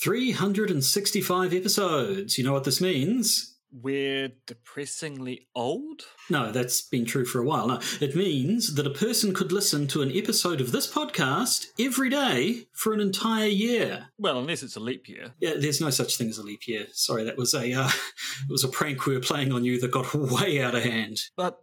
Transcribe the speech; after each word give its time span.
365 0.00 1.52
episodes. 1.52 2.38
You 2.38 2.44
know 2.44 2.54
what 2.54 2.64
this 2.64 2.80
means? 2.80 3.58
We're 3.70 4.30
depressingly 4.46 5.46
old? 5.54 6.02
No, 6.30 6.50
that's 6.50 6.80
been 6.80 7.04
true 7.04 7.26
for 7.26 7.38
a 7.38 7.44
while. 7.44 7.68
No, 7.68 7.80
it 8.00 8.16
means 8.16 8.74
that 8.76 8.86
a 8.86 8.90
person 8.90 9.34
could 9.34 9.52
listen 9.52 9.86
to 9.88 10.00
an 10.00 10.10
episode 10.12 10.62
of 10.62 10.72
this 10.72 10.90
podcast 10.90 11.66
every 11.78 12.08
day 12.08 12.64
for 12.72 12.94
an 12.94 13.00
entire 13.00 13.46
year. 13.46 14.08
Well, 14.18 14.38
unless 14.38 14.62
it's 14.62 14.76
a 14.76 14.80
leap 14.80 15.06
year. 15.06 15.34
Yeah, 15.38 15.54
there's 15.58 15.82
no 15.82 15.90
such 15.90 16.16
thing 16.16 16.30
as 16.30 16.38
a 16.38 16.42
leap 16.42 16.66
year. 16.66 16.86
Sorry, 16.92 17.22
that 17.24 17.36
was 17.36 17.52
a 17.52 17.72
uh, 17.72 17.88
it 18.48 18.50
was 18.50 18.64
a 18.64 18.68
prank 18.68 19.04
we 19.04 19.14
were 19.14 19.20
playing 19.20 19.52
on 19.52 19.64
you 19.64 19.78
that 19.80 19.90
got 19.90 20.14
way 20.14 20.62
out 20.62 20.74
of 20.74 20.82
hand. 20.82 21.20
But 21.36 21.60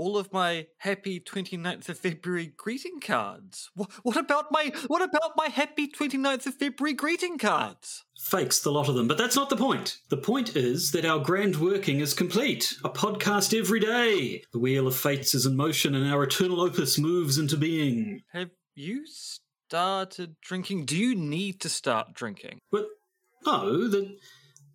all 0.00 0.16
of 0.16 0.32
my 0.32 0.66
happy 0.78 1.20
29th 1.20 1.90
of 1.90 1.98
February 1.98 2.54
greeting 2.56 3.00
cards. 3.00 3.70
What, 3.74 3.90
what 4.02 4.16
about 4.16 4.46
my 4.50 4.72
what 4.86 5.02
about 5.02 5.32
my 5.36 5.48
happy 5.48 5.88
29th 5.88 6.46
of 6.46 6.54
February 6.54 6.94
greeting 6.94 7.36
cards? 7.36 8.02
Fakes 8.18 8.60
the 8.60 8.72
lot 8.72 8.88
of 8.88 8.94
them, 8.94 9.06
but 9.06 9.18
that's 9.18 9.36
not 9.36 9.50
the 9.50 9.58
point. 9.58 9.98
The 10.08 10.16
point 10.16 10.56
is 10.56 10.92
that 10.92 11.04
our 11.04 11.18
grand 11.18 11.56
working 11.56 12.00
is 12.00 12.14
complete. 12.14 12.76
A 12.82 12.88
podcast 12.88 13.56
every 13.56 13.78
day. 13.78 14.42
The 14.52 14.58
wheel 14.58 14.86
of 14.86 14.96
fates 14.96 15.34
is 15.34 15.44
in 15.44 15.54
motion 15.54 15.94
and 15.94 16.10
our 16.10 16.22
eternal 16.22 16.62
opus 16.62 16.98
moves 16.98 17.36
into 17.36 17.58
being. 17.58 18.22
Have 18.32 18.50
you 18.74 19.04
started 19.06 20.36
drinking? 20.40 20.86
Do 20.86 20.96
you 20.96 21.14
need 21.14 21.60
to 21.60 21.68
start 21.68 22.14
drinking? 22.14 22.60
But 22.72 22.86
no, 23.44 23.86
the 23.86 24.16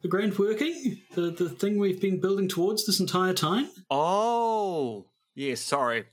the 0.04 0.08
grand 0.08 0.38
working, 0.38 1.02
the 1.16 1.32
the 1.32 1.50
thing 1.50 1.80
we've 1.80 2.00
been 2.00 2.22
building 2.22 2.48
towards 2.48 2.86
this 2.86 3.00
entire 3.00 3.34
time. 3.34 3.70
Oh, 3.90 5.08
yes, 5.36 5.62
sorry. 5.62 6.06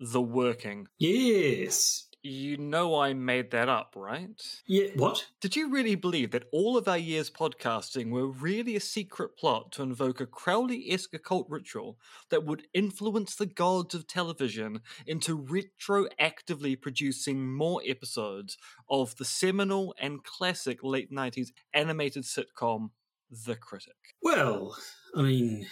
The 0.00 0.22
working. 0.22 0.88
Yes. 0.98 2.08
You 2.24 2.56
know 2.56 3.00
I 3.00 3.14
made 3.14 3.50
that 3.50 3.68
up, 3.68 3.94
right? 3.96 4.40
Yeah. 4.64 4.90
What? 4.94 5.26
Did 5.40 5.56
you 5.56 5.70
really 5.70 5.96
believe 5.96 6.30
that 6.30 6.46
all 6.52 6.76
of 6.76 6.86
our 6.86 6.98
years 6.98 7.28
podcasting 7.30 8.10
were 8.10 8.28
really 8.28 8.76
a 8.76 8.80
secret 8.80 9.36
plot 9.36 9.72
to 9.72 9.82
invoke 9.82 10.20
a 10.20 10.26
Crowley 10.26 10.86
esque 10.92 11.14
occult 11.14 11.48
ritual 11.50 11.98
that 12.30 12.44
would 12.44 12.68
influence 12.72 13.34
the 13.34 13.46
gods 13.46 13.96
of 13.96 14.06
television 14.06 14.82
into 15.04 15.36
retroactively 15.36 16.80
producing 16.80 17.52
more 17.52 17.82
episodes 17.84 18.56
of 18.88 19.16
the 19.16 19.24
seminal 19.24 19.92
and 20.00 20.22
classic 20.22 20.84
late 20.84 21.10
90s 21.10 21.48
animated 21.74 22.22
sitcom, 22.22 22.90
The 23.30 23.56
Critic? 23.56 23.96
Well, 24.22 24.76
I 25.16 25.22
mean, 25.22 25.66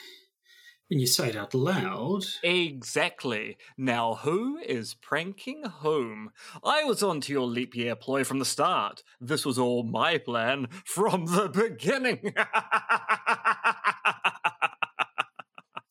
when 0.91 0.99
you 0.99 1.07
say 1.07 1.29
it 1.29 1.37
out 1.37 1.55
loud. 1.55 2.25
Exactly. 2.43 3.57
Now, 3.79 4.15
who 4.17 4.59
is 4.59 4.95
pranking 4.95 5.65
whom? 5.81 6.33
I 6.65 6.83
was 6.83 7.03
onto 7.03 7.33
your 7.33 7.47
leap 7.47 7.77
year 7.77 7.95
ploy 7.95 8.25
from 8.25 8.41
the 8.41 8.45
start. 8.45 9.05
This 9.21 9.47
was 9.47 9.59
all 9.59 9.85
my 9.85 10.19
plan 10.19 10.69
from 10.85 11.27
the 11.27 11.49
beginning. 11.49 12.35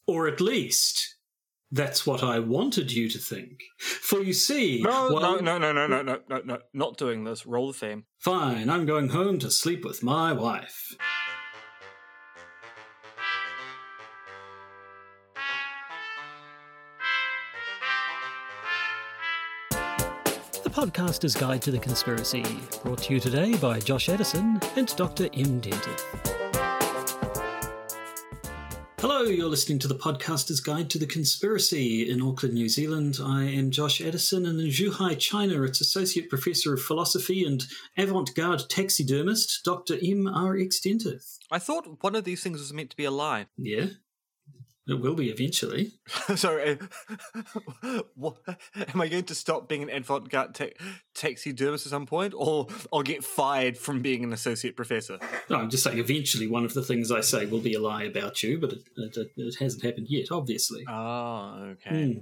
Or 0.08 0.28
at 0.28 0.42
least, 0.42 1.18
that's 1.72 2.04
what 2.04 2.24
I 2.24 2.40
wanted 2.40 2.92
you 2.92 3.10
to 3.10 3.20
think. 3.20 3.60
For 3.78 4.24
you 4.24 4.34
see. 4.34 4.82
no, 4.82 5.10
no, 5.10 5.38
no, 5.38 5.60
no, 5.60 5.72
no, 5.72 5.86
no, 5.86 6.02
no, 6.02 6.20
no, 6.28 6.42
no, 6.44 6.58
not 6.74 6.98
doing 6.98 7.26
this. 7.26 7.46
Roll 7.46 7.68
the 7.68 7.78
theme. 7.78 8.06
Fine, 8.18 8.72
I'm 8.72 8.88
going 8.88 9.10
home 9.10 9.38
to 9.38 9.52
sleep 9.52 9.86
with 9.86 10.02
my 10.02 10.34
wife. 10.34 10.96
Podcaster's 20.80 21.36
Guide 21.36 21.62
to 21.64 21.72
the 21.72 21.78
Conspiracy, 21.78 22.46
brought 22.84 23.00
to 23.00 23.14
you 23.14 23.20
today 23.20 23.54
by 23.58 23.82
Josh 23.82 24.08
Addison 24.08 24.62
and 24.78 24.88
Dr. 24.96 25.26
M. 25.34 25.60
Dentith. 25.60 26.06
Hello, 29.02 29.24
you're 29.24 29.50
listening 29.50 29.78
to 29.80 29.90
the 29.90 29.96
Podcaster's 29.96 30.62
Guide 30.62 30.90
to 30.92 30.98
the 30.98 31.06
Conspiracy 31.06 32.10
in 32.10 32.22
Auckland, 32.22 32.54
New 32.54 32.70
Zealand. 32.70 33.18
I 33.22 33.44
am 33.44 33.72
Josh 33.72 34.00
Addison, 34.00 34.46
and 34.46 34.58
in 34.62 34.68
Zhuhai, 34.68 35.20
China, 35.20 35.64
it's 35.64 35.82
Associate 35.82 36.30
Professor 36.30 36.74
of 36.74 36.82
Philosophy 36.82 37.44
and 37.44 37.62
avant 37.98 38.34
garde 38.34 38.64
taxidermist, 38.70 39.66
Dr. 39.66 39.98
M. 40.02 40.28
R. 40.34 40.58
X. 40.58 40.80
Dentith. 40.80 41.40
I 41.52 41.60
thought 41.60 42.02
one 42.02 42.16
of 42.16 42.24
these 42.24 42.42
things 42.42 42.60
was 42.60 42.72
meant 42.72 42.92
to 42.92 42.96
be 42.96 43.04
a 43.04 43.12
lie. 43.12 43.48
Yeah, 43.58 43.88
it 44.90 45.00
will 45.00 45.16
be 45.16 45.30
eventually. 45.30 45.92
Sorry, 46.36 46.80
uh, 47.84 48.02
what, 48.16 48.38
am 48.94 49.02
I 49.02 49.08
going 49.08 49.26
to 49.26 49.36
stop 49.36 49.70
being 49.70 49.84
an 49.84 49.90
avant-garde 49.90 50.56
ta- 50.56 50.86
taxidermist 51.14 51.86
at 51.86 51.92
some 51.92 52.06
point, 52.06 52.34
or 52.36 52.68
I'll 52.92 53.04
get 53.04 53.24
fired 53.24 53.78
from 53.78 54.02
being 54.02 54.24
an 54.24 54.34
associate 54.34 54.76
professor? 54.76 55.20
No, 55.50 55.58
I'm 55.58 55.70
just 55.70 55.84
saying, 55.84 56.00
eventually, 56.00 56.48
one 56.48 56.66
of 56.66 56.74
the 56.74 56.84
things 56.84 57.12
I 57.12 57.22
say 57.22 57.46
will 57.46 57.60
be 57.60 57.74
a 57.74 57.80
lie 57.80 58.04
about 58.04 58.42
you, 58.44 58.60
but 58.60 58.74
it, 58.74 58.84
it, 58.98 59.32
it 59.36 59.56
hasn't 59.60 59.84
happened 59.84 60.08
yet, 60.10 60.32
obviously. 60.32 60.86
Oh, 60.88 61.74
okay. 61.74 62.14
Hmm. 62.14 62.20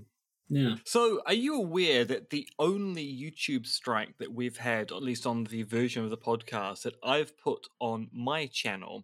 Yeah. 0.49 0.75
So, 0.85 1.21
are 1.25 1.33
you 1.33 1.55
aware 1.55 2.05
that 2.05 2.29
the 2.29 2.47
only 2.57 3.05
YouTube 3.05 3.65
strike 3.65 4.17
that 4.19 4.33
we've 4.33 4.57
had, 4.57 4.91
at 4.91 5.03
least 5.03 5.25
on 5.25 5.43
the 5.45 5.63
version 5.63 6.03
of 6.03 6.09
the 6.09 6.17
podcast 6.17 6.83
that 6.83 6.95
I've 7.03 7.37
put 7.37 7.67
on 7.79 8.09
my 8.13 8.45
channel, 8.45 9.03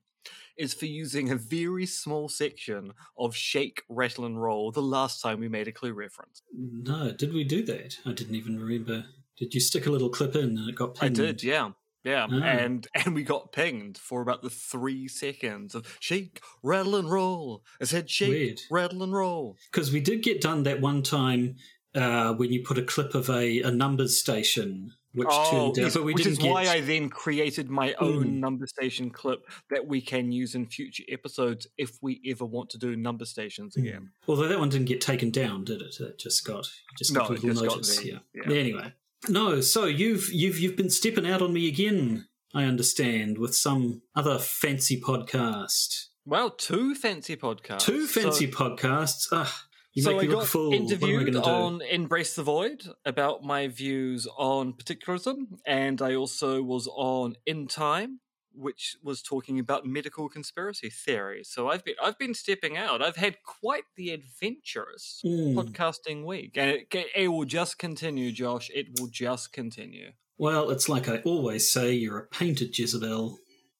is 0.57 0.73
for 0.73 0.85
using 0.85 1.31
a 1.31 1.35
very 1.35 1.85
small 1.85 2.29
section 2.29 2.91
of 3.17 3.35
Shake, 3.35 3.83
Rattle, 3.89 4.25
and 4.25 4.41
Roll 4.41 4.71
the 4.71 4.81
last 4.81 5.21
time 5.21 5.39
we 5.39 5.49
made 5.49 5.67
a 5.67 5.71
clue 5.71 5.93
reference? 5.93 6.41
No, 6.55 7.11
did 7.11 7.33
we 7.33 7.43
do 7.43 7.63
that? 7.65 7.97
I 8.05 8.13
didn't 8.13 8.35
even 8.35 8.59
remember. 8.59 9.05
Did 9.37 9.53
you 9.53 9.59
stick 9.59 9.87
a 9.87 9.91
little 9.91 10.09
clip 10.09 10.35
in 10.35 10.57
and 10.57 10.69
it 10.69 10.75
got 10.75 10.97
I 10.97 11.05
pinged? 11.07 11.15
did, 11.15 11.43
yeah. 11.43 11.71
Yeah, 12.05 12.27
Ah. 12.29 12.35
and 12.43 12.85
and 12.95 13.15
we 13.15 13.23
got 13.23 13.53
pinged 13.53 13.97
for 13.97 14.21
about 14.21 14.41
the 14.41 14.49
three 14.49 15.07
seconds 15.07 15.73
of 15.73 15.97
shake, 16.01 16.41
rattle, 16.61 16.95
and 16.97 17.09
roll. 17.09 17.63
I 17.81 17.85
said 17.85 18.09
shake, 18.09 18.29
Weird. 18.29 18.59
rattle, 18.69 19.03
and 19.03 19.13
roll. 19.13 19.55
Because 19.71 19.91
we 19.91 20.01
did 20.01 20.21
get 20.21 20.41
done 20.41 20.63
that 20.63 20.81
one 20.81 21.01
time 21.01 21.55
uh, 21.95 22.33
when 22.33 22.51
you 22.51 22.61
put 22.63 22.77
a 22.77 22.83
clip 22.83 23.15
of 23.15 23.29
a, 23.29 23.61
a 23.61 23.71
numbers 23.71 24.17
station, 24.19 24.91
which 25.13 25.27
turned 25.49 25.79
out, 25.79 25.93
but 25.93 26.03
we 26.03 26.11
Oh, 26.11 26.15
which 26.15 26.17
didn't 26.17 26.31
is 26.33 26.37
get. 26.39 26.51
why 26.51 26.63
I 26.67 26.81
then 26.81 27.09
created 27.09 27.69
my 27.69 27.93
own 27.95 28.25
Mm. 28.25 28.39
number 28.39 28.65
station 28.67 29.09
clip 29.09 29.47
that 29.69 29.85
we 29.87 30.01
can 30.01 30.31
use 30.31 30.55
in 30.55 30.65
future 30.65 31.03
episodes 31.09 31.67
if 31.77 31.97
we 32.01 32.21
ever 32.27 32.45
want 32.45 32.69
to 32.71 32.77
do 32.77 32.95
number 32.95 33.25
stations 33.25 33.75
Hmm. 33.75 33.81
again. 33.81 34.11
Although 34.27 34.47
that 34.47 34.59
one 34.59 34.69
didn't 34.69 34.87
get 34.87 35.01
taken 35.01 35.29
down, 35.29 35.63
did 35.65 35.81
it? 35.81 35.99
It 35.99 36.17
just 36.19 36.43
got 36.45 36.67
just 36.97 37.13
got 37.13 37.29
No, 37.29 37.35
little 37.35 37.49
just 37.49 37.61
got 37.61 37.69
notice. 37.77 37.97
the- 37.97 38.07
yeah. 38.07 38.19
yeah. 38.33 38.53
Anyway, 38.53 38.93
no. 39.29 39.61
So 39.61 39.85
you've 39.85 40.31
you've 40.33 40.59
you've 40.59 40.75
been 40.75 40.89
stepping 40.89 41.27
out 41.27 41.41
on 41.41 41.53
me 41.53 41.67
again. 41.67 42.27
I 42.55 42.65
understand 42.65 43.37
with 43.39 43.55
some 43.55 44.03
other 44.15 44.37
fancy 44.39 44.99
podcast. 45.01 46.05
Well, 46.25 46.51
two 46.51 46.95
fancy 46.95 47.35
podcasts. 47.35 47.79
Two 47.81 48.07
fancy 48.07 48.49
So, 48.49 48.57
podcasts. 48.57 49.27
Ah, 49.31 49.65
you 49.93 50.03
so 50.03 50.11
make 50.11 50.23
I 50.23 50.25
got 50.33 50.43
a 50.43 50.47
fool. 50.47 50.69
What 50.69 50.75
am 50.77 50.81
I 50.81 50.85
interviewed 50.85 51.33
do? 51.33 51.39
on 51.49 51.81
Embrace 51.81 52.35
the 52.35 52.43
Void 52.43 52.83
about 53.05 53.43
my 53.43 53.67
views 53.67 54.27
on 54.37 54.73
particularism, 54.73 55.59
and 55.65 56.01
I 56.01 56.15
also 56.15 56.61
was 56.63 56.87
on 56.87 57.35
In 57.45 57.67
Time, 57.67 58.19
which 58.55 58.95
was 59.03 59.21
talking 59.21 59.59
about 59.59 59.85
medical 59.85 60.29
conspiracy 60.29 60.89
theories. 60.89 61.49
So 61.49 61.69
I've 61.69 61.83
been 61.83 61.95
I've 62.01 62.17
been 62.19 62.33
stepping 62.33 62.77
out. 62.77 63.01
I've 63.01 63.15
had 63.17 63.37
quite 63.43 63.83
the 63.95 64.11
adventurous 64.11 65.19
Hmm. 65.23 65.57
podcasting 65.57 66.25
week, 66.25 66.57
and 66.57 66.69
it, 66.71 67.07
it 67.15 67.27
will 67.29 67.45
just 67.45 67.77
continue, 67.79 68.31
Josh. 68.31 68.69
It 68.73 68.99
will 68.99 69.07
just 69.07 69.53
continue. 69.53 70.11
Well, 70.37 70.69
it's 70.71 70.89
like 70.89 71.07
I 71.07 71.17
always 71.19 71.71
say: 71.71 71.93
you're 71.93 72.17
a 72.19 72.27
painted 72.27 72.77
Jezebel, 72.77 73.37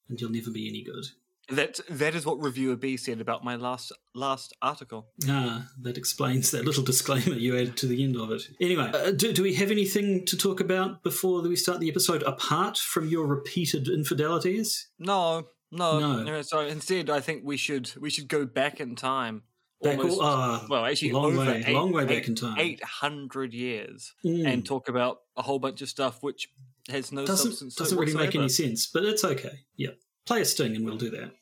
and 0.08 0.20
you'll 0.20 0.30
never 0.30 0.50
be 0.50 0.68
any 0.68 0.82
good. 0.82 1.06
That 1.50 1.78
that 1.90 2.14
is 2.14 2.24
what 2.24 2.40
reviewer 2.40 2.74
B 2.76 2.96
said 2.96 3.20
about 3.20 3.44
my 3.44 3.56
last 3.56 3.92
last 4.14 4.54
article. 4.62 5.08
Ah, 5.28 5.68
that 5.82 5.98
explains 5.98 6.50
that 6.52 6.64
little 6.64 6.82
disclaimer 6.92 7.34
you 7.34 7.54
added 7.56 7.76
to 7.78 7.86
the 7.86 8.02
end 8.02 8.16
of 8.16 8.30
it. 8.30 8.42
Anyway, 8.60 8.90
uh, 8.94 9.10
do, 9.10 9.32
do 9.32 9.42
we 9.42 9.54
have 9.54 9.70
anything 9.70 10.24
to 10.26 10.36
talk 10.36 10.60
about 10.60 11.02
before 11.02 11.42
we 11.42 11.56
start 11.56 11.80
the 11.80 11.90
episode 11.90 12.22
apart 12.22 12.78
from 12.78 13.08
your 13.08 13.26
repeated 13.26 13.88
infidelities? 13.88 14.88
No, 14.98 15.48
no, 15.70 15.98
No. 16.00 16.22
no. 16.22 16.42
So 16.42 16.60
instead, 16.60 17.10
I 17.10 17.20
think 17.20 17.42
we 17.44 17.56
should 17.58 17.92
we 18.00 18.08
should 18.10 18.28
go 18.28 18.46
back 18.46 18.80
in 18.80 18.96
time. 18.96 19.42
Back 19.82 19.98
Almost- 19.98 20.20
all, 20.20 20.26
ah, 20.26 20.66
well, 20.70 20.86
actually, 20.86 21.12
long 21.12 21.36
way, 21.36 21.62
eight- 21.66 21.74
long 21.74 21.92
way 21.92 22.04
back 22.06 22.22
eight- 22.22 22.28
in 22.28 22.34
time. 22.36 22.56
eight 22.58 22.82
hundred 22.82 23.52
years, 23.52 24.14
Mm. 24.24 24.46
and 24.50 24.64
talk 24.64 24.88
about 24.88 25.18
a 25.36 25.42
whole 25.42 25.58
bunch 25.58 25.82
of 25.82 25.90
stuff 25.90 26.22
which 26.22 26.48
has 26.88 27.12
no 27.12 27.26
doesn't 27.26 27.50
substance. 27.50 27.74
to 27.74 27.82
it 27.82 27.84
doesn't 27.84 27.98
really 27.98 28.14
make 28.14 28.34
any 28.34 28.48
sense, 28.48 28.86
but 28.86 29.04
it's 29.04 29.24
okay. 29.24 29.58
Yeah, 29.76 29.90
Play 30.26 30.40
a 30.40 30.44
sting 30.44 30.76
and 30.76 30.84
we'll 30.84 30.96
do 30.96 31.10
that. 31.10 31.32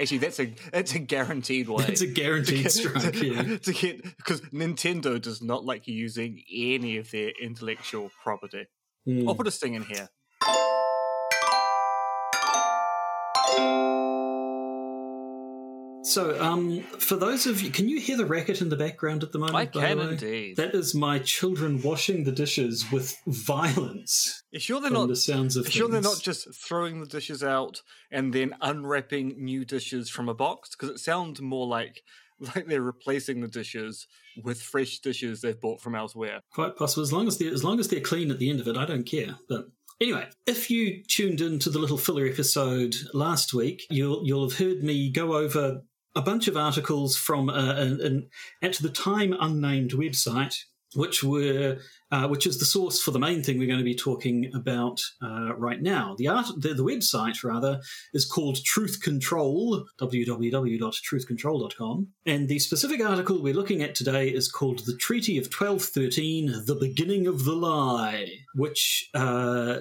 Actually, 0.00 0.18
that's 0.18 0.40
a 0.40 0.54
that's 0.72 0.94
a 0.94 0.98
guaranteed 0.98 1.68
way. 1.68 1.84
It's 1.88 2.00
a 2.00 2.06
guaranteed 2.06 2.62
get, 2.62 2.72
strike, 2.72 3.12
to, 3.12 3.26
yeah. 3.26 3.56
To 3.58 3.72
get 3.72 4.02
because 4.16 4.40
Nintendo 4.52 5.20
does 5.20 5.42
not 5.42 5.64
like 5.64 5.86
using 5.86 6.42
any 6.50 6.96
of 6.96 7.10
their 7.10 7.32
intellectual 7.40 8.10
property. 8.22 8.66
Mm. 9.06 9.28
I'll 9.28 9.34
put 9.34 9.46
a 9.46 9.50
sting 9.50 9.74
in 9.74 9.84
here. 9.84 10.08
So, 16.04 16.40
um, 16.42 16.82
for 16.98 17.14
those 17.14 17.46
of 17.46 17.62
you, 17.62 17.70
can 17.70 17.88
you 17.88 18.00
hear 18.00 18.16
the 18.16 18.26
racket 18.26 18.60
in 18.60 18.68
the 18.68 18.76
background 18.76 19.22
at 19.22 19.30
the 19.30 19.38
moment? 19.38 19.56
I 19.56 19.66
can 19.66 19.98
way? 19.98 20.08
indeed. 20.08 20.56
That 20.56 20.74
is 20.74 20.94
my 20.94 21.20
children 21.20 21.80
washing 21.80 22.24
the 22.24 22.32
dishes 22.32 22.90
with 22.90 23.16
violence. 23.26 24.42
You 24.50 24.58
sure 24.58 24.80
they're 24.80 24.90
not? 24.90 25.08
the 25.08 25.16
sounds 25.16 25.56
of 25.56 25.66
you 25.66 25.70
sure 25.70 25.88
they're 25.88 26.00
not 26.00 26.20
just 26.20 26.52
throwing 26.54 27.00
the 27.00 27.06
dishes 27.06 27.44
out 27.44 27.82
and 28.10 28.32
then 28.32 28.54
unwrapping 28.60 29.36
new 29.42 29.64
dishes 29.64 30.10
from 30.10 30.28
a 30.28 30.34
box? 30.34 30.70
Because 30.70 30.90
it 30.90 30.98
sounds 30.98 31.40
more 31.40 31.66
like 31.66 32.02
like 32.40 32.66
they're 32.66 32.82
replacing 32.82 33.40
the 33.40 33.48
dishes 33.48 34.08
with 34.42 34.60
fresh 34.60 34.98
dishes 34.98 35.40
they've 35.40 35.60
bought 35.60 35.80
from 35.80 35.94
elsewhere. 35.94 36.40
quite 36.52 36.76
possible. 36.76 37.02
As 37.02 37.12
long 37.12 37.28
as 37.28 37.38
they're 37.38 37.52
as 37.52 37.62
long 37.62 37.78
as 37.78 37.88
they're 37.88 38.00
clean 38.00 38.30
at 38.30 38.38
the 38.40 38.50
end 38.50 38.60
of 38.60 38.66
it, 38.66 38.76
I 38.76 38.84
don't 38.84 39.04
care. 39.04 39.36
But 39.48 39.66
anyway, 40.00 40.28
if 40.46 40.68
you 40.68 41.02
tuned 41.04 41.40
into 41.40 41.70
the 41.70 41.78
little 41.78 41.98
filler 41.98 42.26
episode 42.26 42.96
last 43.14 43.54
week, 43.54 43.84
you'll 43.88 44.26
you'll 44.26 44.48
have 44.48 44.58
heard 44.58 44.82
me 44.82 45.10
go 45.10 45.34
over 45.34 45.82
a 46.14 46.22
bunch 46.22 46.46
of 46.48 46.56
articles 46.56 47.16
from 47.16 47.48
uh, 47.48 47.74
an, 47.74 48.00
an 48.00 48.28
at 48.60 48.74
the 48.74 48.90
time 48.90 49.34
unnamed 49.40 49.92
website, 49.92 50.64
which 50.94 51.24
were 51.24 51.78
uh, 52.10 52.28
which 52.28 52.46
is 52.46 52.58
the 52.58 52.66
source 52.66 53.00
for 53.00 53.10
the 53.10 53.18
main 53.18 53.42
thing 53.42 53.58
we're 53.58 53.66
going 53.66 53.78
to 53.78 53.84
be 53.84 53.94
talking 53.94 54.50
about 54.54 55.00
uh, 55.22 55.54
right 55.56 55.80
now. 55.80 56.14
The 56.18 56.28
art, 56.28 56.48
the, 56.58 56.74
the 56.74 56.84
website 56.84 57.42
rather, 57.42 57.80
is 58.12 58.26
called 58.26 58.62
Truth 58.62 59.00
Control, 59.00 59.86
www.truthcontrol.com. 59.98 62.08
And 62.26 62.48
the 62.48 62.58
specific 62.58 63.02
article 63.02 63.42
we're 63.42 63.54
looking 63.54 63.82
at 63.82 63.94
today 63.94 64.28
is 64.28 64.52
called 64.52 64.84
The 64.84 64.94
Treaty 64.96 65.38
of 65.38 65.44
1213, 65.44 66.66
The 66.66 66.74
Beginning 66.74 67.26
of 67.26 67.46
the 67.46 67.54
Lie, 67.54 68.28
which 68.54 69.08
uh, 69.14 69.78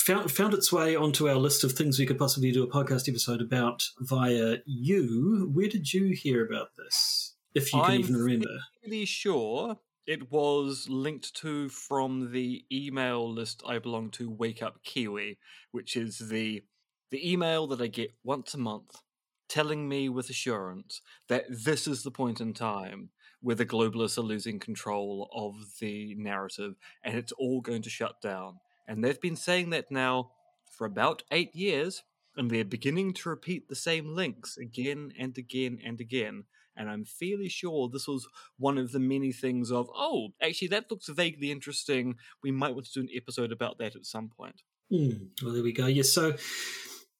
found, 0.00 0.30
found 0.30 0.54
its 0.54 0.72
way 0.72 0.96
onto 0.96 1.28
our 1.28 1.36
list 1.36 1.64
of 1.64 1.72
things 1.72 1.98
we 1.98 2.06
could 2.06 2.18
possibly 2.18 2.52
do 2.52 2.62
a 2.62 2.68
podcast 2.68 3.08
episode 3.08 3.40
about 3.40 3.84
via 3.98 4.58
you. 4.64 5.50
Where 5.52 5.68
did 5.68 5.92
you 5.92 6.14
hear 6.14 6.44
about 6.44 6.76
this? 6.76 7.34
If 7.54 7.72
you 7.72 7.80
can 7.80 7.88
remember. 7.88 7.94
I'm 7.94 8.00
even 8.00 8.16
remember. 8.16 8.60
Pretty 8.82 9.04
sure 9.04 9.78
it 10.06 10.30
was 10.30 10.88
linked 10.88 11.34
to 11.36 11.68
from 11.68 12.32
the 12.32 12.64
email 12.72 13.32
list 13.32 13.62
I 13.66 13.78
belong 13.78 14.10
to, 14.12 14.30
Wake 14.30 14.62
Up 14.62 14.82
Kiwi, 14.82 15.38
which 15.70 15.96
is 15.96 16.18
the 16.18 16.64
the 17.10 17.32
email 17.32 17.66
that 17.66 17.80
I 17.80 17.88
get 17.88 18.12
once 18.22 18.54
a 18.54 18.58
month, 18.58 19.02
telling 19.48 19.88
me 19.88 20.08
with 20.08 20.30
assurance 20.30 21.00
that 21.28 21.44
this 21.48 21.88
is 21.88 22.04
the 22.04 22.10
point 22.12 22.40
in 22.40 22.54
time 22.54 23.10
where 23.40 23.56
the 23.56 23.66
globalists 23.66 24.16
are 24.18 24.22
losing 24.22 24.60
control 24.60 25.28
of 25.34 25.54
the 25.80 26.14
narrative 26.16 26.74
and 27.02 27.16
it's 27.16 27.32
all 27.32 27.60
going 27.60 27.82
to 27.82 27.90
shut 27.90 28.20
down. 28.20 28.60
And 28.90 29.04
they've 29.04 29.20
been 29.20 29.36
saying 29.36 29.70
that 29.70 29.92
now 29.92 30.32
for 30.68 30.84
about 30.84 31.22
eight 31.30 31.54
years, 31.54 32.02
and 32.36 32.50
they're 32.50 32.64
beginning 32.64 33.14
to 33.14 33.28
repeat 33.28 33.68
the 33.68 33.76
same 33.76 34.16
links 34.16 34.56
again 34.56 35.12
and 35.16 35.38
again 35.38 35.78
and 35.86 36.00
again. 36.00 36.44
And 36.76 36.90
I'm 36.90 37.04
fairly 37.04 37.48
sure 37.48 37.88
this 37.88 38.08
was 38.08 38.26
one 38.58 38.78
of 38.78 38.90
the 38.90 38.98
many 38.98 39.30
things 39.30 39.70
of, 39.70 39.88
oh, 39.94 40.30
actually, 40.42 40.68
that 40.68 40.90
looks 40.90 41.08
vaguely 41.08 41.52
interesting. 41.52 42.16
We 42.42 42.50
might 42.50 42.74
want 42.74 42.86
to 42.86 42.92
do 42.92 43.00
an 43.00 43.08
episode 43.14 43.52
about 43.52 43.78
that 43.78 43.94
at 43.94 44.06
some 44.06 44.28
point. 44.28 44.62
Hmm, 44.90 45.26
well, 45.40 45.54
there 45.54 45.62
we 45.62 45.72
go. 45.72 45.86
Yes, 45.86 46.10
so 46.12 46.34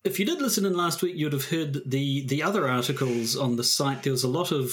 if 0.03 0.19
you 0.19 0.27
did 0.27 0.43
listen 0.43 0.67
in 0.67 0.77
last 0.77 1.03
week, 1.03 1.15
you'd 1.17 1.33
have 1.33 1.51
heard 1.51 1.89
the 1.89 2.27
the 2.27 2.43
other 2.43 2.69
articles 2.69 3.37
on 3.37 3.55
the 3.55 3.63
site. 3.63 4.03
There 4.03 4.13
was 4.13 4.25
a 4.25 4.29
lot 4.29 4.51
of 4.51 4.73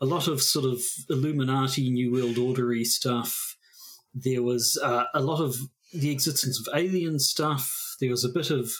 a 0.00 0.06
lot 0.06 0.28
of 0.28 0.40
sort 0.40 0.64
of 0.64 0.80
Illuminati, 1.10 1.90
New 1.90 2.10
World 2.10 2.38
Ordery 2.38 2.84
stuff. 2.84 3.56
There 4.14 4.42
was 4.42 4.80
uh, 4.82 5.04
a 5.12 5.20
lot 5.20 5.42
of 5.42 5.56
the 5.92 6.10
existence 6.10 6.60
of 6.60 6.74
alien 6.74 7.18
stuff. 7.18 7.96
There 8.00 8.10
was 8.10 8.24
a 8.24 8.28
bit 8.28 8.50
of 8.50 8.70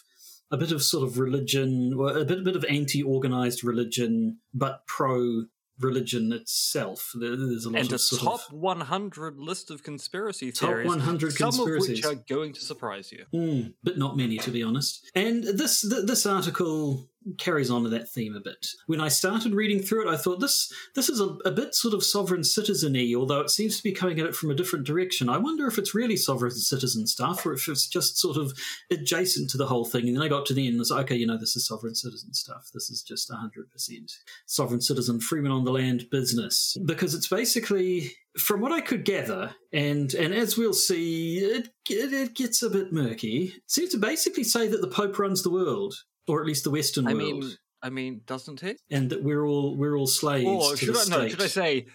a 0.51 0.57
bit 0.57 0.73
of 0.73 0.83
sort 0.83 1.07
of 1.07 1.19
religion, 1.19 1.97
well, 1.97 2.17
a 2.17 2.25
bit 2.25 2.39
a 2.39 2.43
bit 2.43 2.57
of 2.57 2.65
anti 2.69 3.03
organized 3.03 3.63
religion, 3.65 4.39
but 4.55 4.87
pro 4.87 5.45
religion 5.81 6.33
itself. 6.33 7.13
There's 7.15 7.65
a 7.65 7.71
lot 7.71 7.81
And 7.81 7.91
a 7.93 7.95
of 7.95 8.01
sort 8.01 8.23
top 8.23 8.41
of 8.49 8.59
100 8.59 9.39
list 9.39 9.71
of 9.71 9.83
conspiracy 9.83 10.51
Top 10.53 10.71
theories, 10.71 10.89
100 10.89 11.33
some 11.33 11.61
of 11.61 11.69
which 11.81 12.05
are 12.05 12.15
going 12.15 12.53
to 12.55 12.61
surprise 12.61 13.13
you. 13.13 13.25
Mm, 13.33 13.75
but 13.83 13.99
not 13.99 14.17
many, 14.17 14.39
to 14.39 14.51
be 14.51 14.63
honest. 14.63 15.09
And 15.15 15.45
this 15.45 15.83
th- 15.83 16.07
this 16.07 16.27
article 16.27 17.09
carries 17.37 17.71
on 17.71 17.83
to 17.83 17.89
that 17.91 18.09
theme 18.09 18.35
a 18.35 18.41
bit. 18.41 18.69
When 18.87 19.01
I 19.01 19.09
started 19.09 19.55
reading 19.55 19.81
through 19.81 20.09
it, 20.09 20.13
I 20.13 20.17
thought 20.17 20.41
this 20.41 20.73
this 20.95 21.09
is 21.09 21.21
a, 21.21 21.37
a 21.45 21.51
bit 21.51 21.75
sort 21.75 21.95
of 21.95 22.05
sovereign 22.05 22.45
citizen-y, 22.45 23.13
although 23.17 23.41
it 23.41 23.51
seems 23.51 23.77
to 23.77 23.83
be 23.83 23.93
coming 23.93 24.19
at 24.21 24.27
it 24.27 24.35
from 24.35 24.51
a 24.51 24.55
different 24.55 24.87
direction. 24.87 25.29
I 25.29 25.39
wonder 25.39 25.67
if 25.67 25.79
it's 25.79 25.95
really 25.95 26.17
sovereign 26.17 26.53
citizen 26.53 27.07
stuff, 27.07 27.45
or 27.45 27.53
if 27.53 27.69
it's 27.69 27.87
just 27.87 28.19
sort 28.19 28.37
of 28.37 28.53
adjacent 28.91 29.51
to 29.51 29.59
the 29.59 29.67
whole 29.67 29.85
thing. 29.85 30.07
And 30.07 30.17
then 30.17 30.23
I 30.23 30.29
got 30.29 30.47
to 30.47 30.55
the 30.55 30.67
end 30.67 30.73
and 30.73 30.79
was 30.79 30.91
like, 30.91 31.07
okay, 31.07 31.17
you 31.17 31.27
know, 31.27 31.39
this 31.39 31.57
is 31.57 31.67
sovereign 31.67 31.95
citizen 31.95 32.35
stuff. 32.35 32.71
This 32.73 32.91
is 32.91 33.03
just 33.03 33.33
hundred 33.33 33.71
percent 33.71 34.13
sovereign 34.47 34.81
citizen, 34.81 35.21
freeman 35.21 35.53
on 35.53 35.65
the 35.65 35.73
land 35.73 36.09
business, 36.11 36.77
because 36.85 37.15
it's 37.15 37.29
basically 37.29 38.13
from 38.39 38.61
what 38.61 38.73
I 38.73 38.81
could 38.81 39.05
gather, 39.05 39.55
and 39.73 40.15
and 40.15 40.33
as 40.33 40.57
we'll 40.57 40.73
see, 40.73 41.39
it, 41.39 41.69
it, 41.91 42.13
it 42.13 42.35
gets 42.35 42.63
a 42.63 42.71
bit 42.71 42.93
murky. 42.93 43.55
It 43.57 43.63
seems 43.67 43.91
to 43.91 43.99
basically 43.99 44.45
say 44.45 44.69
that 44.69 44.81
the 44.81 44.87
Pope 44.89 45.19
runs 45.19 45.43
the 45.43 45.51
world, 45.51 45.95
or 46.29 46.41
at 46.41 46.47
least 46.47 46.65
the 46.65 46.71
Western 46.71 47.07
I 47.07 47.15
world, 47.15 47.45
mean, 47.45 47.53
I 47.83 47.91
mean, 47.91 48.21
doesn't 48.27 48.63
it? 48.63 48.81
and 48.91 49.11
that 49.11 49.23
we're 49.23 49.47
all 49.47 49.77
we're 49.77 49.97
all 49.97 50.07
slaves 50.07 50.47
Or 50.47 50.71
to 50.73 50.77
should 50.77 50.95
the 50.95 51.15
I 51.17 51.23
no? 51.23 51.29
Should 51.29 51.43
I 51.43 51.47
say, 51.47 51.87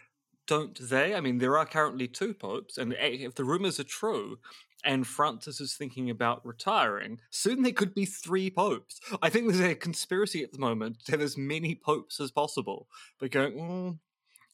don't 0.47 0.77
they? 0.89 1.15
I 1.15 1.21
mean, 1.21 1.37
there 1.37 1.57
are 1.57 1.65
currently 1.65 2.07
two 2.07 2.33
popes, 2.33 2.77
and 2.77 2.95
if 2.99 3.35
the 3.35 3.43
rumors 3.43 3.79
are 3.79 3.85
true, 3.85 4.39
and 4.83 5.07
Francis 5.07 5.61
is 5.61 5.75
thinking 5.75 6.09
about 6.09 6.45
retiring, 6.45 7.19
soon 7.29 7.61
there 7.63 7.71
could 7.71 7.95
be 7.95 8.05
three 8.05 8.49
popes. 8.49 8.99
I 9.21 9.29
think 9.29 9.47
there's 9.47 9.59
a 9.59 9.75
conspiracy 9.75 10.43
at 10.43 10.51
the 10.51 10.59
moment 10.59 11.05
to 11.05 11.11
have 11.11 11.21
as 11.21 11.37
many 11.37 11.75
popes 11.75 12.19
as 12.19 12.31
possible. 12.31 12.87
But 13.19 13.31
going, 13.31 13.53
mm, 13.53 13.97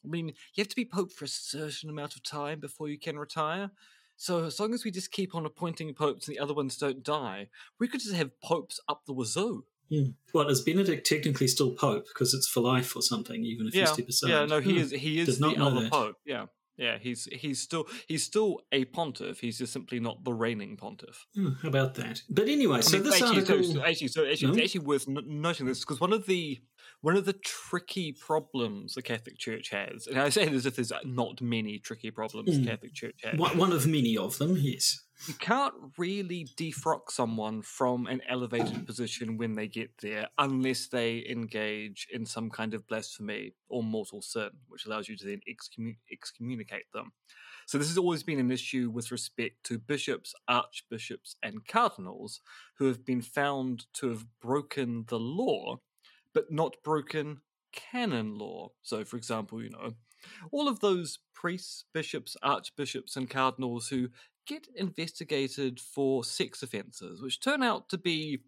I 0.03 0.07
mean, 0.07 0.27
you 0.27 0.61
have 0.61 0.69
to 0.69 0.75
be 0.75 0.85
pope 0.85 1.11
for 1.11 1.25
a 1.25 1.29
certain 1.29 1.89
amount 1.89 2.15
of 2.15 2.23
time 2.23 2.59
before 2.59 2.89
you 2.89 2.99
can 2.99 3.17
retire. 3.17 3.71
So 4.17 4.43
as 4.43 4.59
long 4.59 4.73
as 4.73 4.83
we 4.83 4.91
just 4.91 5.11
keep 5.11 5.33
on 5.33 5.45
appointing 5.45 5.93
popes 5.93 6.27
and 6.27 6.35
the 6.35 6.41
other 6.41 6.53
ones 6.53 6.77
don't 6.77 7.03
die, 7.03 7.47
we 7.79 7.87
could 7.87 8.01
just 8.01 8.15
have 8.15 8.39
popes 8.41 8.79
up 8.89 9.05
the 9.05 9.13
wazoo. 9.13 9.63
Hmm. 9.89 10.09
Well, 10.33 10.47
is 10.49 10.61
Benedict 10.61 11.05
technically 11.07 11.47
still 11.47 11.71
Pope 11.71 12.05
because 12.07 12.33
it's 12.33 12.47
for 12.47 12.61
life 12.61 12.95
or 12.95 13.01
something, 13.01 13.43
even 13.43 13.67
if 13.67 13.73
you 13.75 13.81
yeah, 13.81 13.85
step 13.87 14.07
aside? 14.07 14.29
yeah, 14.29 14.45
no, 14.45 14.59
he 14.59 14.73
Hmm. 14.73 14.77
is 14.77 14.91
he 14.91 15.19
is 15.19 15.25
Did 15.27 15.35
the 15.37 15.41
not 15.47 15.57
know 15.57 15.67
other 15.67 15.81
that. 15.81 15.91
pope. 15.91 16.15
Yeah, 16.25 16.45
yeah, 16.77 16.97
he's 16.99 17.25
he's 17.31 17.59
still 17.61 17.87
he's 18.07 18.23
still 18.23 18.61
a 18.71 18.85
pontiff. 18.85 19.39
He's 19.39 19.57
just 19.57 19.73
simply 19.73 19.99
not 19.99 20.23
the 20.23 20.33
reigning 20.33 20.77
pontiff. 20.77 21.25
Hmm, 21.35 21.53
how 21.61 21.69
about 21.69 21.95
that? 21.95 22.21
But 22.29 22.47
anyway, 22.47 22.77
I 22.77 22.81
so 22.81 22.97
mean, 22.97 23.03
this 23.03 23.21
actually, 23.21 23.45
so- 23.45 23.53
article. 23.55 23.73
so, 23.73 23.81
actually, 23.83 24.07
so 24.09 24.25
actually, 24.25 24.47
No? 24.49 24.53
it's 24.53 24.63
actually 24.75 24.85
worth 24.85 25.07
noting 25.07 25.65
this 25.65 25.79
because 25.79 25.99
one 25.99 26.13
of 26.13 26.25
the 26.27 26.59
one 27.01 27.15
of 27.15 27.25
the 27.25 27.33
tricky 27.33 28.11
problems 28.11 28.93
the 28.93 29.01
Catholic 29.01 29.37
Church 29.37 29.69
has, 29.69 30.05
and 30.05 30.19
I 30.19 30.29
say 30.29 30.43
it 30.43 30.53
as 30.53 30.65
if 30.65 30.75
there's 30.75 30.91
not 31.05 31.41
many 31.41 31.79
tricky 31.79 32.11
problems 32.11 32.49
Mm. 32.49 32.63
the 32.63 32.69
Catholic 32.69 32.93
Church 32.93 33.15
has. 33.23 33.39
one 33.39 33.57
one 33.57 33.71
of 33.71 33.87
many 33.87 34.15
of 34.17 34.37
them, 34.37 34.55
yes. 34.57 34.99
You 35.27 35.33
can't 35.33 35.73
really 35.97 36.47
defrock 36.55 37.11
someone 37.11 37.61
from 37.61 38.07
an 38.07 38.21
elevated 38.29 38.85
position 38.85 39.37
when 39.37 39.55
they 39.55 39.67
get 39.67 39.91
there 40.01 40.27
unless 40.37 40.87
they 40.87 41.25
engage 41.29 42.07
in 42.11 42.25
some 42.25 42.49
kind 42.49 42.73
of 42.73 42.87
blasphemy 42.87 43.53
or 43.67 43.83
mortal 43.83 44.21
sin, 44.21 44.49
which 44.69 44.85
allows 44.85 45.09
you 45.09 45.17
to 45.17 45.25
then 45.25 45.41
excommu- 45.47 45.97
excommunicate 46.11 46.91
them. 46.93 47.11
So, 47.67 47.77
this 47.77 47.89
has 47.89 47.97
always 47.97 48.23
been 48.23 48.39
an 48.39 48.51
issue 48.51 48.89
with 48.89 49.11
respect 49.11 49.63
to 49.65 49.77
bishops, 49.77 50.33
archbishops, 50.47 51.35
and 51.43 51.67
cardinals 51.67 52.39
who 52.77 52.85
have 52.85 53.05
been 53.05 53.21
found 53.21 53.85
to 53.95 54.09
have 54.09 54.25
broken 54.41 55.05
the 55.09 55.19
law, 55.19 55.81
but 56.33 56.51
not 56.51 56.77
broken 56.83 57.41
canon 57.73 58.37
law. 58.37 58.69
So, 58.81 59.03
for 59.03 59.17
example, 59.17 59.61
you 59.61 59.69
know, 59.69 59.93
all 60.51 60.67
of 60.67 60.79
those 60.79 61.19
priests, 61.33 61.85
bishops, 61.93 62.35
archbishops, 62.41 63.15
and 63.15 63.29
cardinals 63.29 63.89
who 63.89 64.09
get 64.49 64.67
investigated 64.75 65.79
for 65.79 66.23
sex 66.23 66.63
offences, 66.63 67.21
which 67.21 67.39
turn 67.39 67.63
out 67.63 67.87
to 67.89 67.97
be 67.97 68.39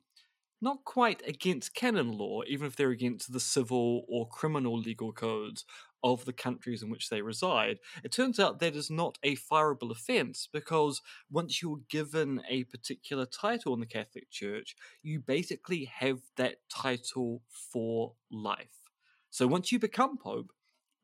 not 0.61 0.83
quite 0.83 1.21
against 1.27 1.73
canon 1.73 2.11
law, 2.11 2.41
even 2.47 2.67
if 2.67 2.75
they're 2.75 2.89
against 2.89 3.31
the 3.31 3.39
civil 3.39 4.03
or 4.09 4.27
criminal 4.27 4.77
legal 4.77 5.11
codes 5.11 5.63
of 6.03 6.25
the 6.25 6.33
countries 6.33 6.81
in 6.81 6.89
which 6.89 7.09
they 7.09 7.21
reside. 7.21 7.77
It 8.03 8.11
turns 8.11 8.39
out 8.39 8.59
that 8.59 8.75
is 8.75 8.89
not 8.89 9.17
a 9.23 9.35
fireable 9.35 9.91
offence 9.91 10.47
because 10.51 11.01
once 11.29 11.61
you're 11.61 11.81
given 11.89 12.41
a 12.49 12.63
particular 12.65 13.25
title 13.25 13.73
in 13.73 13.79
the 13.79 13.85
Catholic 13.85 14.29
Church, 14.31 14.75
you 15.03 15.19
basically 15.19 15.85
have 15.85 16.19
that 16.37 16.55
title 16.69 17.43
for 17.71 18.13
life. 18.31 18.89
So 19.29 19.47
once 19.47 19.71
you 19.71 19.79
become 19.79 20.17
Pope, 20.17 20.51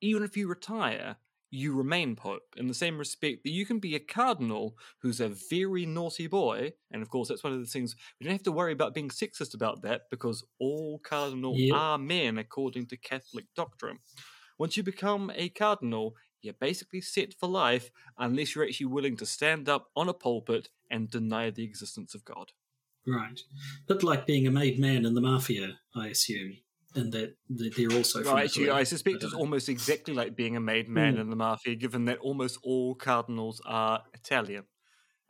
even 0.01 0.23
if 0.23 0.35
you 0.35 0.47
retire, 0.47 1.17
you 1.49 1.73
remain 1.73 2.15
Pope 2.15 2.55
in 2.57 2.67
the 2.67 2.73
same 2.73 2.97
respect 2.97 3.43
that 3.43 3.51
you 3.51 3.65
can 3.65 3.79
be 3.79 3.95
a 3.95 3.99
cardinal 3.99 4.77
who's 5.01 5.19
a 5.19 5.29
very 5.29 5.85
naughty 5.85 6.27
boy. 6.27 6.73
And 6.91 7.01
of 7.01 7.09
course, 7.09 7.29
that's 7.29 7.43
one 7.43 7.53
of 7.53 7.59
the 7.59 7.65
things 7.65 7.95
we 8.19 8.25
don't 8.25 8.33
have 8.33 8.43
to 8.43 8.51
worry 8.51 8.73
about 8.73 8.93
being 8.93 9.09
sexist 9.09 9.53
about 9.53 9.81
that 9.83 10.03
because 10.11 10.43
all 10.59 10.99
cardinals 10.99 11.57
Yep. 11.57 11.71
are 11.71 11.97
men 11.97 12.37
according 12.37 12.87
to 12.87 12.97
Catholic 12.97 13.45
doctrine. 13.55 13.99
Once 14.59 14.77
you 14.77 14.83
become 14.83 15.31
a 15.35 15.49
cardinal, 15.49 16.15
you're 16.41 16.53
basically 16.53 17.01
set 17.01 17.33
for 17.33 17.47
life 17.49 17.91
unless 18.17 18.55
you're 18.55 18.65
actually 18.65 18.85
willing 18.87 19.17
to 19.17 19.25
stand 19.25 19.67
up 19.69 19.89
on 19.95 20.09
a 20.09 20.13
pulpit 20.13 20.69
and 20.91 21.09
deny 21.09 21.49
the 21.49 21.63
existence 21.63 22.13
of 22.15 22.25
God. 22.25 22.53
Right. 23.07 23.41
But 23.87 24.03
like 24.03 24.27
being 24.27 24.45
a 24.45 24.51
made 24.51 24.79
man 24.79 25.03
in 25.05 25.15
the 25.15 25.21
mafia, 25.21 25.79
I 25.95 26.09
assume. 26.09 26.57
And 26.97 27.11
that 27.13 27.35
they're 27.49 27.91
also 27.91 28.23
right. 28.23 28.45
actually, 28.45 28.71
I 28.71 28.83
suspect 28.83 29.23
it's 29.23 29.33
almost 29.33 29.69
exactly 29.69 30.13
like 30.13 30.35
being 30.35 30.55
a 30.55 30.59
made 30.59 30.89
man 30.89 31.15
mm. 31.15 31.21
in 31.21 31.29
the 31.29 31.35
mafia, 31.35 31.75
given 31.75 32.05
that 32.05 32.17
almost 32.19 32.57
all 32.63 32.95
cardinals 32.95 33.61
are 33.65 34.01
Italian, 34.13 34.63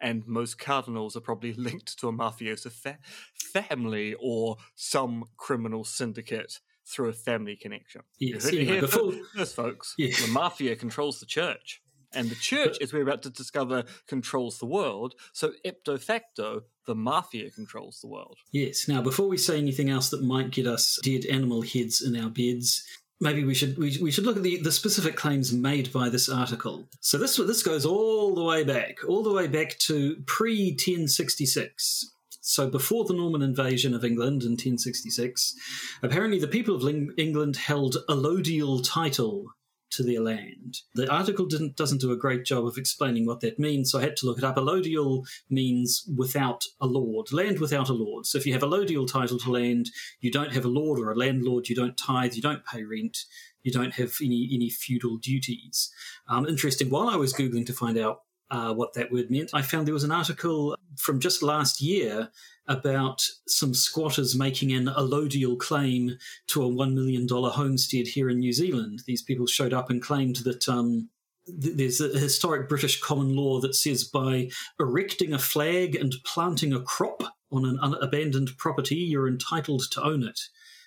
and 0.01 0.25
most 0.25 0.57
cardinals 0.57 1.15
are 1.15 1.21
probably 1.21 1.53
linked 1.57 1.99
to 1.99 2.07
a 2.07 2.13
mafioso 2.13 2.71
fa- 2.71 2.99
family 3.35 4.15
or 4.19 4.55
some 4.75 5.25
criminal 5.35 5.83
syndicate 5.83 6.59
through 6.85 7.09
a 7.09 7.13
family 7.13 7.57
connection. 7.57 8.01
Yes, 8.17 8.51
yeah, 8.51 8.79
before, 8.79 9.11
first, 9.35 9.55
folks, 9.55 9.93
yeah. 9.97 10.15
the 10.25 10.31
mafia 10.31 10.75
controls 10.75 11.19
the 11.19 11.25
church. 11.25 11.81
And 12.13 12.29
the 12.29 12.35
church, 12.35 12.77
as 12.81 12.93
we're 12.93 13.03
about 13.03 13.21
to 13.23 13.29
discover, 13.29 13.83
controls 14.07 14.59
the 14.59 14.65
world. 14.65 15.15
So, 15.33 15.51
ipso 15.63 15.97
facto, 15.97 16.63
the 16.85 16.95
mafia 16.95 17.51
controls 17.51 17.99
the 18.01 18.07
world. 18.07 18.37
Yes. 18.51 18.87
Now, 18.87 19.01
before 19.01 19.27
we 19.27 19.37
say 19.37 19.57
anything 19.57 19.89
else 19.89 20.09
that 20.09 20.23
might 20.23 20.51
get 20.51 20.67
us 20.67 20.99
dead 21.03 21.25
animal 21.25 21.61
heads 21.61 22.01
in 22.01 22.15
our 22.15 22.29
beds, 22.29 22.83
maybe 23.19 23.43
we 23.43 23.53
should 23.53 23.77
we, 23.77 23.97
we 24.01 24.11
should 24.11 24.25
look 24.25 24.37
at 24.37 24.43
the, 24.43 24.57
the 24.57 24.71
specific 24.71 25.15
claims 25.15 25.51
made 25.51 25.91
by 25.91 26.09
this 26.09 26.29
article. 26.29 26.87
So 27.01 27.17
this 27.17 27.37
this 27.37 27.63
goes 27.63 27.85
all 27.85 28.35
the 28.35 28.43
way 28.43 28.63
back, 28.63 28.97
all 29.07 29.23
the 29.23 29.33
way 29.33 29.47
back 29.47 29.77
to 29.79 30.17
pre 30.25 30.71
1066. 30.71 32.13
So 32.41 32.69
before 32.69 33.03
the 33.03 33.13
Norman 33.13 33.41
invasion 33.41 33.93
of 33.93 34.05
England 34.05 34.43
in 34.43 34.51
1066, 34.51 35.53
apparently 36.01 36.39
the 36.39 36.47
people 36.47 36.75
of 36.75 37.11
England 37.17 37.57
held 37.57 37.97
allodial 38.07 38.81
title 38.87 39.47
to 39.91 40.03
their 40.03 40.21
land. 40.21 40.79
The 40.95 41.09
article 41.11 41.45
didn't 41.45 41.75
doesn't 41.75 42.01
do 42.01 42.11
a 42.11 42.17
great 42.17 42.45
job 42.45 42.65
of 42.65 42.77
explaining 42.77 43.25
what 43.25 43.39
that 43.41 43.59
means, 43.59 43.91
so 43.91 43.99
I 43.99 44.03
had 44.03 44.17
to 44.17 44.25
look 44.25 44.37
it 44.37 44.43
up. 44.43 44.55
Allodial 44.55 45.25
means 45.49 46.09
without 46.15 46.63
a 46.81 46.87
lord, 46.87 47.31
land 47.31 47.59
without 47.59 47.89
a 47.89 47.93
lord. 47.93 48.25
So 48.25 48.37
if 48.37 48.45
you 48.45 48.53
have 48.53 48.63
a 48.63 48.67
allodial 48.67 49.11
title 49.11 49.39
to 49.39 49.51
land, 49.51 49.89
you 50.19 50.31
don't 50.31 50.53
have 50.53 50.65
a 50.65 50.69
lord 50.69 50.99
or 50.99 51.11
a 51.11 51.15
landlord, 51.15 51.69
you 51.69 51.75
don't 51.75 51.97
tithe, 51.97 52.33
you 52.33 52.41
don't 52.41 52.65
pay 52.65 52.83
rent, 52.83 53.17
you 53.63 53.71
don't 53.71 53.93
have 53.93 54.15
any 54.21 54.49
any 54.53 54.69
feudal 54.69 55.17
duties. 55.17 55.91
Um, 56.29 56.45
interesting. 56.45 56.89
While 56.89 57.09
I 57.09 57.15
was 57.15 57.33
googling 57.33 57.65
to 57.67 57.73
find 57.73 57.97
out 57.97 58.21
uh, 58.49 58.73
what 58.73 58.93
that 58.93 59.11
word 59.11 59.29
meant, 59.29 59.51
I 59.53 59.61
found 59.61 59.87
there 59.87 59.93
was 59.93 60.03
an 60.03 60.11
article 60.11 60.75
from 60.97 61.19
just 61.19 61.43
last 61.43 61.81
year 61.81 62.29
about 62.67 63.25
some 63.47 63.73
squatters 63.73 64.35
making 64.35 64.73
an 64.73 64.87
allodial 64.87 65.57
claim 65.57 66.17
to 66.47 66.63
a 66.63 66.69
$1 66.69 66.93
million 66.93 67.27
homestead 67.29 68.07
here 68.07 68.29
in 68.29 68.39
New 68.39 68.53
Zealand. 68.53 69.03
These 69.05 69.21
people 69.21 69.47
showed 69.47 69.73
up 69.73 69.89
and 69.89 70.01
claimed 70.01 70.37
that 70.37 70.67
um, 70.67 71.09
th- 71.45 71.75
there's 71.75 72.01
a 72.01 72.19
historic 72.19 72.67
British 72.67 72.99
common 72.99 73.35
law 73.35 73.59
that 73.61 73.75
says 73.75 74.03
by 74.03 74.49
erecting 74.79 75.33
a 75.33 75.39
flag 75.39 75.95
and 75.95 76.13
planting 76.25 76.73
a 76.73 76.81
crop 76.81 77.23
on 77.51 77.65
an 77.65 77.79
un- 77.81 77.97
abandoned 78.01 78.51
property, 78.57 78.95
you're 78.95 79.27
entitled 79.27 79.83
to 79.91 80.03
own 80.03 80.23
it. 80.23 80.39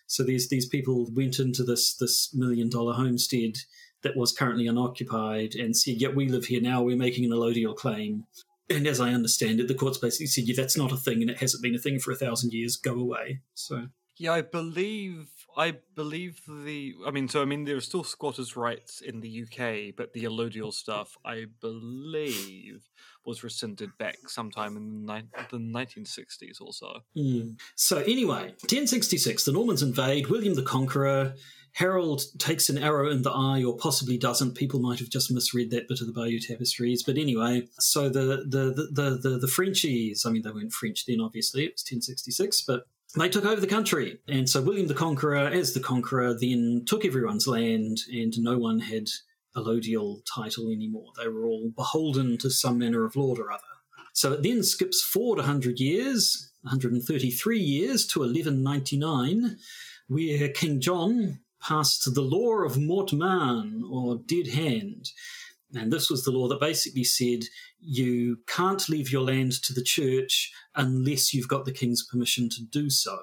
So 0.07 0.25
these 0.25 0.49
these 0.49 0.67
people 0.67 1.09
went 1.13 1.39
into 1.39 1.63
this 1.63 1.95
this 1.95 2.35
million 2.35 2.69
dollar 2.69 2.95
homestead 2.95 3.55
that 4.03 4.17
was 4.17 4.33
currently 4.33 4.67
unoccupied 4.67 5.55
and 5.55 5.77
said, 5.77 6.01
"Yeah, 6.01 6.09
we 6.09 6.29
live 6.29 6.47
here 6.47 6.61
now. 6.61 6.83
We're 6.83 6.97
making 6.97 7.25
an 7.25 7.31
allodial 7.31 7.77
claim." 7.77 8.27
and 8.71 8.87
as 8.87 9.01
I 9.01 9.13
understand 9.13 9.61
it, 9.61 9.69
the 9.69 9.75
courts 9.75 9.99
basically 9.99 10.29
said, 10.29 10.45
yeah, 10.45 10.55
that's 10.57 10.77
not 10.77 10.93
a 10.93 10.97
thing 10.97 11.21
and 11.21 11.31
it 11.31 11.39
hasn't 11.39 11.63
been 11.63 11.75
a 11.75 11.79
thing 11.79 11.99
for 11.99 12.13
a 12.13 12.17
thousand 12.17 12.53
years, 12.53 12.77
go 12.77 12.95
away. 12.95 13.41
So 13.55 13.89
Yeah, 14.17 14.33
I 14.33 14.43
believe 14.43 15.29
I 15.57 15.79
believe 15.97 16.41
the 16.47 16.95
I 17.05 17.11
mean 17.11 17.29
so 17.29 17.43
I 17.43 17.45
mean 17.45 17.65
there 17.65 17.77
are 17.77 17.81
still 17.81 18.05
squatters' 18.05 18.57
rights 18.57 19.01
in 19.01 19.21
the 19.21 19.43
UK, 19.43 19.95
but 19.97 20.13
the 20.13 20.25
allodial 20.25 20.73
stuff 20.73 21.17
I 21.25 21.47
believe 21.61 22.89
was 23.25 23.45
rescinded 23.45 23.91
back 23.99 24.17
sometime 24.29 24.77
in 24.77 25.07
the, 25.07 25.15
ni- 25.15 25.29
the 25.51 25.59
1960s 25.59 26.61
or 26.61 26.73
so. 26.73 27.01
Mm. 27.17 27.59
So 27.77 27.99
anyway, 27.99 28.55
1066, 28.63 29.45
the 29.45 29.53
Normans 29.53 29.83
invade, 29.83 30.29
William 30.29 30.55
the 30.55 30.63
Conqueror 30.63 31.35
Harold 31.73 32.23
takes 32.39 32.69
an 32.69 32.79
arrow 32.79 33.11
in 33.11 33.23
the 33.23 33.31
eye, 33.31 33.63
or 33.63 33.77
possibly 33.77 34.19
doesn't. 34.19 34.55
People 34.55 34.81
might 34.81 34.99
have 34.99 35.09
just 35.09 35.31
misread 35.31 35.71
that 35.71 35.89
bit 35.89 36.01
of 36.01 36.07
the 36.07 36.13
Bayeux 36.13 36.41
Tapestries. 36.41 37.03
But 37.03 37.17
anyway, 37.17 37.69
so 37.79 38.09
the 38.09 38.45
the 38.49 38.89
the 38.93 39.19
the, 39.23 39.39
the 39.39 39.49
Frenchies, 39.49 40.27
I 40.27 40.31
mean, 40.31 40.43
they 40.43 40.51
weren't 40.51 40.73
French 40.73 41.07
then, 41.07 41.21
obviously. 41.21 41.65
It 41.65 41.75
was 41.75 41.83
1066, 41.83 42.63
but 42.63 42.87
they 43.17 43.29
took 43.29 43.45
over 43.45 43.61
the 43.61 43.67
country. 43.67 44.19
And 44.29 44.49
so 44.49 44.63
William 44.63 44.89
the 44.89 44.95
Conqueror, 44.95 45.47
as 45.47 45.73
the 45.73 45.81
conqueror, 45.81 46.37
then 46.39 46.85
took 46.87 47.05
everyone's 47.05 47.47
land, 47.47 47.99
and 48.13 48.37
no 48.39 48.59
one 48.59 48.81
had 48.81 49.09
allodial 49.57 50.23
title 50.33 50.69
anymore. 50.69 51.13
They 51.19 51.29
were 51.29 51.47
all 51.47 51.71
beholden 51.75 52.39
to 52.39 52.51
some 52.51 52.79
manner 52.79 53.05
of 53.05 53.17
lord 53.17 53.39
or 53.39 53.51
other. 53.51 53.63
So 54.13 54.33
it 54.33 54.43
then 54.43 54.63
skips 54.63 55.03
forward 55.03 55.39
100 55.39 55.79
years, 55.79 56.53
133 56.63 57.59
years 57.59 58.07
to 58.09 58.21
1199, 58.21 59.57
where 60.09 60.49
King 60.49 60.81
John 60.81 61.41
passed 61.61 62.15
the 62.15 62.21
law 62.21 62.63
of 62.65 62.75
mortmain, 62.75 63.83
or 63.91 64.21
dead 64.27 64.49
hand. 64.49 65.11
And 65.75 65.93
this 65.93 66.11
was 66.11 66.25
the 66.25 66.33
law 66.33 66.49
that 66.49 66.59
basically 66.61 67.05
said 67.05 67.45
you 67.81 68.39
can't 68.47 68.89
leave 68.89 69.13
your 69.13 69.23
land 69.23 69.53
to 69.63 69.73
the 69.73 69.83
church 69.83 70.53
unless 70.75 71.33
you've 71.33 71.49
got 71.49 71.65
the 71.65 71.73
king's 71.73 72.05
permission 72.05 72.49
to 72.51 72.63
do 72.63 72.91
so. 72.91 73.19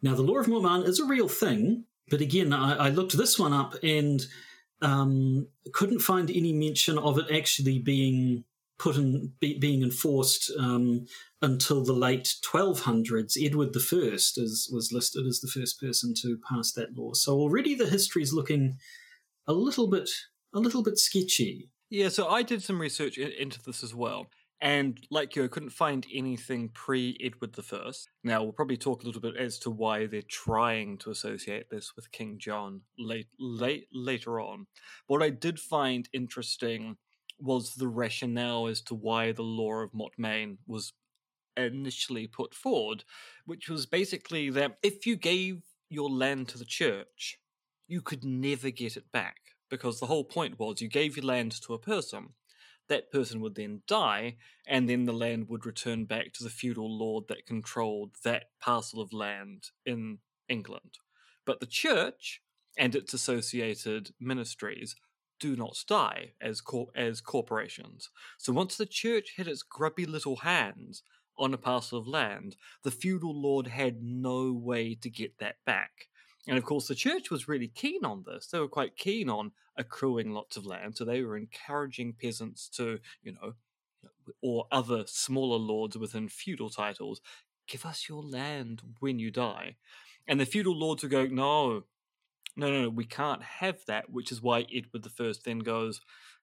Now, 0.00 0.14
the 0.14 0.22
law 0.22 0.38
of 0.38 0.46
mortmain 0.46 0.86
is 0.86 0.98
a 0.98 1.04
real 1.04 1.28
thing, 1.28 1.84
but 2.08 2.20
again, 2.20 2.52
I, 2.52 2.86
I 2.86 2.88
looked 2.88 3.16
this 3.16 3.38
one 3.38 3.52
up 3.52 3.74
and 3.82 4.24
um, 4.82 5.46
couldn't 5.72 6.00
find 6.00 6.30
any 6.30 6.52
mention 6.52 6.98
of 6.98 7.18
it 7.18 7.26
actually 7.34 7.78
being 7.78 8.44
put 8.78 8.96
in, 8.96 9.32
be, 9.40 9.58
being 9.58 9.82
enforced 9.82 10.50
um, 10.58 11.06
until 11.40 11.84
the 11.84 11.92
late 11.92 12.34
1200s. 12.44 13.36
Edward 13.40 13.72
I 13.72 14.68
was 14.72 14.90
listed 14.92 15.26
as 15.26 15.40
the 15.40 15.48
first 15.48 15.80
person 15.80 16.14
to 16.22 16.38
pass 16.48 16.72
that 16.72 16.96
law. 16.96 17.12
So 17.12 17.34
already 17.34 17.74
the 17.74 17.88
history 17.88 18.22
is 18.22 18.34
looking 18.34 18.76
a 19.46 19.52
little 19.52 19.88
bit 19.88 20.10
a 20.54 20.58
little 20.58 20.82
bit 20.82 20.98
sketchy. 20.98 21.70
Yeah, 21.88 22.08
so 22.08 22.28
I 22.28 22.42
did 22.42 22.62
some 22.62 22.80
research 22.80 23.18
into 23.18 23.62
this 23.62 23.82
as 23.82 23.94
well. 23.94 24.26
And 24.62 25.04
like 25.10 25.34
you, 25.34 25.42
I 25.42 25.48
couldn't 25.48 25.70
find 25.70 26.06
anything 26.14 26.68
pre 26.68 27.18
Edward 27.20 27.58
I. 27.58 27.90
Now, 28.22 28.44
we'll 28.44 28.52
probably 28.52 28.76
talk 28.76 29.02
a 29.02 29.06
little 29.06 29.20
bit 29.20 29.36
as 29.36 29.58
to 29.60 29.70
why 29.70 30.06
they're 30.06 30.22
trying 30.22 30.98
to 30.98 31.10
associate 31.10 31.68
this 31.68 31.96
with 31.96 32.12
King 32.12 32.38
John 32.38 32.82
late, 32.96 33.26
late, 33.40 33.88
later 33.92 34.38
on. 34.38 34.68
What 35.08 35.20
I 35.20 35.30
did 35.30 35.58
find 35.58 36.08
interesting 36.12 36.96
was 37.40 37.74
the 37.74 37.88
rationale 37.88 38.68
as 38.68 38.80
to 38.82 38.94
why 38.94 39.32
the 39.32 39.42
law 39.42 39.80
of 39.80 39.90
Mortmain 39.90 40.58
was 40.64 40.92
initially 41.56 42.28
put 42.28 42.54
forward, 42.54 43.02
which 43.44 43.68
was 43.68 43.84
basically 43.84 44.48
that 44.50 44.78
if 44.80 45.06
you 45.06 45.16
gave 45.16 45.62
your 45.90 46.08
land 46.08 46.46
to 46.48 46.58
the 46.58 46.64
church, 46.64 47.40
you 47.88 48.00
could 48.00 48.24
never 48.24 48.70
get 48.70 48.96
it 48.96 49.10
back 49.10 49.38
because 49.68 49.98
the 49.98 50.06
whole 50.06 50.24
point 50.24 50.60
was 50.60 50.80
you 50.80 50.88
gave 50.88 51.16
your 51.16 51.26
land 51.26 51.50
to 51.62 51.74
a 51.74 51.80
person. 51.80 52.28
That 52.92 53.10
person 53.10 53.40
would 53.40 53.54
then 53.54 53.80
die, 53.88 54.36
and 54.66 54.86
then 54.86 55.06
the 55.06 55.14
land 55.14 55.48
would 55.48 55.64
return 55.64 56.04
back 56.04 56.34
to 56.34 56.44
the 56.44 56.50
feudal 56.50 56.94
lord 56.94 57.24
that 57.28 57.46
controlled 57.46 58.10
that 58.22 58.50
parcel 58.60 59.00
of 59.00 59.14
land 59.14 59.68
in 59.86 60.18
England. 60.46 60.98
But 61.46 61.60
the 61.60 61.66
church 61.66 62.42
and 62.76 62.94
its 62.94 63.14
associated 63.14 64.10
ministries 64.20 64.94
do 65.40 65.56
not 65.56 65.82
die 65.88 66.32
as 66.38 66.60
cor- 66.60 66.90
as 66.94 67.22
corporations. 67.22 68.10
So 68.36 68.52
once 68.52 68.76
the 68.76 68.84
church 68.84 69.36
had 69.38 69.48
its 69.48 69.62
grubby 69.62 70.04
little 70.04 70.36
hands 70.36 71.02
on 71.38 71.54
a 71.54 71.58
parcel 71.58 71.98
of 71.98 72.06
land, 72.06 72.56
the 72.82 72.90
feudal 72.90 73.34
lord 73.34 73.68
had 73.68 74.02
no 74.02 74.52
way 74.52 74.94
to 74.96 75.08
get 75.08 75.38
that 75.38 75.56
back. 75.64 76.08
And 76.48 76.58
of 76.58 76.64
course, 76.64 76.88
the 76.88 76.94
church 76.94 77.30
was 77.30 77.48
really 77.48 77.68
keen 77.68 78.04
on 78.04 78.24
this. 78.26 78.46
They 78.46 78.58
were 78.58 78.68
quite 78.68 78.96
keen 78.96 79.28
on 79.28 79.52
accruing 79.76 80.32
lots 80.32 80.56
of 80.56 80.66
land, 80.66 80.96
so 80.96 81.04
they 81.04 81.22
were 81.22 81.36
encouraging 81.36 82.14
peasants 82.20 82.68
to, 82.70 82.98
you 83.22 83.32
know, 83.32 83.54
or 84.40 84.66
other 84.72 85.04
smaller 85.06 85.58
lords 85.58 85.96
within 85.96 86.28
feudal 86.28 86.70
titles, 86.70 87.20
give 87.66 87.86
us 87.86 88.08
your 88.08 88.22
land 88.22 88.82
when 89.00 89.18
you 89.18 89.30
die. 89.30 89.76
And 90.26 90.40
the 90.40 90.46
feudal 90.46 90.76
lords 90.76 91.02
would 91.02 91.12
go, 91.12 91.26
no, 91.26 91.84
no, 92.56 92.82
no, 92.82 92.88
we 92.88 93.04
can't 93.04 93.42
have 93.42 93.84
that, 93.86 94.10
which 94.10 94.30
is 94.30 94.42
why 94.42 94.66
Edward 94.72 95.06
I 95.20 95.32
then 95.44 95.60
goes, 95.60 96.00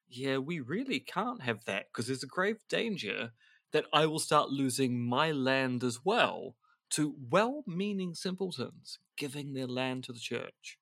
yeah, 0.08 0.38
we 0.38 0.60
really 0.60 1.00
can't 1.00 1.42
have 1.42 1.66
that 1.66 1.88
because 1.92 2.08
there's 2.08 2.24
a 2.24 2.28
grave 2.28 2.60
danger 2.68 3.32
that 3.72 3.86
I 3.94 4.08
will 4.08 4.20
start 4.20 4.50
losing 4.50 5.00
my 5.00 5.32
land 5.32 5.84
as 5.84 6.04
well 6.04 6.56
to 6.92 7.16
well 7.30 7.64
meaning 7.68 8.14
simpletons 8.14 9.00
giving 9.18 9.54
their 9.54 9.68
land 9.68 10.04
to 10.06 10.14
the 10.14 10.20
church. 10.20 10.78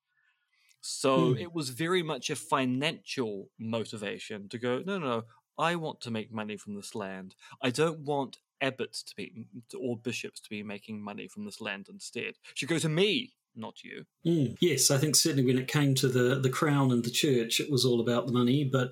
So 0.82 1.34
mm. 1.34 1.42
it 1.42 1.54
was 1.54 1.70
very 1.70 2.04
much 2.04 2.30
a 2.30 2.36
financial 2.36 3.50
motivation 3.60 4.48
to 4.50 4.58
go, 4.58 4.82
no, 4.86 5.00
no, 5.00 5.08
no, 5.08 5.24
I 5.58 5.76
want 5.76 6.02
to 6.02 6.12
make 6.12 6.32
money 6.32 6.56
from 6.56 6.76
this 6.76 6.96
land. 6.96 7.36
I 7.62 7.72
don't 7.72 8.00
want 8.00 8.38
abbots 8.62 9.04
to 9.04 9.16
be 9.16 9.48
or 9.78 9.98
bishops 9.98 10.40
to 10.42 10.50
be 10.50 10.64
making 10.64 11.02
money 11.02 11.28
from 11.28 11.46
this 11.46 11.60
land 11.60 11.88
instead. 11.90 12.36
It 12.52 12.56
should 12.56 12.70
go 12.70 12.80
to 12.80 12.90
me 12.90 13.34
not 13.58 13.84
you. 13.84 14.06
Mm, 14.26 14.56
yes, 14.62 14.92
I 14.92 14.98
think 14.98 15.16
certainly 15.16 15.46
when 15.46 15.58
it 15.58 15.68
came 15.68 15.96
to 15.96 16.08
the, 16.08 16.40
the 16.40 16.50
crown 16.50 16.92
and 16.92 17.04
the 17.04 17.12
church, 17.12 17.60
it 17.60 17.72
was 17.72 17.84
all 17.84 18.00
about 18.00 18.28
the 18.28 18.34
money, 18.34 18.64
but 18.64 18.92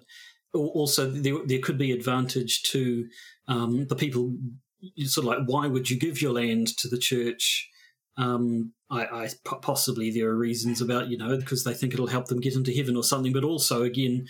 also 0.53 1.09
there, 1.09 1.35
there 1.45 1.59
could 1.59 1.77
be 1.77 1.91
advantage 1.91 2.63
to 2.63 3.07
um, 3.47 3.87
the 3.87 3.95
people. 3.95 4.35
Sort 5.05 5.25
of 5.25 5.29
like, 5.29 5.47
why 5.47 5.67
would 5.67 5.89
you 5.89 5.97
give 5.97 6.21
your 6.21 6.33
land 6.33 6.67
to 6.77 6.87
the 6.87 6.97
church 6.97 7.69
Um, 8.17 8.73
I, 8.89 9.05
I 9.05 9.29
possibly 9.61 10.11
there 10.11 10.29
are 10.29 10.37
reasons 10.37 10.81
about 10.81 11.09
you 11.09 11.17
know 11.17 11.37
because 11.37 11.63
they 11.63 11.73
think 11.73 11.93
it'll 11.93 12.07
help 12.07 12.27
them 12.27 12.39
get 12.39 12.55
into 12.55 12.73
heaven 12.73 12.95
or 12.95 13.03
something, 13.03 13.33
but 13.33 13.43
also 13.43 13.83
again 13.83 14.27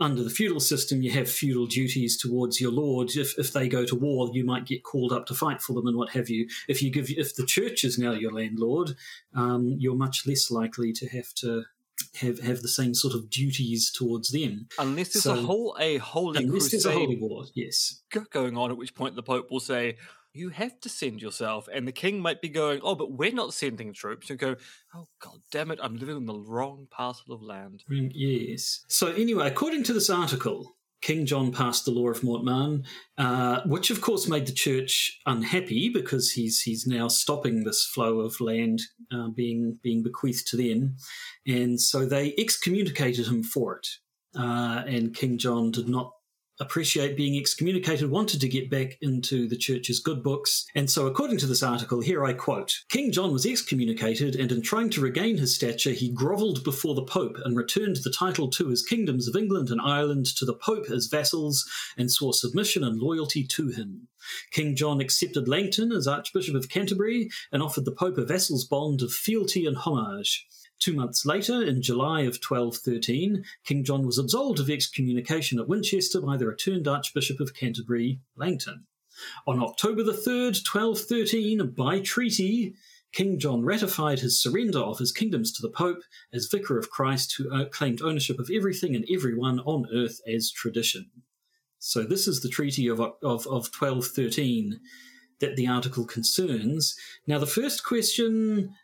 under 0.00 0.24
the 0.24 0.30
feudal 0.30 0.60
system, 0.60 1.02
you 1.02 1.10
have 1.12 1.30
feudal 1.30 1.66
duties 1.66 2.16
towards 2.18 2.60
your 2.60 2.72
lord. 2.72 3.14
If, 3.14 3.38
if 3.38 3.52
they 3.52 3.68
go 3.68 3.84
to 3.86 3.94
war, 3.94 4.28
you 4.32 4.44
might 4.44 4.66
get 4.66 4.82
called 4.82 5.12
up 5.12 5.26
to 5.26 5.34
fight 5.34 5.62
for 5.62 5.72
them 5.72 5.86
and 5.86 5.96
what 5.96 6.10
have 6.10 6.28
you. 6.28 6.48
If 6.68 6.82
you 6.82 6.90
give, 6.90 7.10
if 7.10 7.36
the 7.36 7.46
church 7.46 7.84
is 7.84 7.96
now 7.98 8.12
your 8.12 8.32
landlord, 8.32 8.96
um, 9.34 9.76
you're 9.78 9.94
much 9.94 10.26
less 10.26 10.50
likely 10.50 10.92
to 10.94 11.08
have 11.10 11.32
to 11.34 11.64
have 12.20 12.40
have 12.40 12.62
the 12.62 12.68
same 12.68 12.94
sort 12.94 13.14
of 13.14 13.30
duties 13.30 13.90
towards 13.90 14.30
them. 14.30 14.68
Unless 14.78 15.14
there's 15.14 15.24
so, 15.24 15.34
a 15.34 15.36
whole 15.36 15.76
a 15.78 15.98
holy 15.98 16.44
unless 16.44 16.68
crusade 16.68 16.72
there's 16.72 16.86
a 16.86 16.92
holy 16.92 17.16
war, 17.16 17.44
yes, 17.54 18.02
going 18.30 18.56
on. 18.56 18.70
At 18.70 18.76
which 18.76 18.94
point 18.94 19.16
the 19.16 19.22
Pope 19.22 19.50
will 19.50 19.60
say, 19.60 19.96
you 20.34 20.48
have 20.50 20.78
to 20.80 20.88
send 20.88 21.22
yourself. 21.22 21.68
And 21.72 21.86
the 21.86 21.92
king 21.92 22.20
might 22.20 22.42
be 22.42 22.48
going, 22.48 22.80
oh, 22.82 22.96
but 22.96 23.12
we're 23.12 23.32
not 23.32 23.54
sending 23.54 23.92
troops. 23.92 24.28
You 24.28 24.36
go, 24.36 24.56
oh, 24.94 25.06
god 25.20 25.38
damn 25.50 25.70
it, 25.70 25.78
I'm 25.80 25.96
living 25.96 26.16
on 26.16 26.26
the 26.26 26.38
wrong 26.38 26.88
parcel 26.90 27.32
of 27.32 27.42
land. 27.42 27.84
Mm, 27.90 28.10
yes. 28.12 28.84
So, 28.88 29.12
anyway, 29.12 29.46
according 29.46 29.84
to 29.84 29.92
this 29.92 30.10
article, 30.10 30.76
King 31.04 31.26
John 31.26 31.52
passed 31.52 31.84
the 31.84 31.90
law 31.90 32.08
of 32.08 32.22
Mortmain, 32.22 32.82
uh, 33.18 33.60
which 33.66 33.90
of 33.90 34.00
course 34.00 34.26
made 34.26 34.46
the 34.46 34.52
church 34.52 35.20
unhappy 35.26 35.90
because 35.90 36.30
he's 36.30 36.62
he's 36.62 36.86
now 36.86 37.08
stopping 37.08 37.62
this 37.62 37.84
flow 37.84 38.20
of 38.20 38.40
land 38.40 38.80
uh, 39.12 39.28
being 39.28 39.78
being 39.82 40.02
bequeathed 40.02 40.46
to 40.48 40.56
them, 40.56 40.96
and 41.46 41.78
so 41.78 42.06
they 42.06 42.34
excommunicated 42.38 43.26
him 43.26 43.42
for 43.42 43.76
it. 43.76 43.86
Uh, 44.34 44.82
and 44.86 45.14
King 45.14 45.36
John 45.36 45.70
did 45.70 45.90
not 45.90 46.13
appreciate 46.60 47.16
being 47.16 47.38
excommunicated, 47.38 48.10
wanted 48.10 48.40
to 48.40 48.48
get 48.48 48.70
back 48.70 48.96
into 49.00 49.48
the 49.48 49.56
church's 49.56 50.00
good 50.00 50.22
books. 50.22 50.66
And 50.74 50.90
so, 50.90 51.06
according 51.06 51.38
to 51.38 51.46
this 51.46 51.62
article, 51.62 52.00
here 52.00 52.24
I 52.24 52.32
quote 52.32 52.72
King 52.88 53.12
John 53.12 53.32
was 53.32 53.46
excommunicated, 53.46 54.36
and 54.36 54.52
in 54.52 54.62
trying 54.62 54.90
to 54.90 55.00
regain 55.00 55.38
his 55.38 55.54
stature, 55.54 55.90
he 55.90 56.12
grovelled 56.12 56.64
before 56.64 56.94
the 56.94 57.02
Pope 57.02 57.36
and 57.44 57.56
returned 57.56 57.96
the 57.96 58.10
title 58.10 58.48
to 58.50 58.68
his 58.68 58.82
kingdoms 58.82 59.28
of 59.28 59.36
England 59.36 59.70
and 59.70 59.80
Ireland 59.80 60.26
to 60.36 60.44
the 60.44 60.54
Pope 60.54 60.90
as 60.90 61.06
vassals 61.06 61.68
and 61.96 62.10
swore 62.10 62.34
submission 62.34 62.84
and 62.84 63.00
loyalty 63.00 63.44
to 63.48 63.68
him. 63.68 64.08
King 64.52 64.74
John 64.74 65.00
accepted 65.00 65.48
Langton 65.48 65.92
as 65.92 66.06
Archbishop 66.06 66.54
of 66.54 66.68
Canterbury 66.68 67.28
and 67.52 67.62
offered 67.62 67.84
the 67.84 67.92
Pope 67.92 68.16
a 68.18 68.24
vassal's 68.24 68.64
bond 68.64 69.02
of 69.02 69.12
fealty 69.12 69.66
and 69.66 69.76
homage. 69.76 70.46
Two 70.78 70.94
months 70.94 71.24
later, 71.24 71.62
in 71.62 71.82
July 71.82 72.22
of 72.22 72.38
1213, 72.42 73.44
King 73.64 73.84
John 73.84 74.04
was 74.06 74.18
absolved 74.18 74.60
of 74.60 74.68
excommunication 74.68 75.58
at 75.58 75.68
Winchester 75.68 76.20
by 76.20 76.36
the 76.36 76.46
returned 76.46 76.86
Archbishop 76.86 77.40
of 77.40 77.54
Canterbury, 77.54 78.20
Langton. 78.36 78.86
On 79.46 79.62
October 79.62 80.02
the 80.02 80.12
3rd, 80.12 80.66
1213, 80.66 81.70
by 81.70 82.00
treaty, 82.00 82.74
King 83.12 83.38
John 83.38 83.64
ratified 83.64 84.18
his 84.18 84.42
surrender 84.42 84.80
of 84.80 84.98
his 84.98 85.12
kingdoms 85.12 85.52
to 85.52 85.62
the 85.62 85.70
Pope 85.70 86.02
as 86.32 86.48
Vicar 86.48 86.76
of 86.76 86.90
Christ, 86.90 87.36
who 87.36 87.48
uh, 87.50 87.66
claimed 87.66 88.02
ownership 88.02 88.40
of 88.40 88.50
everything 88.52 88.96
and 88.96 89.06
everyone 89.08 89.60
on 89.60 89.86
earth 89.94 90.20
as 90.26 90.50
tradition. 90.50 91.10
So, 91.78 92.02
this 92.02 92.26
is 92.26 92.40
the 92.40 92.48
Treaty 92.48 92.88
of, 92.88 93.00
of, 93.00 93.46
of 93.46 93.70
1213 93.70 94.80
that 95.38 95.54
the 95.54 95.68
article 95.68 96.04
concerns. 96.04 96.96
Now, 97.26 97.38
the 97.38 97.46
first 97.46 97.84
question 97.84 98.74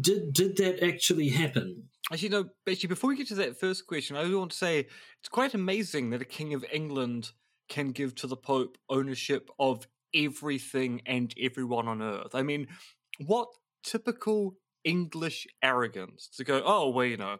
did 0.00 0.32
did 0.32 0.56
that 0.58 0.82
actually 0.82 1.30
happen? 1.30 1.88
Actually, 2.12 2.28
no. 2.30 2.44
Actually, 2.68 2.88
before 2.88 3.08
we 3.08 3.16
get 3.16 3.28
to 3.28 3.34
that 3.36 3.58
first 3.58 3.86
question, 3.86 4.16
I 4.16 4.32
want 4.34 4.50
to 4.52 4.56
say 4.56 4.80
it's 5.20 5.28
quite 5.30 5.54
amazing 5.54 6.10
that 6.10 6.22
a 6.22 6.26
king 6.26 6.54
of 6.54 6.64
England 6.72 7.30
can 7.68 7.92
give 7.92 8.14
to 8.16 8.26
the 8.26 8.36
Pope 8.36 8.76
ownership 8.88 9.50
of 9.58 9.86
everything 10.14 11.00
and 11.06 11.32
everyone 11.40 11.88
on 11.88 12.02
earth. 12.02 12.34
I 12.34 12.42
mean, 12.42 12.68
what 13.18 13.48
typical 13.82 14.56
English 14.84 15.46
arrogance 15.62 16.28
to 16.36 16.44
go, 16.44 16.62
oh, 16.64 16.90
well, 16.90 17.06
you 17.06 17.16
know, 17.16 17.38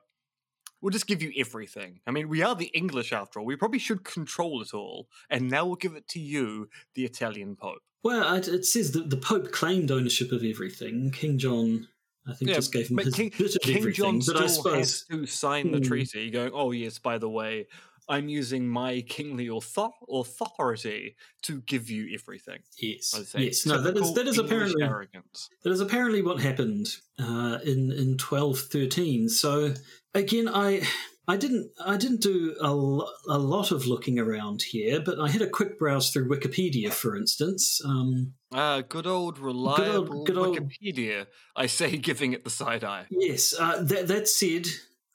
we'll 0.80 0.90
just 0.90 1.06
give 1.06 1.22
you 1.22 1.32
everything. 1.36 2.00
I 2.06 2.10
mean, 2.10 2.28
we 2.28 2.42
are 2.42 2.54
the 2.54 2.70
English 2.74 3.12
after 3.12 3.40
all. 3.40 3.46
We 3.46 3.56
probably 3.56 3.78
should 3.78 4.04
control 4.04 4.62
it 4.62 4.72
all. 4.72 5.08
And 5.28 5.50
now 5.50 5.66
we'll 5.66 5.76
give 5.76 5.94
it 5.94 6.08
to 6.08 6.20
you, 6.20 6.68
the 6.94 7.04
Italian 7.04 7.56
Pope. 7.56 7.82
Well, 8.02 8.34
it 8.34 8.64
says 8.64 8.92
that 8.92 9.10
the 9.10 9.16
Pope 9.16 9.52
claimed 9.52 9.90
ownership 9.90 10.32
of 10.32 10.42
everything. 10.42 11.10
King 11.12 11.38
John 11.38 11.88
I 12.26 12.34
think 12.34 12.50
yeah, 12.50 12.56
just 12.56 12.72
gave 12.72 12.88
him 12.88 12.98
his 12.98 13.14
King, 13.14 13.32
bit 13.36 13.54
of 13.54 13.62
King 13.62 13.76
everything. 13.78 14.20
John 14.20 14.22
but 14.26 14.42
I 14.42 14.46
suppose 14.46 14.76
has 14.76 15.04
to 15.10 15.26
sign 15.26 15.72
the 15.72 15.78
hmm. 15.78 15.84
treaty, 15.84 16.30
going, 16.30 16.52
"Oh 16.54 16.70
yes, 16.70 16.98
by 16.98 17.18
the 17.18 17.28
way, 17.28 17.66
I'm 18.08 18.28
using 18.28 18.68
my 18.68 19.00
kingly 19.02 19.48
authority 19.48 21.16
to 21.42 21.60
give 21.62 21.90
you 21.90 22.14
everything." 22.14 22.60
Yes, 22.78 23.34
yes. 23.36 23.66
No, 23.66 23.80
that 23.80 23.96
is 23.96 24.14
that 24.14 24.26
is 24.26 24.38
English 24.38 24.52
apparently 24.52 24.82
arrogance. 24.84 25.50
That 25.64 25.70
is 25.70 25.80
apparently 25.80 26.22
what 26.22 26.38
happened 26.38 26.88
uh, 27.18 27.58
in 27.64 27.90
in 27.90 28.18
twelve 28.18 28.58
thirteen. 28.58 29.28
So 29.28 29.74
again, 30.14 30.48
I 30.48 30.82
I 31.28 31.36
didn't. 31.36 31.70
I 31.84 31.96
didn't 31.96 32.20
do 32.20 32.56
a, 32.60 32.68
a 32.68 33.38
lot 33.38 33.70
of 33.70 33.86
looking 33.86 34.18
around 34.18 34.62
here, 34.62 35.00
but 35.00 35.20
I 35.20 35.28
had 35.28 35.42
a 35.42 35.48
quick 35.48 35.78
browse 35.78 36.10
through 36.10 36.28
Wikipedia, 36.28 36.92
for 36.92 37.16
instance. 37.16 37.80
Um, 37.84 38.34
ah, 38.54 38.82
good 38.88 39.06
old 39.06 39.38
reliable 39.38 40.24
good 40.24 40.36
old, 40.36 40.56
good 40.56 40.68
Wikipedia. 40.70 41.18
Old, 41.18 41.26
I 41.56 41.66
say, 41.66 41.96
giving 41.98 42.32
it 42.32 42.44
the 42.44 42.50
side 42.50 42.84
eye. 42.84 43.06
Yes. 43.10 43.54
Uh, 43.58 43.82
that, 43.82 44.08
that 44.08 44.28
said, 44.28 44.66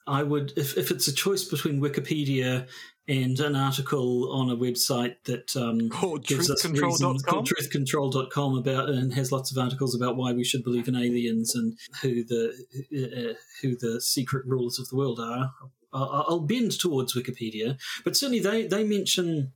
I 0.06 0.22
would, 0.22 0.52
if, 0.56 0.76
if 0.76 0.90
it's 0.90 1.08
a 1.08 1.14
choice 1.14 1.44
between 1.44 1.80
Wikipedia 1.80 2.66
and 3.08 3.40
an 3.40 3.56
article 3.56 4.30
on 4.32 4.50
a 4.50 4.56
website 4.56 5.16
that 5.24 5.56
um, 5.56 5.88
called 5.90 6.26
gives 6.26 6.50
us 6.50 6.64
reasons, 6.66 7.22
called 7.22 7.48
truthcontrol.com 7.48 8.58
about 8.58 8.90
and 8.90 9.14
has 9.14 9.32
lots 9.32 9.50
of 9.50 9.58
articles 9.58 9.94
about 9.94 10.16
why 10.16 10.32
we 10.32 10.44
should 10.44 10.62
believe 10.62 10.88
in 10.88 10.94
aliens 10.94 11.54
and 11.54 11.78
who 12.02 12.22
the 12.24 12.52
uh, 12.92 13.34
who 13.62 13.76
the 13.76 14.00
secret 14.00 14.44
rulers 14.46 14.78
of 14.78 14.88
the 14.88 14.96
world 14.96 15.18
are. 15.18 15.50
I'll 15.90 16.40
bend 16.40 16.78
towards 16.78 17.16
Wikipedia, 17.16 17.78
but 18.04 18.14
certainly 18.14 18.40
they 18.40 18.66
they 18.66 18.84
mention 18.84 19.52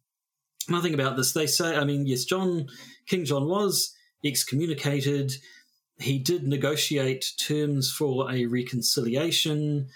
nothing 0.68 0.94
about 0.94 1.16
this. 1.16 1.32
They 1.32 1.46
say, 1.46 1.76
I 1.76 1.84
mean, 1.84 2.06
yes, 2.06 2.24
John 2.24 2.68
King 3.06 3.24
John 3.24 3.46
was 3.46 3.94
excommunicated. 4.24 5.32
He 5.98 6.18
did 6.18 6.46
negotiate 6.46 7.32
terms 7.38 7.92
for 7.92 8.30
a 8.30 8.46
reconciliation 8.46 9.88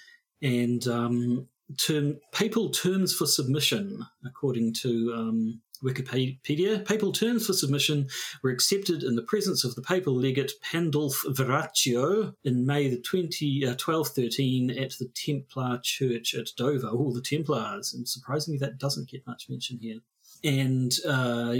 and 0.43 0.87
um, 0.87 1.49
term 1.79 2.19
papal 2.33 2.71
terms 2.71 3.15
for 3.15 3.27
submission, 3.27 4.07
according 4.25 4.75
to 4.83 5.13
um, 5.17 5.63
Wikipedia, 5.83 6.85
papal 6.87 7.13
terms 7.13 7.47
for 7.47 7.53
submission 7.53 8.09
were 8.43 8.51
accepted 8.51 9.03
in 9.03 9.17
the 9.17 9.23
presence 9.23 9.65
of 9.65 9.75
the 9.75 9.83
papal 9.83 10.15
legate 10.15 10.53
Pandulf 10.63 11.25
Verraccio 11.27 12.35
in 12.45 12.67
May 12.67 12.89
the 12.89 13.01
20, 13.01 13.65
uh, 13.65 13.71
1213 13.71 14.71
at 14.71 14.93
the 14.99 15.09
Templar 15.15 15.81
Church 15.83 16.35
at 16.35 16.49
Dover. 16.57 16.89
All 16.89 17.13
the 17.13 17.21
Templars. 17.21 17.93
And 17.93 18.09
surprisingly, 18.09 18.59
that 18.59 18.79
doesn't 18.79 19.11
get 19.11 19.27
much 19.27 19.49
mention 19.49 19.79
here. 19.81 20.01
And 20.45 20.93
uh, 21.07 21.57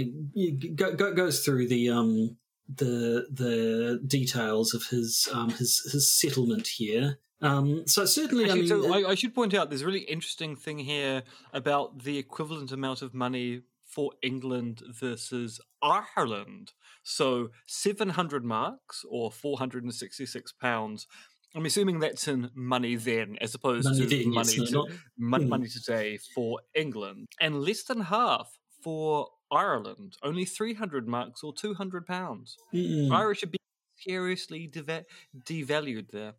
go, 0.75 0.93
go, 0.93 1.13
goes 1.13 1.43
through 1.43 1.67
the 1.67 1.89
um, 1.89 2.37
the 2.73 3.27
the 3.31 4.01
details 4.05 4.73
of 4.73 4.83
his 4.87 5.27
um, 5.33 5.49
his 5.51 5.79
his 5.91 6.11
settlement 6.11 6.67
here. 6.67 7.19
Um, 7.41 7.83
so 7.85 8.05
certainly, 8.05 8.45
Actually, 8.45 8.71
I 8.71 8.75
mean, 8.75 8.83
so 8.83 8.93
I, 8.93 9.11
I, 9.11 9.15
should 9.15 9.35
point 9.35 9.53
out 9.53 9.69
there's 9.69 9.83
a 9.83 9.85
really 9.85 9.99
interesting 9.99 10.55
thing 10.55 10.79
here 10.79 11.21
about 11.53 11.99
the 12.03 12.17
equivalent 12.17 12.71
amount 12.71 13.03
of 13.03 13.13
money 13.13 13.61
for 13.85 14.11
England 14.23 14.81
versus 14.89 15.61
Ireland. 15.81 16.73
So 17.03 17.49
700 17.67 18.43
marks 18.43 19.05
or 19.09 19.31
466 19.31 20.51
pounds. 20.53 21.07
I'm 21.55 21.65
assuming 21.65 21.99
that's 21.99 22.27
in 22.27 22.49
money 22.53 22.95
then, 22.95 23.37
as 23.39 23.55
opposed 23.55 23.85
money 23.85 23.99
to 23.99 24.07
then, 24.07 24.33
money, 24.33 24.53
yes, 24.57 24.71
to, 24.71 24.85
money, 25.17 25.45
mm. 25.45 25.49
money 25.49 25.67
today 25.67 26.19
for 26.35 26.59
England, 26.75 27.27
and 27.39 27.61
less 27.61 27.83
than 27.83 28.01
half 28.01 28.57
for 28.81 29.27
Ireland. 29.51 30.17
Only 30.23 30.45
300 30.45 31.07
marks 31.07 31.43
or 31.43 31.53
200 31.53 32.05
pounds. 32.05 32.57
Irish 32.73 33.39
should 33.39 33.51
be 33.51 33.59
seriously 33.97 34.67
deva- 34.67 35.05
devalued 35.45 36.11
there. 36.11 36.33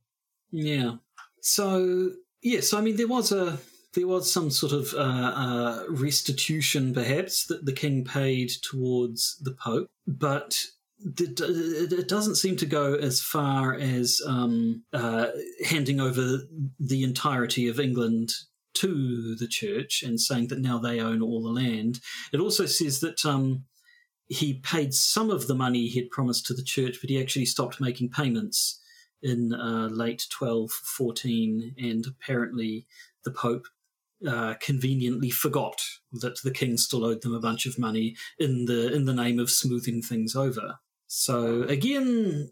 Yeah. 0.51 0.96
So 1.40 2.12
yes, 2.42 2.72
I 2.72 2.81
mean 2.81 2.96
there 2.96 3.09
was 3.09 3.33
a 3.33 3.59
there 3.94 4.07
was 4.07 4.33
some 4.33 4.51
sort 4.51 4.72
of 4.72 4.92
uh, 4.94 4.98
uh, 4.98 5.85
restitution, 5.88 6.94
perhaps, 6.94 7.46
that 7.46 7.64
the 7.64 7.72
king 7.72 8.05
paid 8.05 8.51
towards 8.62 9.38
the 9.38 9.53
pope, 9.53 9.88
but 10.07 10.62
it 11.01 12.09
doesn't 12.09 12.37
seem 12.37 12.57
to 12.57 12.66
go 12.66 12.94
as 12.94 13.20
far 13.20 13.74
as 13.74 14.20
um, 14.27 14.83
uh, 14.92 15.29
handing 15.64 16.01
over 16.01 16.40
the 16.81 17.03
entirety 17.03 17.68
of 17.68 17.79
England 17.79 18.33
to 18.81 19.35
the 19.37 19.49
church 19.49 20.03
and 20.03 20.21
saying 20.21 20.49
that 20.49 20.61
now 20.61 20.79
they 20.79 21.01
own 21.01 21.23
all 21.23 21.43
the 21.43 21.49
land. 21.49 22.01
It 22.33 22.41
also 22.41 22.67
says 22.67 23.01
that 23.01 23.25
um, 23.25 23.64
he 24.29 24.55
paid 24.55 24.95
some 24.95 25.31
of 25.31 25.47
the 25.47 25.55
money 25.55 25.87
he 25.87 26.01
had 26.01 26.11
promised 26.11 26.47
to 26.47 26.55
the 26.55 26.62
church, 26.62 26.99
but 27.01 27.11
he 27.11 27.21
actually 27.21 27.47
stopped 27.47 27.81
making 27.81 28.11
payments 28.11 28.81
in 29.23 29.53
uh, 29.53 29.88
late 29.91 30.25
1214, 30.38 31.75
and 31.79 32.07
apparently 32.07 32.87
the 33.25 33.31
Pope 33.31 33.67
uh, 34.27 34.55
conveniently 34.61 35.31
forgot 35.31 35.81
that 36.12 36.41
the 36.43 36.51
king 36.51 36.77
still 36.77 37.05
owed 37.05 37.23
them 37.23 37.35
a 37.35 37.41
bunch 37.41 37.67
of 37.67 37.79
money 37.79 38.17
in 38.38 38.64
the 38.67 38.93
in 38.93 39.05
the 39.05 39.14
name 39.14 39.38
of 39.38 39.51
smoothing 39.51 40.03
things 40.03 40.35
over. 40.35 40.79
So 41.07 41.62
again, 41.62 42.51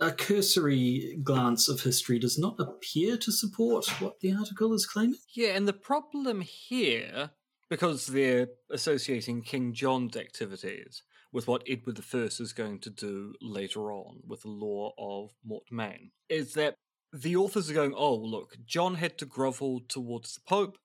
a 0.00 0.12
cursory 0.12 1.18
glance 1.22 1.68
of 1.68 1.80
history 1.80 2.18
does 2.18 2.38
not 2.38 2.58
appear 2.58 3.16
to 3.16 3.32
support 3.32 3.86
what 4.00 4.20
the 4.20 4.32
article 4.32 4.74
is 4.74 4.86
claiming. 4.86 5.18
Yeah, 5.34 5.50
and 5.50 5.66
the 5.66 5.72
problem 5.72 6.42
here, 6.42 7.30
because 7.70 8.06
they're 8.06 8.48
associating 8.70 9.42
King 9.42 9.72
John's 9.72 10.16
activities 10.16 11.02
with 11.32 11.48
what 11.48 11.64
Edward 11.68 12.00
I 12.12 12.18
is 12.18 12.52
going 12.52 12.80
to 12.80 12.90
do 12.90 13.34
later 13.40 13.92
on 13.92 14.20
with 14.26 14.42
the 14.42 14.48
law 14.48 14.92
of 14.98 15.30
Mortmain, 15.48 16.10
is 16.28 16.54
that 16.54 16.74
the 17.12 17.36
authors 17.36 17.70
are 17.70 17.74
going, 17.74 17.94
oh, 17.96 18.14
look, 18.14 18.56
John 18.64 18.96
had 18.96 19.16
to 19.18 19.26
grovel 19.26 19.80
towards 19.88 20.34
the 20.34 20.40
Pope 20.46 20.78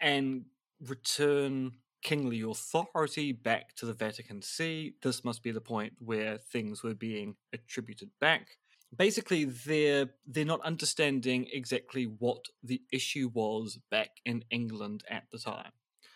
and 0.00 0.44
return 0.80 1.72
kingly 2.06 2.40
authority 2.40 3.32
back 3.32 3.74
to 3.74 3.84
the 3.84 3.92
Vatican 3.92 4.40
See. 4.40 4.94
This 5.02 5.24
must 5.24 5.42
be 5.42 5.50
the 5.50 5.60
point 5.60 5.94
where 5.98 6.38
things 6.38 6.84
were 6.84 6.94
being 6.94 7.34
attributed 7.52 8.10
back. 8.20 8.58
Basically, 8.96 9.44
they're 9.44 10.10
they're 10.24 10.44
not 10.44 10.60
understanding 10.60 11.48
exactly 11.52 12.04
what 12.04 12.44
the 12.62 12.80
issue 12.92 13.28
was 13.34 13.80
back 13.90 14.10
in 14.24 14.44
England 14.50 15.02
at 15.10 15.24
the 15.32 15.38
time. 15.38 15.72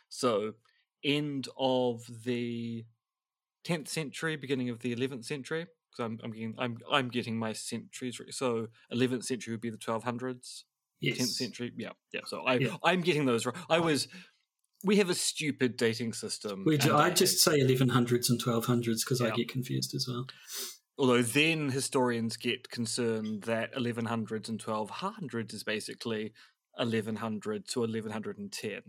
So, 0.08 0.54
end 1.02 1.48
of 1.58 2.04
the 2.24 2.86
10th 3.64 3.88
century, 3.88 4.36
beginning 4.36 4.70
of 4.70 4.78
the 4.78 4.92
11th 4.94 5.24
century, 5.24 5.66
because 5.90 6.04
I'm 6.04 6.20
I'm 6.22 6.30
getting 6.30 6.54
I'm 6.56 6.78
I'm 6.88 7.08
getting 7.08 7.36
my 7.36 7.52
centuries. 7.52 8.20
So 8.30 8.68
11th 8.92 9.24
century 9.24 9.54
would 9.54 9.60
be 9.60 9.70
the 9.70 9.76
1200s. 9.76 10.64
Yes. 11.00 11.16
10th 11.18 11.34
century, 11.34 11.72
yeah, 11.76 11.92
yeah. 12.12 12.20
So 12.26 12.42
I 12.46 12.60
Yeah. 12.60 12.76
I'm 12.84 13.00
getting 13.00 13.24
those. 13.26 13.44
right. 13.46 13.56
I 13.68 13.80
was. 13.80 14.06
We 14.82 14.96
have 14.96 15.10
a 15.10 15.14
stupid 15.14 15.76
dating 15.76 16.14
system. 16.14 16.64
We, 16.64 16.78
and 16.78 16.92
I 16.92 17.10
just 17.10 17.40
say 17.40 17.60
1100s 17.60 18.30
and 18.30 18.42
1200s 18.42 19.04
because 19.04 19.20
I 19.20 19.30
get 19.30 19.48
confused 19.48 19.94
as 19.94 20.06
well. 20.08 20.26
Although 20.98 21.22
then 21.22 21.70
historians 21.70 22.36
get 22.36 22.70
concerned 22.70 23.42
that 23.44 23.74
1100s 23.74 24.48
and 24.48 24.62
1200s 24.62 25.54
is 25.54 25.64
basically 25.64 26.32
1100 26.76 27.68
to 27.68 27.80
1110, 27.80 28.80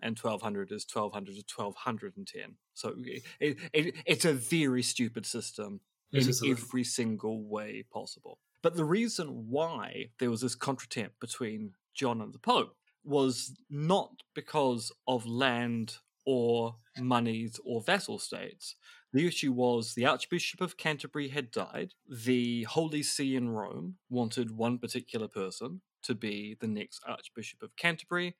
and 0.00 0.18
1200 0.18 0.72
is 0.72 0.86
1200 0.92 1.34
to 1.34 1.44
1210. 1.56 2.56
So 2.74 2.94
it, 3.40 3.56
it, 3.72 3.94
it's 4.04 4.24
a 4.24 4.32
very 4.32 4.82
stupid 4.82 5.24
system 5.26 5.80
in 6.12 6.20
is 6.20 6.40
a 6.40 6.46
little- 6.46 6.62
every 6.64 6.84
single 6.84 7.44
way 7.48 7.84
possible. 7.92 8.38
But 8.62 8.76
the 8.76 8.84
reason 8.84 9.46
why 9.48 10.06
there 10.18 10.30
was 10.30 10.40
this 10.40 10.56
contretemps 10.56 11.20
between 11.20 11.72
John 11.94 12.20
and 12.20 12.32
the 12.34 12.38
Pope 12.38 12.76
was 13.06 13.56
not 13.70 14.22
because 14.34 14.92
of 15.06 15.26
land 15.26 15.98
or 16.26 16.76
monies 16.98 17.60
or 17.64 17.80
vassal 17.80 18.18
states. 18.18 18.74
The 19.12 19.26
issue 19.26 19.52
was 19.52 19.94
the 19.94 20.06
Archbishop 20.06 20.60
of 20.60 20.76
Canterbury 20.76 21.28
had 21.28 21.50
died. 21.50 21.94
The 22.08 22.64
Holy 22.64 23.02
See 23.02 23.36
in 23.36 23.48
Rome 23.48 23.96
wanted 24.10 24.50
one 24.50 24.78
particular 24.78 25.28
person 25.28 25.80
to 26.02 26.14
be 26.14 26.56
the 26.60 26.66
next 26.66 27.00
Archbishop 27.06 27.62
of 27.62 27.76
Canterbury. 27.76 28.36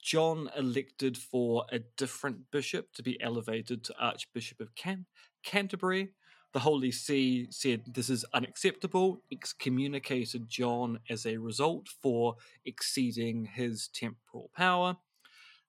John 0.00 0.50
elected 0.56 1.16
for 1.18 1.64
a 1.72 1.80
different 1.96 2.50
bishop 2.50 2.92
to 2.94 3.02
be 3.02 3.20
elevated 3.20 3.84
to 3.84 3.94
Archbishop 3.98 4.60
of 4.60 4.74
Can- 4.74 5.06
Canterbury. 5.42 6.10
The 6.54 6.60
Holy 6.60 6.92
See 6.92 7.48
said 7.50 7.82
this 7.84 8.08
is 8.08 8.24
unacceptable, 8.32 9.20
excommunicated 9.32 10.48
John 10.48 11.00
as 11.10 11.26
a 11.26 11.36
result 11.38 11.88
for 11.88 12.36
exceeding 12.64 13.46
his 13.46 13.88
temporal 13.88 14.52
power. 14.54 14.96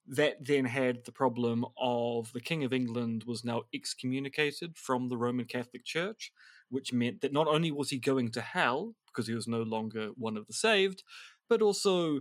That 0.06 0.44
then 0.46 0.64
had 0.64 1.04
the 1.04 1.10
problem 1.10 1.66
of 1.76 2.32
the 2.32 2.40
King 2.40 2.62
of 2.62 2.72
England 2.72 3.24
was 3.24 3.44
now 3.44 3.62
excommunicated 3.74 4.78
from 4.78 5.08
the 5.08 5.16
Roman 5.16 5.46
Catholic 5.46 5.84
Church, 5.84 6.32
which 6.68 6.92
meant 6.92 7.20
that 7.20 7.32
not 7.32 7.48
only 7.48 7.72
was 7.72 7.90
he 7.90 7.98
going 7.98 8.30
to 8.30 8.40
hell 8.40 8.94
because 9.08 9.26
he 9.26 9.34
was 9.34 9.48
no 9.48 9.62
longer 9.62 10.10
one 10.16 10.36
of 10.36 10.46
the 10.46 10.52
saved, 10.52 11.02
but 11.48 11.62
also 11.62 12.20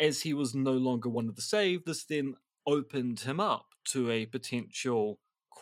as 0.00 0.22
he 0.22 0.32
was 0.32 0.54
no 0.54 0.72
longer 0.72 1.10
one 1.10 1.28
of 1.28 1.36
the 1.36 1.42
saved, 1.42 1.84
this 1.84 2.04
then 2.04 2.34
opened 2.66 3.20
him 3.20 3.40
up 3.40 3.66
to 3.84 4.10
a 4.10 4.24
potential 4.24 5.18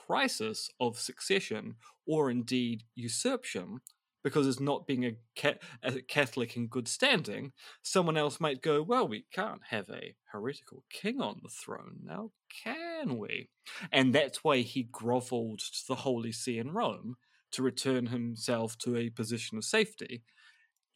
crisis 0.06 0.70
of 0.80 0.98
succession 0.98 1.76
or 2.06 2.30
indeed 2.30 2.82
usurpation 2.94 3.80
because 4.24 4.46
as 4.46 4.58
not 4.58 4.86
being 4.86 5.04
a, 5.04 5.12
ca- 5.38 5.58
a 5.82 6.00
Catholic 6.00 6.56
in 6.56 6.66
good 6.66 6.88
standing, 6.88 7.52
someone 7.82 8.16
else 8.16 8.40
might 8.40 8.62
go, 8.62 8.82
well, 8.82 9.06
we 9.06 9.26
can't 9.32 9.60
have 9.68 9.88
a 9.90 10.14
heretical 10.32 10.82
king 10.90 11.20
on 11.20 11.38
the 11.42 11.50
throne 11.50 11.98
now, 12.02 12.30
can 12.64 13.18
we? 13.18 13.50
And 13.92 14.14
that's 14.14 14.42
why 14.42 14.62
he 14.62 14.88
grovelled 14.90 15.58
to 15.58 15.82
the 15.86 15.96
Holy 15.96 16.32
See 16.32 16.58
in 16.58 16.72
Rome 16.72 17.16
to 17.52 17.62
return 17.62 18.06
himself 18.06 18.76
to 18.78 18.96
a 18.96 19.10
position 19.10 19.58
of 19.58 19.64
safety. 19.64 20.22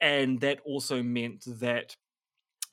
And 0.00 0.40
that 0.40 0.61
also 0.64 1.02
meant 1.02 1.44
that 1.61 1.96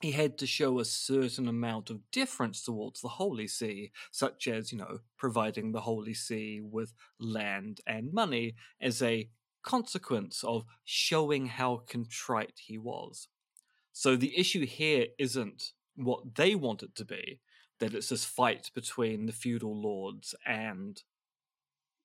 he 0.00 0.12
had 0.12 0.36
to 0.38 0.46
show 0.46 0.78
a 0.78 0.84
certain 0.84 1.48
amount 1.48 1.88
of 1.90 2.10
deference 2.10 2.62
towards 2.62 3.00
the 3.00 3.08
Holy 3.08 3.48
See, 3.48 3.92
such 4.10 4.46
as, 4.46 4.70
you 4.70 4.78
know, 4.78 4.98
providing 5.16 5.72
the 5.72 5.80
Holy 5.80 6.14
See 6.14 6.60
with 6.62 6.92
land 7.18 7.80
and 7.86 8.12
money 8.12 8.56
as 8.80 9.02
a 9.02 9.30
consequence 9.62 10.44
of 10.44 10.64
showing 10.84 11.46
how 11.46 11.82
contrite 11.88 12.60
he 12.66 12.78
was. 12.78 13.28
So 13.92 14.16
the 14.16 14.38
issue 14.38 14.66
here 14.66 15.06
isn't 15.18 15.72
what 15.96 16.34
they 16.34 16.54
want 16.54 16.82
it 16.82 16.94
to 16.96 17.04
be, 17.04 17.40
that 17.80 17.94
it's 17.94 18.10
this 18.10 18.26
fight 18.26 18.70
between 18.74 19.24
the 19.24 19.32
feudal 19.32 19.74
lords 19.74 20.34
and 20.46 21.02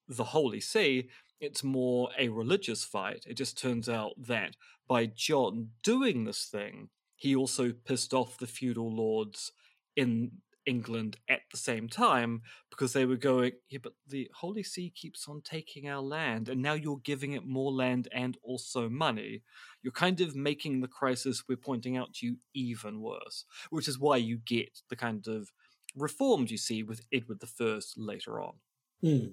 the 0.07 0.23
Holy 0.23 0.61
See. 0.61 1.09
It's 1.41 1.63
more 1.63 2.09
a 2.17 2.29
religious 2.29 2.85
fight. 2.85 3.25
It 3.27 3.35
just 3.35 3.57
turns 3.57 3.89
out 3.89 4.13
that 4.17 4.55
by 4.87 5.07
John 5.07 5.71
doing 5.83 6.23
this 6.23 6.45
thing, 6.45 6.89
he 7.21 7.35
also 7.35 7.71
pissed 7.71 8.15
off 8.15 8.39
the 8.39 8.47
feudal 8.47 8.91
lords 8.91 9.51
in 9.95 10.31
England 10.65 11.17
at 11.29 11.41
the 11.51 11.57
same 11.57 11.87
time 11.87 12.41
because 12.71 12.93
they 12.93 13.05
were 13.05 13.15
going, 13.15 13.51
yeah, 13.69 13.77
but 13.81 13.93
the 14.07 14.27
Holy 14.33 14.63
See 14.63 14.89
keeps 14.89 15.27
on 15.27 15.41
taking 15.43 15.87
our 15.87 16.01
land, 16.01 16.49
and 16.49 16.63
now 16.63 16.73
you're 16.73 16.97
giving 17.03 17.33
it 17.33 17.45
more 17.45 17.71
land 17.71 18.07
and 18.11 18.37
also 18.41 18.89
money. 18.89 19.43
You're 19.83 19.91
kind 19.91 20.19
of 20.19 20.35
making 20.35 20.81
the 20.81 20.87
crisis 20.87 21.43
we're 21.47 21.57
pointing 21.57 21.95
out 21.95 22.15
to 22.15 22.25
you 22.25 22.37
even 22.55 23.01
worse, 23.01 23.45
which 23.69 23.87
is 23.87 23.99
why 23.99 24.17
you 24.17 24.39
get 24.43 24.79
the 24.89 24.95
kind 24.95 25.27
of 25.27 25.51
reforms 25.95 26.49
you 26.49 26.57
see 26.57 26.81
with 26.81 27.01
Edward 27.13 27.43
I 27.43 27.79
later 27.97 28.41
on. 28.41 28.53
Hmm. 29.03 29.27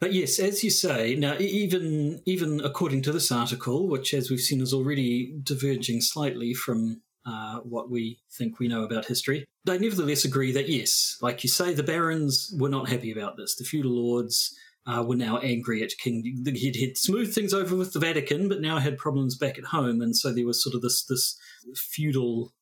But 0.00 0.14
yes, 0.14 0.38
as 0.38 0.64
you 0.64 0.70
say, 0.70 1.14
now 1.14 1.36
even 1.38 2.22
even 2.24 2.62
according 2.62 3.02
to 3.02 3.12
this 3.12 3.30
article, 3.30 3.86
which 3.86 4.14
as 4.14 4.30
we've 4.30 4.40
seen 4.40 4.62
is 4.62 4.72
already 4.72 5.34
diverging 5.42 6.00
slightly 6.00 6.54
from 6.54 7.02
uh, 7.26 7.60
what 7.60 7.90
we 7.90 8.18
think 8.32 8.58
we 8.58 8.68
know 8.68 8.84
about 8.84 9.06
history, 9.06 9.44
they 9.64 9.78
nevertheless 9.78 10.24
agree 10.24 10.52
that 10.52 10.68
yes, 10.68 11.16
like 11.22 11.42
you 11.42 11.48
say, 11.48 11.72
the 11.72 11.82
barons 11.82 12.54
were 12.58 12.68
not 12.68 12.88
happy 12.88 13.10
about 13.10 13.36
this. 13.36 13.56
The 13.56 13.64
feudal 13.64 13.92
lords 13.92 14.54
uh, 14.86 15.02
were 15.06 15.16
now 15.16 15.38
angry 15.38 15.82
at 15.82 15.96
King. 15.98 16.22
He'd, 16.44 16.76
he'd 16.76 16.98
smoothed 16.98 17.34
things 17.34 17.54
over 17.54 17.74
with 17.74 17.92
the 17.92 18.00
Vatican, 18.00 18.48
but 18.48 18.60
now 18.60 18.78
had 18.78 18.98
problems 18.98 19.36
back 19.36 19.58
at 19.58 19.64
home, 19.64 20.00
and 20.02 20.16
so 20.16 20.32
there 20.32 20.46
was 20.46 20.62
sort 20.62 20.74
of 20.74 20.82
this 20.82 21.04
this 21.04 21.38
feudal 21.74 22.52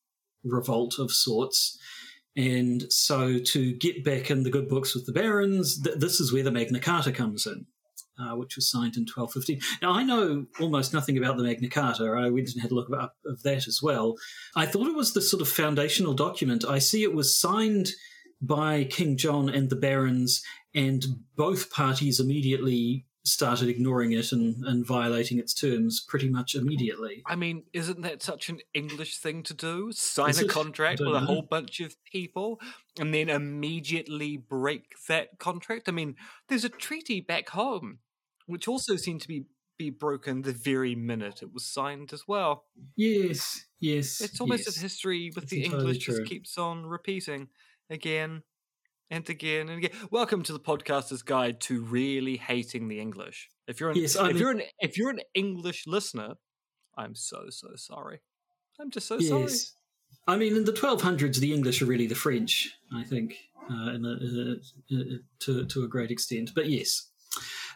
revolt 0.43 0.99
of 0.99 1.11
sorts. 1.11 1.77
And 2.35 2.91
so, 2.91 3.37
to 3.37 3.73
get 3.73 4.03
back 4.03 4.31
in 4.31 4.43
the 4.43 4.49
good 4.49 4.67
books 4.67 4.95
with 4.95 5.05
the 5.05 5.11
barons, 5.11 5.81
th- 5.81 5.97
this 5.97 6.19
is 6.19 6.33
where 6.33 6.41
the 6.43 6.51
Magna 6.51 6.79
Carta 6.79 7.11
comes 7.11 7.45
in, 7.45 7.67
uh, 8.19 8.35
which 8.35 8.55
was 8.55 8.69
signed 8.69 8.95
in 8.95 9.03
1215. 9.03 9.59
Now, 9.81 9.93
I 9.93 10.03
know 10.03 10.45
almost 10.59 10.93
nothing 10.93 11.17
about 11.17 11.37
the 11.37 11.43
Magna 11.43 11.69
Carta. 11.69 12.05
I 12.05 12.29
went 12.29 12.49
and 12.53 12.61
had 12.61 12.71
a 12.71 12.75
look 12.75 12.89
up 12.91 13.15
of 13.25 13.43
that 13.43 13.67
as 13.67 13.81
well. 13.81 14.15
I 14.55 14.65
thought 14.65 14.87
it 14.87 14.95
was 14.95 15.13
the 15.13 15.21
sort 15.21 15.41
of 15.41 15.47
foundational 15.47 16.13
document. 16.13 16.65
I 16.65 16.79
see 16.79 17.03
it 17.03 17.13
was 17.13 17.39
signed 17.39 17.89
by 18.41 18.83
King 18.85 19.17
John 19.17 19.49
and 19.49 19.69
the 19.69 19.75
barons, 19.75 20.43
and 20.75 21.03
both 21.35 21.71
parties 21.71 22.19
immediately 22.19 23.05
started 23.25 23.69
ignoring 23.69 24.11
it 24.11 24.31
and, 24.31 24.63
and 24.65 24.85
violating 24.85 25.39
its 25.39 25.53
terms 25.53 26.03
pretty 26.07 26.27
much 26.27 26.55
immediately. 26.55 27.23
I 27.25 27.35
mean, 27.35 27.63
isn't 27.71 28.01
that 28.01 28.21
such 28.21 28.49
an 28.49 28.59
English 28.73 29.17
thing 29.19 29.43
to 29.43 29.53
do? 29.53 29.91
Sign 29.93 30.31
Is 30.31 30.41
a 30.41 30.45
it? 30.45 30.49
contract 30.49 30.99
with 30.99 31.15
a 31.15 31.21
whole 31.21 31.41
bunch 31.41 31.79
of 31.79 31.95
people 32.03 32.59
and 32.99 33.13
then 33.13 33.29
immediately 33.29 34.37
break 34.37 34.91
that 35.07 35.39
contract? 35.39 35.87
I 35.87 35.93
mean, 35.93 36.15
there's 36.49 36.65
a 36.65 36.69
treaty 36.69 37.21
back 37.21 37.49
home 37.49 37.99
which 38.47 38.67
also 38.67 38.95
seemed 38.95 39.21
to 39.21 39.27
be 39.27 39.45
be 39.77 39.89
broken 39.89 40.43
the 40.43 40.51
very 40.51 40.93
minute 40.93 41.41
it 41.41 41.51
was 41.51 41.65
signed 41.65 42.13
as 42.13 42.23
well. 42.27 42.65
Yes, 42.95 43.65
yes. 43.79 44.21
It's 44.21 44.39
almost 44.39 44.61
yes. 44.65 44.67
as 44.69 44.75
history 44.77 45.31
with 45.33 45.45
It's 45.45 45.51
the 45.51 45.63
English 45.63 45.99
true. 45.99 46.17
just 46.17 46.29
keeps 46.29 46.57
on 46.59 46.85
repeating 46.85 47.47
again 47.89 48.43
and 49.09 49.27
again 49.29 49.69
and 49.69 49.83
again. 49.83 49.91
Welcome 50.11 50.43
to 50.43 50.53
the 50.53 50.59
podcaster's 50.59 51.23
guide 51.23 51.59
to 51.61 51.81
really 51.81 52.37
hating 52.37 52.87
the 52.87 52.99
English. 52.99 53.49
If 53.67 53.79
you're 53.79 53.89
an, 53.89 53.97
Yes, 53.97 54.15
if 54.15 54.21
mean- 54.27 54.37
you're 54.37 54.51
an 54.51 54.61
if 54.79 54.97
you're 54.97 55.09
an 55.09 55.21
English 55.33 55.87
listener, 55.87 56.35
I'm 56.95 57.15
so 57.15 57.45
so 57.49 57.69
sorry. 57.75 58.21
I'm 58.79 58.91
just 58.91 59.07
so 59.07 59.19
sorry. 59.19 59.41
Yes. 59.41 59.73
I 60.27 60.37
mean, 60.37 60.55
in 60.55 60.65
the 60.65 60.71
1200s, 60.71 61.37
the 61.37 61.53
English 61.53 61.81
are 61.81 61.85
really 61.85 62.07
the 62.07 62.15
French, 62.15 62.71
I 62.93 63.03
think, 63.03 63.35
uh, 63.69 63.89
in 63.91 64.05
a, 64.05 64.95
uh, 64.95 64.95
uh, 64.95 65.17
to, 65.39 65.65
to 65.65 65.83
a 65.83 65.87
great 65.87 66.11
extent. 66.11 66.51
But 66.55 66.69
yes. 66.69 67.09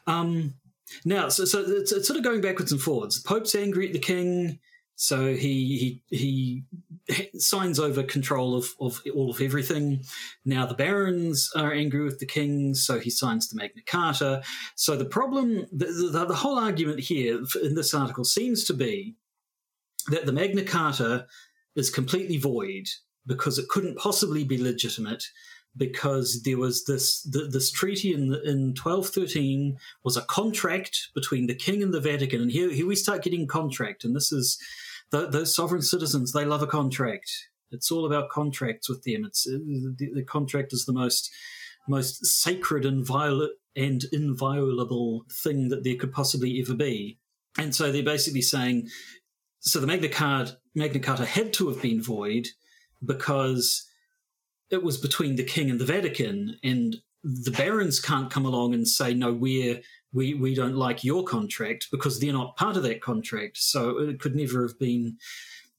Um, 0.08 0.56
Now, 1.04 1.30
so, 1.30 1.46
so 1.46 1.60
it's, 1.67 1.91
it's 1.91 2.08
sort 2.08 2.17
of 2.17 2.24
going 2.24 2.41
backwards 2.41 2.72
and 2.72 2.82
forwards. 2.82 3.22
The 3.22 3.28
Pope's 3.28 3.56
angry 3.56 3.88
at 3.88 3.93
the 3.93 4.00
king, 4.00 4.60
so 4.96 5.36
he 5.36 6.02
he 6.10 6.63
he 7.06 7.38
signs 7.38 7.80
over 7.80 8.04
control 8.04 8.56
of, 8.56 8.74
of 8.80 9.02
all 9.13 9.30
of 9.30 9.41
everything. 9.41 10.04
Now 10.46 10.65
the 10.65 10.74
barons 10.76 11.52
are 11.56 11.74
angry 11.74 12.04
with 12.04 12.20
the 12.20 12.26
king, 12.26 12.74
so 12.74 13.00
he 13.00 13.10
signs 13.10 13.50
the 13.50 13.58
Magna 13.58 13.82
Carta. 13.86 14.43
So 14.76 14.96
the 14.96 15.06
problem, 15.06 15.67
the, 15.72 15.86
the, 16.12 16.26
the 16.26 16.36
whole 16.36 16.58
argument 16.58 17.02
here 17.02 17.41
in 17.62 17.76
this 17.76 17.93
article 17.93 18.24
seems 18.24 18.63
to 18.65 18.74
be 18.74 19.15
that 20.10 20.26
the 20.26 20.32
Magna 20.32 20.63
Carta 20.63 21.28
is 21.76 21.89
completely 21.89 22.38
void 22.38 22.88
because 23.26 23.60
it 23.60 23.67
couldn't 23.67 23.98
possibly 23.98 24.46
be 24.46 24.58
legitimate 24.58 25.26
because 25.78 26.42
there 26.44 26.58
was 26.58 26.86
this 26.86 27.22
the, 27.24 27.48
this 27.48 27.72
treaty 27.72 28.13
in 28.13 28.34
in 28.46 28.74
1213 28.74 29.78
was 30.04 30.18
a 30.18 30.24
contract 30.24 31.10
between 31.13 31.48
the 31.48 31.56
king 31.56 31.82
and 31.84 31.94
the 31.94 32.02
Vatican, 32.02 32.42
and 32.42 32.52
here 32.52 32.72
here 32.72 32.88
we 32.88 32.96
start 32.96 33.24
getting 33.24 33.48
contract, 33.48 34.04
and 34.04 34.16
this 34.16 34.32
is 34.32 34.60
those 35.12 35.56
sovereign 35.56 35.82
citizens 35.82 36.34
they 36.34 36.46
love 36.46 36.62
a 36.62 36.68
contract. 36.68 37.32
It's 37.72 37.92
all 37.92 38.06
about 38.06 38.30
contracts 38.30 38.90
with 38.90 39.04
them. 39.04 39.26
It's 39.26 39.48
uh, 39.48 39.60
the, 39.98 40.12
the 40.16 40.24
contract 40.24 40.74
is 40.74 40.86
the 40.86 40.94
most 40.94 41.32
most 41.88 42.26
sacred 42.26 42.86
and 42.86 43.06
violent 43.06 43.54
and 43.76 44.04
inviolable 44.12 45.26
thing 45.32 45.70
that 45.70 45.84
there 45.84 45.96
could 45.96 46.12
possibly 46.12 46.60
ever 46.60 46.74
be. 46.74 47.20
And 47.58 47.74
so 47.74 47.92
they're 47.92 48.04
basically 48.04 48.42
saying, 48.42 48.90
so 49.60 49.80
the 49.80 49.88
Magna 49.88 50.10
Carta, 50.10 50.58
Magna 50.76 51.00
Carta 51.00 51.26
had 51.26 51.54
to 51.54 51.70
have 51.70 51.82
been 51.82 52.02
void 52.02 52.48
because 53.06 53.88
it 54.70 54.84
was 54.84 54.98
between 54.98 55.36
the 55.36 55.44
king 55.44 55.70
and 55.70 55.80
the 55.80 55.86
Vatican, 55.86 56.58
and 56.64 56.98
the 57.24 57.52
barons 57.52 58.00
can't 58.00 58.32
come 58.32 58.46
along 58.46 58.74
and 58.74 58.88
say, 58.88 59.14
no, 59.14 59.34
we're 59.34 59.82
we 60.14 60.34
we 60.34 60.56
don't 60.56 60.76
like 60.76 61.04
your 61.04 61.24
contract 61.24 61.88
because 61.92 62.20
they're 62.20 62.34
not 62.34 62.56
part 62.56 62.78
of 62.78 62.84
that 62.84 63.02
contract. 63.02 63.58
So 63.58 64.00
it 64.00 64.20
could 64.20 64.36
never 64.36 64.62
have 64.64 64.80
been. 64.80 65.18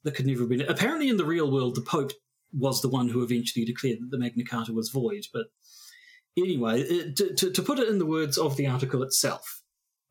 That 0.05 0.15
could 0.15 0.27
never 0.27 0.41
have 0.41 0.49
been. 0.49 0.63
Apparently, 0.63 1.09
in 1.09 1.17
the 1.17 1.25
real 1.25 1.51
world, 1.51 1.75
the 1.75 1.83
Pope 1.83 2.13
was 2.53 2.81
the 2.81 2.89
one 2.89 3.09
who 3.09 3.23
eventually 3.23 3.65
declared 3.65 4.01
that 4.01 4.11
the 4.11 4.19
Magna 4.19 4.45
Carta 4.45 4.73
was 4.73 4.91
void. 4.91 5.27
But 5.33 5.47
anyway, 6.37 6.83
uh, 6.83 7.13
to, 7.17 7.35
to, 7.35 7.51
to 7.51 7.63
put 7.63 7.79
it 7.79 7.89
in 7.89 7.99
the 7.99 8.07
words 8.07 8.39
of 8.39 8.57
the 8.57 8.67
article 8.67 9.03
itself, 9.03 9.63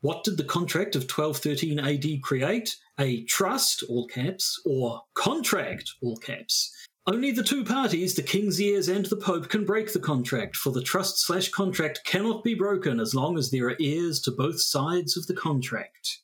what 0.02 0.24
did 0.24 0.38
the 0.38 0.44
contract 0.44 0.96
of 0.96 1.04
1213 1.04 1.80
AD 1.80 2.22
create? 2.22 2.76
A 3.00 3.24
trust, 3.26 3.84
all 3.90 4.08
caps, 4.08 4.62
or 4.66 5.02
contract, 5.14 5.90
all 6.02 6.18
caps. 6.18 6.74
Only 7.10 7.32
the 7.32 7.42
two 7.44 7.64
parties, 7.64 8.16
the 8.16 8.22
King's 8.22 8.60
Ears 8.62 8.90
and 8.90 9.06
the 9.06 9.16
Pope, 9.16 9.48
can 9.48 9.64
break 9.64 9.94
the 9.94 10.00
contract, 10.00 10.58
for 10.58 10.72
the 10.72 10.82
trust 10.82 11.26
slash 11.26 11.48
contract 11.48 12.02
cannot 12.04 12.44
be 12.44 12.54
broken 12.54 13.00
as 13.00 13.16
long 13.16 13.38
as 13.38 13.50
there 13.50 13.70
are 13.70 13.78
heirs 13.80 14.20
to 14.22 14.32
both 14.32 14.60
sides 14.60 15.16
of 15.16 15.26
the 15.26 15.34
contract. 15.34 16.20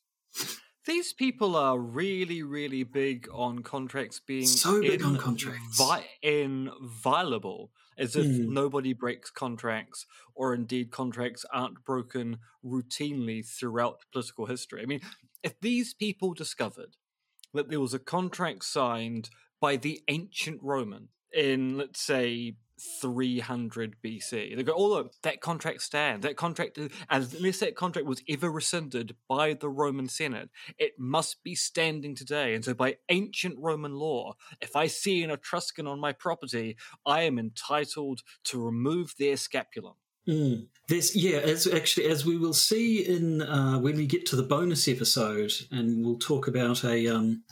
These 0.86 1.13
people 1.13 1.56
are 1.56 1.80
really, 1.80 2.43
really 2.43 2.84
big 2.84 3.30
on 3.34 3.60
contracts 3.60 4.19
being 4.19 4.46
so 4.46 4.82
big 4.82 5.00
in, 5.00 5.06
on 5.06 5.17
contracts, 5.17 5.78
vi- 5.78 6.04
inviolable, 6.22 7.72
as 7.98 8.17
if 8.17 8.26
mm. 8.26 8.50
nobody 8.50 8.91
breaks 8.91 9.30
contracts, 9.30 10.06
or 10.36 10.54
indeed 10.54 10.91
contracts 10.91 11.46
aren't 11.54 11.86
broken 11.86 12.39
routinely 12.62 13.48
throughout 13.48 14.00
political 14.12 14.48
history. 14.48 14.82
I 14.82 14.86
mean, 14.86 15.00
if 15.43 15.58
these 15.62 15.93
people 15.93 16.34
discovered 16.34 16.98
that 17.54 17.70
there 17.70 17.80
was 17.80 17.94
a 17.94 18.00
contract 18.00 18.63
signed 18.66 19.30
by 19.62 19.78
the 19.78 20.02
ancient 20.08 20.60
Roman 20.62 21.10
in, 21.32 21.78
let's 21.78 22.02
say, 22.02 22.56
300 23.02 23.96
BC. 24.04 24.56
They 24.56 24.63
go, 24.63 24.74
oh, 24.76 24.88
look, 24.88 25.13
that 25.22 25.42
contract 25.42 25.82
stands. 25.82 26.26
That 26.26 26.36
contract, 26.36 26.78
unless 27.10 27.60
that 27.60 27.76
contract 27.76 28.08
was 28.08 28.22
ever 28.28 28.52
rescinded 28.52 29.16
by 29.30 29.54
the 29.54 29.70
Roman 29.70 30.10
Senate, 30.10 30.50
it 30.78 30.94
must 30.98 31.44
be 31.44 31.56
standing 31.56 32.16
today. 32.16 32.54
And 32.56 32.66
so, 32.66 32.74
by 32.74 32.98
ancient 33.10 33.56
Roman 33.60 33.94
law, 33.94 34.34
if 34.62 34.76
I 34.76 34.88
see 34.88 35.24
an 35.24 35.32
Etruscan 35.32 35.88
on 35.88 36.00
my 36.00 36.12
property, 36.12 36.76
I 37.06 37.22
am 37.22 37.39
entitled 37.39 38.22
to 38.46 38.62
remove 38.62 39.13
their 39.18 39.36
scapulum. 39.36 39.96
Mm. 40.27 40.67
There's 40.89 41.15
yeah, 41.15 41.38
as 41.38 41.65
actually 41.65 42.07
as 42.07 42.25
we 42.25 42.38
will 42.38 42.53
see 42.53 43.05
in 43.05 43.41
uh, 43.41 43.79
when 43.79 43.95
we 43.95 44.05
get 44.05 44.25
to 44.27 44.36
the 44.36 44.43
bonus 44.43 44.88
episode, 44.88 45.51
and 45.71 46.05
we'll 46.05 46.19
talk 46.19 46.47
about 46.47 46.83
a 46.83 47.07
um, 47.07 47.43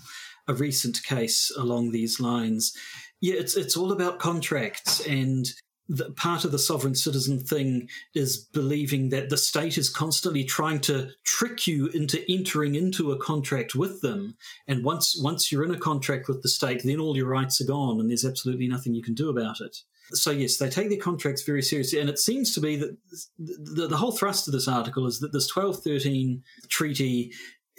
a 0.48 0.54
recent 0.54 1.02
case 1.04 1.52
along 1.58 1.92
these 1.92 2.20
lines. 2.20 2.76
Yeah, 3.22 3.36
it's 3.36 3.56
it's 3.56 3.78
all 3.78 3.92
about 3.92 4.20
contracts 4.20 5.06
and 5.06 5.48
the, 5.92 6.12
part 6.12 6.46
of 6.46 6.52
the 6.52 6.60
sovereign 6.60 6.96
citizen 6.96 7.40
thing 7.40 7.90
is 8.16 8.38
believing 8.38 9.10
that 9.10 9.30
the 9.30 9.38
state 9.38 9.78
is 9.78 9.90
constantly 9.90 10.44
trying 10.44 10.80
to 10.80 11.10
trick 11.26 11.68
you 11.68 11.88
into 11.88 12.24
entering 12.32 12.76
into 12.76 13.12
a 13.12 13.18
contract 13.18 13.76
with 13.76 14.02
them. 14.02 14.36
And 14.68 14.86
once 14.86 15.20
once 15.22 15.52
you're 15.52 15.66
in 15.66 15.74
a 15.74 15.80
contract 15.80 16.28
with 16.28 16.44
the 16.44 16.50
state, 16.50 16.82
then 16.84 17.00
all 17.00 17.18
your 17.18 17.28
rights 17.28 17.60
are 17.60 17.66
gone, 17.66 18.00
and 18.00 18.10
there's 18.10 18.26
absolutely 18.26 18.68
nothing 18.68 18.94
you 18.94 19.04
can 19.04 19.14
do 19.14 19.30
about 19.30 19.60
it. 19.60 19.78
So 20.14 20.32
yes, 20.32 20.58
they 20.58 20.70
take 20.70 20.90
their 20.90 21.00
contracts 21.00 21.44
very 21.44 21.62
seriously, 21.62 22.00
and 22.00 22.10
it 22.10 22.20
seems 22.20 22.54
to 22.56 22.62
be 22.62 22.76
that 22.78 22.98
the, 23.38 23.88
the 23.88 23.98
whole 23.98 24.12
thrust 24.12 24.48
of 24.48 24.54
this 24.54 24.68
article 24.68 25.08
is 25.08 25.20
that 25.20 25.34
this 25.34 25.54
1213 25.56 26.44
treaty 26.70 27.32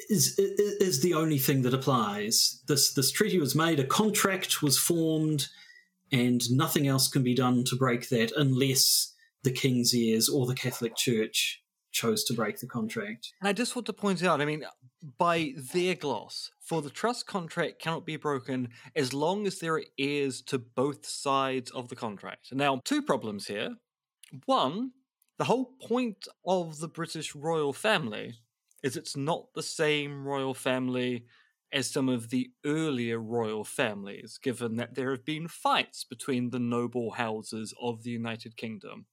is, 0.08 0.34
is 0.38 1.00
the 1.00 1.14
only 1.14 1.38
thing 1.38 1.62
that 1.62 1.74
applies. 1.74 2.62
This 2.68 2.94
this 2.94 3.10
treaty 3.10 3.38
was 3.38 3.54
made, 3.54 3.80
a 3.80 3.84
contract 3.84 4.62
was 4.62 4.78
formed, 4.78 5.48
and 6.10 6.42
nothing 6.50 6.86
else 6.86 7.08
can 7.08 7.22
be 7.22 7.34
done 7.34 7.64
to 7.64 7.76
break 7.76 8.08
that 8.08 8.32
unless 8.36 9.14
the 9.42 9.52
king's 9.52 9.94
ears 9.94 10.28
or 10.28 10.46
the 10.46 10.54
Catholic 10.54 10.96
Church 10.96 11.62
chose 11.90 12.24
to 12.24 12.34
break 12.34 12.58
the 12.58 12.66
contract. 12.66 13.32
And 13.40 13.48
I 13.48 13.52
just 13.52 13.76
want 13.76 13.86
to 13.86 13.92
point 13.92 14.22
out, 14.22 14.40
I 14.40 14.44
mean, 14.44 14.64
by 15.18 15.52
their 15.56 15.94
gloss, 15.94 16.50
for 16.60 16.80
the 16.80 16.90
trust 16.90 17.26
contract 17.26 17.80
cannot 17.80 18.06
be 18.06 18.16
broken 18.16 18.68
as 18.94 19.12
long 19.12 19.46
as 19.46 19.58
there 19.58 19.74
are 19.74 19.84
heirs 19.98 20.40
to 20.42 20.58
both 20.58 21.06
sides 21.06 21.70
of 21.72 21.88
the 21.88 21.96
contract. 21.96 22.52
Now, 22.52 22.80
two 22.84 23.02
problems 23.02 23.48
here. 23.48 23.76
One, 24.46 24.92
the 25.38 25.44
whole 25.44 25.74
point 25.82 26.28
of 26.46 26.78
the 26.78 26.88
British 26.88 27.34
royal 27.34 27.72
family 27.72 28.34
is 28.82 28.96
it's 28.96 29.16
not 29.16 29.52
the 29.54 29.62
same 29.62 30.24
royal 30.24 30.54
family 30.54 31.26
as 31.72 31.90
some 31.90 32.08
of 32.08 32.30
the 32.30 32.50
earlier 32.64 33.18
royal 33.18 33.64
families, 33.64 34.38
given 34.42 34.76
that 34.76 34.94
there 34.94 35.10
have 35.10 35.24
been 35.24 35.48
fights 35.48 36.04
between 36.04 36.50
the 36.50 36.58
noble 36.58 37.12
houses 37.12 37.74
of 37.80 38.02
the 38.02 38.10
United 38.10 38.56
Kingdom. 38.56 39.06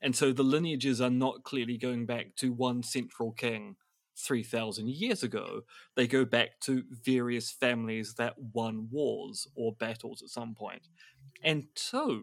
And 0.00 0.14
so 0.14 0.32
the 0.32 0.42
lineages 0.42 1.00
are 1.00 1.10
not 1.10 1.44
clearly 1.44 1.76
going 1.76 2.06
back 2.06 2.36
to 2.36 2.52
one 2.52 2.82
central 2.82 3.32
king 3.32 3.76
3,000 4.16 4.88
years 4.88 5.22
ago. 5.22 5.62
They 5.96 6.06
go 6.06 6.24
back 6.24 6.60
to 6.62 6.84
various 6.90 7.50
families 7.50 8.14
that 8.14 8.34
won 8.38 8.88
wars 8.90 9.46
or 9.54 9.72
battles 9.72 10.22
at 10.22 10.28
some 10.28 10.54
point. 10.54 10.88
And 11.42 11.66
so, 11.74 12.22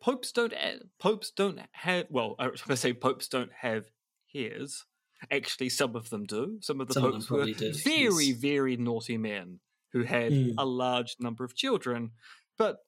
popes 0.00 0.32
don't 0.32 0.54
popes 0.98 1.30
don't 1.30 1.60
have 1.72 2.06
well, 2.10 2.36
I 2.38 2.48
was 2.48 2.62
going 2.62 2.74
to 2.74 2.80
say 2.80 2.92
popes 2.92 3.28
don't 3.28 3.52
have 3.60 3.90
heirs 4.34 4.84
Actually, 5.30 5.70
some 5.70 5.96
of 5.96 6.10
them 6.10 6.24
do. 6.24 6.58
Some 6.60 6.80
of 6.80 6.88
the 6.88 6.94
some 6.94 7.12
popes 7.12 7.30
were 7.30 7.46
did, 7.46 7.76
very, 7.76 8.26
yes. 8.26 8.36
very 8.36 8.76
naughty 8.76 9.16
men 9.16 9.60
who 9.92 10.02
had 10.02 10.32
mm. 10.32 10.54
a 10.58 10.64
large 10.64 11.16
number 11.18 11.44
of 11.44 11.54
children. 11.54 12.10
But 12.58 12.78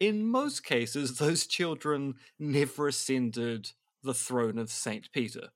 in 0.00 0.26
most 0.26 0.64
cases, 0.64 1.18
those 1.18 1.46
children 1.46 2.14
never 2.38 2.88
ascended 2.88 3.72
the 4.02 4.14
throne 4.14 4.58
of 4.58 4.70
St. 4.70 5.12
Peter. 5.12 5.48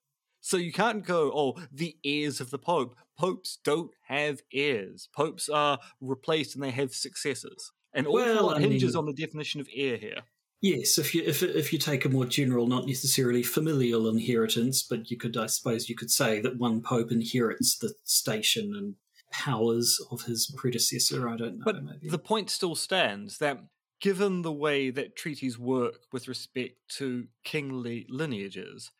So 0.42 0.56
you 0.56 0.72
can't 0.72 1.06
go, 1.06 1.32
oh, 1.34 1.62
the 1.72 1.96
heirs 2.04 2.40
of 2.40 2.50
the 2.50 2.58
Pope. 2.58 2.96
Popes 3.16 3.58
don't 3.64 3.92
have 4.08 4.42
heirs. 4.52 5.08
Popes 5.14 5.48
are 5.48 5.78
replaced 6.00 6.54
and 6.54 6.64
they 6.64 6.72
have 6.72 6.92
successors. 6.92 7.70
And 7.94 8.06
all 8.06 8.14
well, 8.14 8.58
hinges 8.58 8.94
mean, 8.94 8.98
on 8.98 9.06
the 9.06 9.12
definition 9.12 9.60
of 9.60 9.68
heir 9.74 9.96
here. 9.96 10.22
Yes, 10.60 10.98
if 10.98 11.14
you 11.14 11.22
if 11.24 11.42
if 11.42 11.72
you 11.72 11.78
take 11.78 12.04
a 12.04 12.08
more 12.08 12.24
general, 12.24 12.66
not 12.66 12.86
necessarily 12.86 13.42
familial 13.42 14.08
inheritance, 14.08 14.82
but 14.82 15.10
you 15.10 15.16
could, 15.16 15.36
I 15.36 15.46
suppose, 15.46 15.88
you 15.88 15.96
could 15.96 16.10
say 16.10 16.40
that 16.40 16.58
one 16.58 16.82
pope 16.82 17.10
inherits 17.12 17.78
the 17.78 17.94
station 18.04 18.74
and 18.76 18.94
powers 19.32 20.00
of 20.10 20.22
his 20.22 20.52
predecessor. 20.56 21.28
I 21.28 21.36
don't 21.36 21.58
know. 21.58 21.64
But 21.64 21.84
maybe. 21.84 22.08
the 22.08 22.18
point 22.18 22.50
still 22.50 22.74
stands 22.74 23.38
that 23.38 23.58
given 24.00 24.42
the 24.42 24.52
way 24.52 24.90
that 24.90 25.16
treaties 25.16 25.58
work 25.58 26.02
with 26.12 26.28
respect 26.28 26.76
to 26.96 27.28
kingly 27.44 28.06
lineages, 28.08 28.90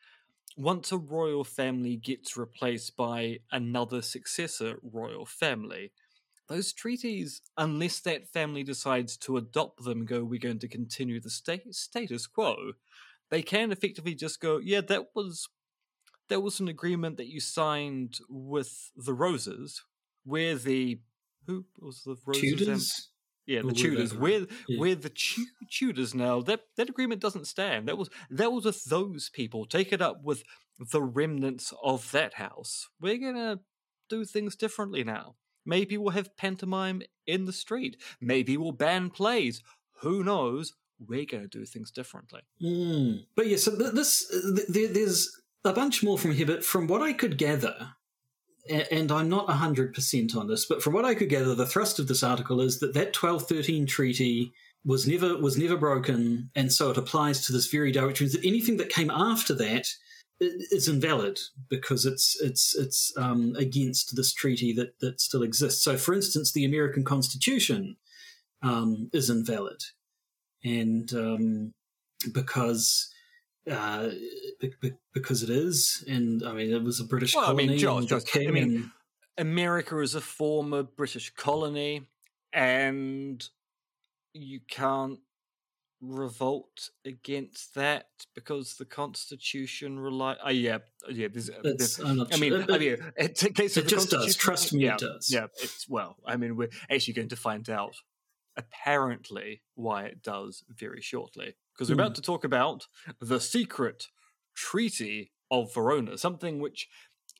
once 0.57 0.91
a 0.91 0.97
royal 0.97 1.43
family 1.43 1.95
gets 1.95 2.37
replaced 2.37 2.95
by 2.95 3.39
another 3.51 4.01
successor 4.01 4.79
royal 4.81 5.25
family, 5.25 5.91
those 6.47 6.73
treaties, 6.73 7.41
unless 7.57 7.99
that 8.01 8.27
family 8.27 8.63
decides 8.63 9.17
to 9.17 9.37
adopt 9.37 9.83
them 9.83 10.05
go, 10.05 10.23
we're 10.23 10.39
going 10.39 10.59
to 10.59 10.67
continue 10.67 11.19
the 11.19 11.29
sta- 11.29 11.71
status 11.71 12.27
quo, 12.27 12.73
they 13.29 13.41
can 13.41 13.71
effectively 13.71 14.13
just 14.13 14.39
go, 14.39 14.57
yeah, 14.57 14.81
that 14.81 15.07
was 15.15 15.47
that 16.29 16.41
was 16.41 16.59
an 16.59 16.67
agreement 16.67 17.17
that 17.17 17.27
you 17.27 17.39
signed 17.39 18.19
with 18.29 18.91
the 18.95 19.13
Roses, 19.13 19.83
where 20.23 20.55
the 20.55 21.01
who 21.47 21.65
was 21.79 22.03
the 22.03 22.15
Roses? 22.25 22.41
Tudors? 22.41 23.09
Yeah, 23.45 23.61
the 23.61 23.67
Or 23.69 23.71
Tudors. 23.71 24.15
We're 24.15 24.47
Yeah. 24.67 24.79
we're 24.79 24.95
the 24.95 25.09
Tu- 25.09 25.45
Tudors 25.69 26.13
now. 26.15 26.41
That 26.41 26.61
that 26.77 26.89
agreement 26.89 27.21
doesn't 27.21 27.45
stand. 27.47 27.87
That 27.87 27.97
was 27.97 28.09
that 28.29 28.51
was 28.53 28.65
with 28.65 28.83
those 28.85 29.29
people. 29.29 29.65
Take 29.65 29.91
it 29.91 30.01
up 30.01 30.23
with 30.23 30.43
the 30.79 31.01
remnants 31.01 31.73
of 31.83 32.11
that 32.11 32.35
house. 32.35 32.87
We're 33.01 33.17
gonna 33.17 33.59
do 34.09 34.25
things 34.25 34.55
differently 34.55 35.03
now. 35.03 35.35
Maybe 35.65 35.97
we'll 35.97 36.11
have 36.13 36.35
pantomime 36.37 37.01
in 37.27 37.45
the 37.45 37.53
street. 37.53 38.01
Maybe 38.19 38.57
we'll 38.57 38.71
ban 38.73 39.09
plays. 39.09 39.61
Who 40.01 40.23
knows? 40.23 40.73
We're 40.99 41.25
gonna 41.25 41.47
do 41.47 41.65
things 41.65 41.91
differently. 41.91 42.41
Mm. 42.61 43.25
But 43.35 43.47
yeah, 43.47 43.57
so 43.57 43.77
th- 43.77 43.91
this 43.93 44.27
th- 44.29 44.67
there, 44.69 44.87
there's 44.87 45.29
a 45.65 45.73
bunch 45.73 46.01
more 46.03 46.17
from 46.17 46.31
here, 46.33 46.45
but 46.45 46.63
from 46.65 46.87
what 46.87 47.01
I 47.01 47.13
could 47.13 47.37
gather, 47.37 47.95
and 48.69 49.11
I'm 49.11 49.29
not 49.29 49.47
100% 49.47 50.35
on 50.35 50.47
this, 50.47 50.65
but 50.65 50.81
from 50.81 50.93
what 50.93 51.05
I 51.05 51.15
could 51.15 51.29
gather, 51.29 51.53
the 51.55 51.65
thrust 51.65 51.99
of 51.99 52.07
this 52.07 52.23
article 52.23 52.61
is 52.61 52.79
that 52.79 52.93
that 52.93 53.15
1213 53.15 53.85
treaty 53.85 54.53
was 54.85 55.07
never 55.07 55.37
was 55.37 55.57
never 55.57 55.77
broken, 55.77 56.49
and 56.55 56.71
so 56.71 56.89
it 56.89 56.97
applies 56.97 57.45
to 57.45 57.53
this 57.53 57.67
very 57.67 57.91
direct 57.91 58.19
means 58.19 58.33
that 58.33 58.45
anything 58.45 58.77
that 58.77 58.89
came 58.89 59.09
after 59.09 59.53
that 59.55 59.87
is 60.39 60.87
invalid 60.87 61.39
because 61.69 62.05
it's 62.05 62.37
it's 62.41 62.75
it's 62.75 63.13
um, 63.17 63.55
against 63.57 64.15
this 64.15 64.33
treaty 64.33 64.73
that 64.73 64.99
that 64.99 65.21
still 65.21 65.43
exists. 65.43 65.83
So, 65.83 65.97
for 65.97 66.13
instance, 66.13 66.51
the 66.51 66.65
American 66.65 67.03
Constitution 67.03 67.97
um, 68.61 69.09
is 69.13 69.29
invalid, 69.29 69.81
and 70.63 71.13
um, 71.13 71.73
because 72.33 73.12
uh, 73.69 74.09
be- 74.59 74.73
be- 74.81 74.93
because 75.13 75.43
it 75.43 75.49
is, 75.49 76.03
and 76.07 76.43
I 76.43 76.53
mean, 76.53 76.71
it 76.73 76.83
was 76.83 76.99
a 76.99 77.05
British 77.05 77.35
Well, 77.35 77.49
I 77.49 77.53
mean, 77.53 77.67
colony. 77.79 78.07
Josh, 78.07 78.23
Josh, 78.25 78.47
I 78.47 78.51
mean, 78.51 78.91
America 79.37 79.99
is 79.99 80.15
a 80.15 80.21
former 80.21 80.83
British 80.83 81.29
colony, 81.31 82.07
and 82.51 83.43
you 84.33 84.59
can't 84.67 85.19
revolt 86.01 86.89
against 87.05 87.75
that 87.75 88.07
because 88.35 88.75
the 88.75 88.85
Constitution 88.85 89.99
rely. 89.99 90.35
Oh 90.43 90.49
yeah, 90.49 90.79
yeah. 91.09 91.29
There's, 91.31 91.49
there's, 91.63 91.99
I'm 91.99 92.17
not 92.17 92.33
I 92.33 92.39
mean, 92.39 92.51
sure. 92.51 92.65
I 92.73 92.77
mean, 92.77 92.97
it, 93.15 93.55
case 93.55 93.77
of 93.77 93.83
it 93.83 93.89
the 93.89 93.89
just 93.89 94.09
does. 94.09 94.35
Trust 94.35 94.73
me, 94.73 94.85
yeah, 94.85 94.95
it 94.95 94.99
does. 94.99 95.31
Yeah, 95.31 95.47
it's 95.61 95.87
well. 95.87 96.17
I 96.25 96.35
mean, 96.35 96.57
we're 96.57 96.69
actually 96.91 97.13
going 97.13 97.29
to 97.29 97.35
find 97.37 97.69
out 97.69 97.95
apparently 98.57 99.61
why 99.75 100.03
it 100.03 100.21
does 100.21 100.63
very 100.69 101.01
shortly 101.01 101.55
because 101.73 101.89
we're 101.89 101.95
Hmm. 101.95 102.01
about 102.01 102.15
to 102.15 102.21
talk 102.21 102.43
about 102.43 102.87
the 103.19 103.39
secret 103.39 104.07
Treaty 104.55 105.31
of 105.49 105.73
Verona, 105.73 106.17
something 106.17 106.59
which 106.59 106.87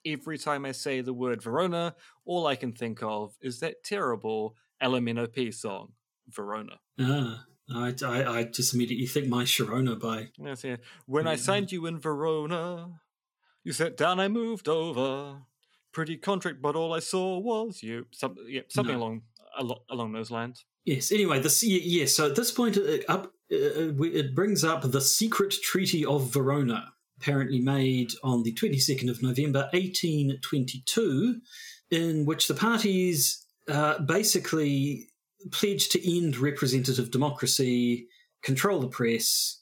every 0.06 0.38
time 0.38 0.66
I 0.66 0.72
say 0.72 1.02
the 1.02 1.14
word 1.14 1.42
Verona, 1.42 1.96
all 2.26 2.46
I 2.48 2.56
can 2.56 2.74
think 2.74 3.02
of 3.02 3.36
is 3.42 3.60
that 3.60 3.84
terrible 3.84 4.56
Elemeno 4.82 5.32
P 5.32 5.52
song, 5.52 5.94
Verona. 6.28 6.80
Ah, 7.00 7.46
I, 7.74 7.94
I, 8.04 8.40
I 8.40 8.44
just 8.44 8.74
immediately 8.74 9.06
think 9.08 9.28
my 9.28 9.44
Sharona 9.44 9.98
by 10.00 10.30
Yes, 10.38 10.64
yeah. 10.64 10.78
When 11.06 11.28
I 11.28 11.36
signed 11.38 11.72
you 11.72 11.86
in 11.86 12.00
Verona, 12.00 13.00
you 13.64 13.72
sat 13.72 13.96
down, 13.96 14.20
I 14.20 14.28
moved 14.28 14.68
over. 14.68 15.44
Pretty 15.94 16.18
contract, 16.18 16.62
but 16.62 16.76
all 16.76 16.92
I 16.92 17.00
saw 17.00 17.38
was 17.38 17.84
you. 17.84 18.08
Some, 18.12 18.36
yeah, 18.48 18.62
something 18.68 18.98
No. 18.98 19.04
along 19.04 19.22
along 19.90 20.12
those 20.14 20.32
lines. 20.32 20.66
Yes. 20.84 21.12
Anyway, 21.12 21.40
this 21.40 21.62
yes. 21.64 21.84
Yeah, 21.86 22.06
so 22.08 22.26
at 22.30 22.36
this 22.36 22.52
point, 22.52 22.78
up 23.08 23.26
uh, 23.26 23.28
it 23.54 24.36
brings 24.36 24.64
up 24.64 24.82
the 24.84 25.02
secret 25.02 25.54
Treaty 25.64 26.06
of 26.06 26.32
Verona, 26.34 26.94
apparently 27.20 27.60
made 27.60 28.12
on 28.24 28.44
the 28.44 28.54
twenty 28.54 28.80
second 28.80 29.10
of 29.10 29.22
November, 29.22 29.70
eighteen 29.74 30.40
twenty 30.42 30.84
two, 30.86 31.40
in 31.92 32.26
which 32.26 32.48
the 32.48 32.54
parties 32.54 33.46
uh, 33.70 34.00
basically 34.00 35.08
pledged 35.52 35.92
to 35.92 36.18
end 36.18 36.38
representative 36.38 37.12
democracy, 37.12 38.08
control 38.42 38.80
the 38.80 38.88
press, 38.88 39.62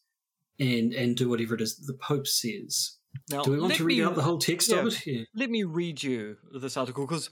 and 0.59 0.93
and 0.93 1.15
do 1.17 1.29
whatever 1.29 1.55
it 1.55 1.61
is 1.61 1.77
the 1.77 1.93
Pope 1.93 2.27
says. 2.27 2.97
Now, 3.29 3.43
Do 3.43 3.51
we 3.51 3.59
want 3.59 3.75
to 3.75 3.83
read 3.83 3.97
me- 3.99 4.03
out 4.05 4.15
the 4.15 4.21
whole 4.21 4.37
text 4.37 4.71
of 4.71 4.87
it? 4.87 5.05
Yeah. 5.05 5.23
Let 5.35 5.49
me 5.49 5.63
read 5.63 6.01
you 6.01 6.37
this 6.53 6.77
article 6.77 7.05
because 7.05 7.29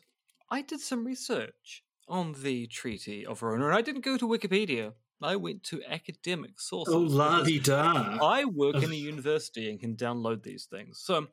I 0.52 0.62
did 0.62 0.82
some 0.82 1.06
research 1.06 1.84
on 2.08 2.36
the 2.44 2.68
Treaty 2.68 3.26
of 3.26 3.40
Verona, 3.40 3.68
and 3.68 3.76
I 3.76 3.82
didn't 3.82 4.04
go 4.04 4.18
to 4.18 4.28
Wikipedia. 4.28 4.94
I 5.22 5.36
went 5.36 5.64
to 5.66 5.82
academic 5.88 6.60
sources. 6.60 6.94
Oh, 6.94 7.00
la 7.00 7.44
da. 7.44 8.18
I 8.22 8.46
work 8.46 8.76
in 8.84 8.92
a 8.92 8.96
university 9.12 9.70
and 9.70 9.80
can 9.80 9.96
download 9.96 10.44
these 10.44 10.66
things. 10.66 11.00
So 11.00 11.28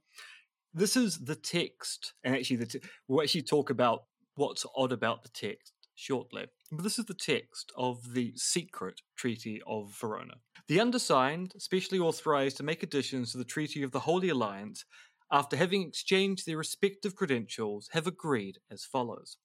this 0.75 0.97
is 0.97 1.19
the 1.19 1.37
text, 1.37 2.15
and 2.25 2.35
actually, 2.35 2.57
the 2.57 2.67
te- 2.67 2.81
we'll 3.09 3.23
actually 3.23 3.43
talk 3.43 3.71
about 3.71 4.05
what's 4.35 4.67
odd 4.77 4.93
about 4.93 5.23
the 5.23 5.31
text 5.31 5.73
shortly. 5.95 6.47
But 6.71 6.83
this 6.85 6.99
is 6.99 7.07
the 7.07 7.15
text 7.15 7.73
of 7.77 8.13
the 8.13 8.33
secret 8.37 9.01
Treaty 9.17 9.63
of 9.67 9.97
Verona. 9.99 10.35
The 10.69 10.81
undersigned, 10.81 11.55
specially 11.59 11.99
authorized 11.99 12.57
to 12.59 12.63
make 12.63 12.83
additions 12.83 13.33
to 13.33 13.39
the 13.39 13.45
Treaty 13.45 13.83
of 13.83 13.93
the 13.93 14.01
Holy 14.01 14.29
Alliance, 14.29 14.85
after 15.31 15.57
having 15.57 15.83
exchanged 15.83 16.47
their 16.47 16.59
respective 16.59 17.17
credentials, 17.17 17.89
have 17.93 18.07
agreed 18.07 18.59
as 18.71 18.85
follows. 18.85 19.39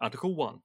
Article 0.00 0.36
1. 0.36 0.60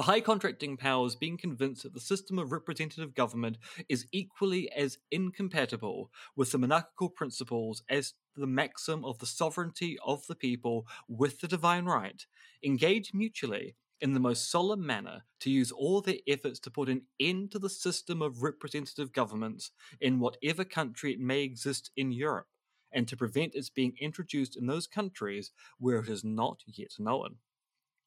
The 0.00 0.04
high 0.04 0.22
contracting 0.22 0.78
powers 0.78 1.14
being 1.14 1.36
convinced 1.36 1.82
that 1.82 1.92
the 1.92 2.00
system 2.00 2.38
of 2.38 2.52
representative 2.52 3.14
government 3.14 3.58
is 3.86 4.06
equally 4.12 4.72
as 4.72 4.96
incompatible 5.10 6.10
with 6.34 6.52
the 6.52 6.56
monarchical 6.56 7.10
principles 7.10 7.82
as 7.86 8.14
the 8.34 8.46
maxim 8.46 9.04
of 9.04 9.18
the 9.18 9.26
sovereignty 9.26 9.98
of 10.02 10.26
the 10.26 10.34
people 10.34 10.86
with 11.06 11.40
the 11.40 11.48
divine 11.48 11.84
right, 11.84 12.24
engage 12.64 13.12
mutually 13.12 13.76
in 14.00 14.14
the 14.14 14.20
most 14.20 14.50
solemn 14.50 14.86
manner 14.86 15.26
to 15.40 15.50
use 15.50 15.70
all 15.70 16.00
their 16.00 16.16
efforts 16.26 16.58
to 16.60 16.70
put 16.70 16.88
an 16.88 17.02
end 17.20 17.52
to 17.52 17.58
the 17.58 17.68
system 17.68 18.22
of 18.22 18.42
representative 18.42 19.12
governments 19.12 19.70
in 20.00 20.18
whatever 20.18 20.64
country 20.64 21.12
it 21.12 21.20
may 21.20 21.42
exist 21.42 21.90
in 21.94 22.10
Europe, 22.10 22.48
and 22.90 23.06
to 23.06 23.18
prevent 23.18 23.54
its 23.54 23.68
being 23.68 23.92
introduced 24.00 24.56
in 24.56 24.66
those 24.66 24.86
countries 24.86 25.50
where 25.78 25.98
it 25.98 26.08
is 26.08 26.24
not 26.24 26.62
yet 26.64 26.92
known. 26.98 27.36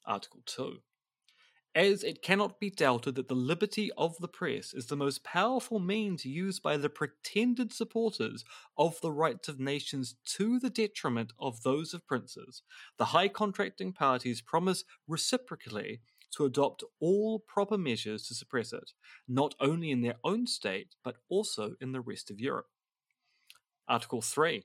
Article 0.08 0.42
2 0.48 0.80
as 1.76 2.04
it 2.04 2.22
cannot 2.22 2.60
be 2.60 2.70
doubted 2.70 3.16
that 3.16 3.28
the 3.28 3.36
liberty 3.36 3.92
of 3.98 4.16
the 4.20 4.28
press 4.28 4.74
is 4.74 4.88
the 4.88 4.96
most 4.96 5.24
powerful 5.24 5.80
means 5.80 6.26
used 6.26 6.62
by 6.62 6.78
the 6.78 6.90
pretended 6.90 7.74
supporters 7.74 8.46
of 8.78 9.00
the 9.02 9.12
rights 9.12 9.48
of 9.48 9.60
nations 9.60 10.16
to 10.24 10.60
the 10.60 10.70
detriment 10.70 11.34
of 11.40 11.64
those 11.64 11.94
of 11.94 12.06
princes, 12.06 12.62
the 12.98 13.06
high 13.06 13.28
contracting 13.28 13.92
parties 13.92 14.42
promise 14.42 14.84
reciprocally 15.08 16.02
to 16.32 16.46
adopt 16.46 16.84
all 17.00 17.40
proper 17.40 17.78
measures 17.78 18.28
to 18.28 18.36
suppress 18.36 18.74
it, 18.74 18.92
not 19.28 19.56
only 19.60 19.92
in 19.92 20.02
their 20.02 20.16
own 20.24 20.48
state, 20.48 20.96
but 21.04 21.18
also 21.30 21.76
in 21.82 21.92
the 21.92 22.02
rest 22.02 22.30
of 22.30 22.40
Europe. 22.40 22.68
Article 23.88 24.22
3 24.22 24.64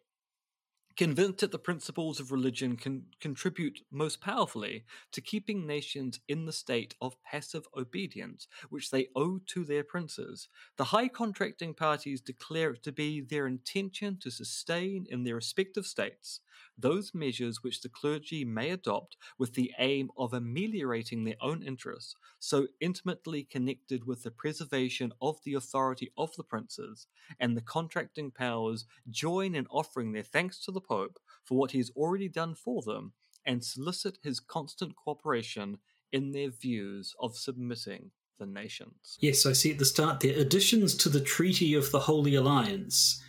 convinced 0.98 1.38
that 1.38 1.52
the 1.52 1.58
principles 1.60 2.18
of 2.18 2.32
religion 2.32 2.76
can 2.76 3.04
contribute 3.20 3.80
most 3.90 4.20
powerfully 4.20 4.84
to 5.12 5.20
keeping 5.20 5.64
nations 5.64 6.18
in 6.26 6.44
the 6.44 6.52
state 6.52 6.96
of 7.00 7.22
passive 7.22 7.64
obedience 7.76 8.48
which 8.68 8.90
they 8.90 9.06
owe 9.14 9.38
to 9.46 9.64
their 9.64 9.84
princes, 9.84 10.48
the 10.76 10.84
high 10.84 11.06
contracting 11.06 11.72
parties 11.72 12.20
declare 12.20 12.72
it 12.72 12.82
to 12.82 12.90
be 12.90 13.20
their 13.20 13.46
intention 13.46 14.18
to 14.20 14.28
sustain 14.28 15.06
in 15.08 15.22
their 15.22 15.36
respective 15.36 15.86
states 15.86 16.40
those 16.76 17.14
measures 17.14 17.62
which 17.62 17.80
the 17.80 17.88
clergy 17.88 18.44
may 18.44 18.70
adopt 18.70 19.16
with 19.38 19.54
the 19.54 19.72
aim 19.78 20.10
of 20.16 20.32
ameliorating 20.32 21.24
their 21.24 21.36
own 21.40 21.62
interests, 21.62 22.14
so 22.38 22.66
intimately 22.80 23.42
connected 23.44 24.06
with 24.06 24.22
the 24.22 24.30
preservation 24.30 25.12
of 25.20 25.38
the 25.44 25.54
authority 25.54 26.12
of 26.16 26.34
the 26.36 26.44
princes, 26.44 27.06
and 27.38 27.56
the 27.56 27.62
contracting 27.62 28.30
powers 28.30 28.86
join 29.10 29.54
in 29.54 29.66
offering 29.70 30.12
their 30.12 30.22
thanks 30.22 30.58
to 30.60 30.70
the 30.70 30.80
Pope 30.80 31.18
for 31.44 31.58
what 31.58 31.72
he 31.72 31.78
has 31.78 31.90
already 31.96 32.28
done 32.28 32.54
for 32.54 32.82
them, 32.82 33.12
and 33.44 33.64
solicit 33.64 34.18
his 34.22 34.40
constant 34.40 34.94
cooperation 34.96 35.78
in 36.12 36.32
their 36.32 36.50
views 36.50 37.14
of 37.20 37.36
submitting 37.36 38.10
the 38.38 38.46
nations. 38.46 39.18
Yes, 39.20 39.44
I 39.44 39.52
see 39.52 39.72
at 39.72 39.78
the 39.78 39.84
start 39.84 40.20
there 40.20 40.38
additions 40.38 40.94
to 40.96 41.08
the 41.08 41.20
Treaty 41.20 41.74
of 41.74 41.90
the 41.90 42.00
Holy 42.00 42.34
Alliance, 42.34 43.22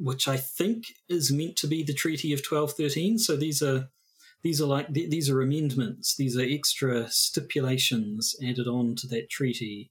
which 0.00 0.26
I 0.26 0.36
think 0.36 0.84
is 1.08 1.32
meant 1.32 1.56
to 1.56 1.66
be 1.66 1.82
the 1.82 1.94
Treaty 1.94 2.32
of 2.32 2.42
twelve 2.42 2.72
thirteen. 2.72 3.18
So 3.18 3.36
these 3.36 3.62
are 3.62 3.88
these 4.42 4.60
are 4.60 4.66
like 4.66 4.92
these 4.92 5.28
are 5.28 5.40
amendments. 5.40 6.16
These 6.16 6.36
are 6.36 6.42
extra 6.42 7.08
stipulations 7.10 8.34
added 8.42 8.66
on 8.66 8.94
to 8.96 9.06
that 9.08 9.28
treaty, 9.30 9.90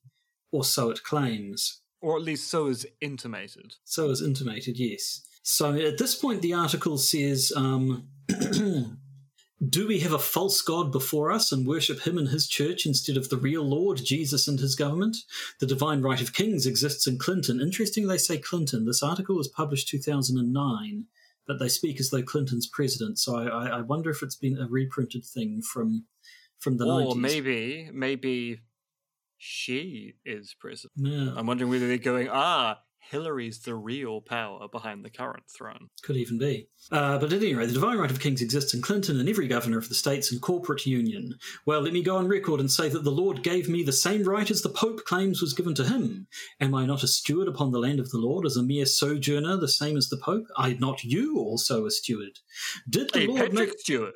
or 0.52 0.64
so 0.64 0.90
it 0.90 1.04
claims. 1.04 1.82
Or 2.02 2.16
at 2.16 2.24
least 2.24 2.50
so 2.50 2.68
is 2.68 2.88
intimated. 3.02 3.76
So 3.84 4.10
is 4.10 4.22
intimated, 4.22 4.80
yes. 4.80 5.22
So 5.44 5.74
at 5.74 5.98
this 5.98 6.16
point, 6.16 6.42
the 6.42 6.54
article 6.54 6.98
says. 6.98 7.52
Um, 7.56 8.08
Do 9.68 9.88
we 9.88 10.00
have 10.00 10.14
a 10.14 10.20
false 10.20 10.62
God 10.62 10.92
before 10.92 11.32
us 11.32 11.52
and 11.52 11.68
worship 11.68 12.02
him 12.02 12.18
and 12.18 12.30
his 12.30 12.48
church 12.48 12.86
instead 12.86 13.18
of 13.18 13.30
the 13.30 13.38
real 13.38 13.64
Lord, 13.64 13.98
Jesus, 14.04 14.48
and 14.48 14.60
his 14.60 14.76
government? 14.76 15.18
The 15.60 15.66
divine 15.66 16.02
right 16.02 16.22
of 16.22 16.34
kings 16.34 16.66
exists 16.66 17.06
in 17.08 17.18
Clinton. 17.18 17.60
Interesting 17.60 18.08
they 18.08 18.18
say 18.18 18.38
Clinton. 18.38 18.86
This 18.86 19.04
article 19.04 19.36
was 19.36 19.50
published 19.50 19.90
2009, 19.90 21.06
but 21.46 21.60
they 21.60 21.68
speak 21.68 22.00
as 22.00 22.10
though 22.10 22.24
Clinton's 22.24 22.68
president. 22.68 23.20
So 23.20 23.36
I, 23.36 23.48
I, 23.48 23.68
I 23.80 23.82
wonder 23.82 24.10
if 24.10 24.24
it's 24.24 24.38
been 24.38 24.58
a 24.58 24.68
reprinted 24.68 25.26
thing 25.26 25.62
from 25.62 26.06
from 26.60 26.78
the 26.78 26.86
or 26.86 27.14
90s. 27.14 27.16
maybe, 27.16 27.90
maybe 27.94 28.62
she 29.38 30.16
is 30.26 30.56
president. 30.60 30.92
Yeah. 30.98 31.34
I'm 31.36 31.48
wondering 31.48 31.72
whether 31.72 31.88
they're 31.88 31.98
going, 31.98 32.28
ah, 32.30 32.80
Hillary's 33.10 33.60
the 33.60 33.76
real 33.76 34.22
power 34.22 34.68
behind 34.72 35.04
the 35.04 35.10
current 35.10 35.44
throne. 35.50 35.90
Could 36.04 36.18
even 36.18 36.38
be. 36.38 36.68
Uh, 36.92 37.18
but 37.18 37.34
at 37.34 37.42
any 37.42 37.56
rate, 37.56 37.68
the 37.68 37.74
divine 37.74 37.98
right 37.98 38.12
of 38.12 38.20
kings 38.20 38.42
exists 38.42 38.74
in 38.74 38.82
Clinton 38.82 39.20
and 39.20 39.28
every 39.28 39.48
governor 39.48 39.78
of 39.78 39.90
the 39.90 39.96
states 39.96 40.32
and 40.32 40.42
corporate 40.42 40.86
union. 40.86 41.36
Well, 41.66 41.82
let 41.82 41.94
me 41.94 42.04
go 42.04 42.18
on 42.18 42.28
record 42.28 42.60
and 42.60 42.70
say 42.72 42.90
that 42.90 43.04
the 43.04 43.12
Lord 43.12 43.44
gave 43.44 43.68
me 43.68 43.84
the 43.84 43.92
same 43.92 44.24
right 44.24 44.50
as 44.50 44.62
the 44.62 44.70
Pope 44.70 45.06
claims 45.06 45.42
was 45.42 45.54
given 45.54 45.74
to 45.76 45.86
him. 45.86 46.28
Am 46.62 46.76
I 46.76 46.86
not 46.86 47.04
a 47.04 47.08
steward 47.08 47.48
upon 47.48 47.72
the 47.72 47.80
land 47.80 48.00
of 48.00 48.12
the 48.12 48.18
Lord 48.20 48.46
as 48.46 48.56
a 48.58 48.64
mere 48.64 48.86
sojourner, 48.86 49.58
the 49.58 49.68
same 49.68 49.98
as 49.98 50.10
the 50.10 50.18
Pope? 50.18 50.46
Are 50.58 50.70
not 50.76 51.04
you 51.04 51.38
also 51.38 51.86
a 51.86 51.92
steward? 51.92 52.40
Did 52.90 53.12
the 53.12 53.20
Hey, 53.20 53.28
Lord 53.28 53.40
Patrick 53.42 53.54
make 53.70 53.80
Stewart. 53.80 54.14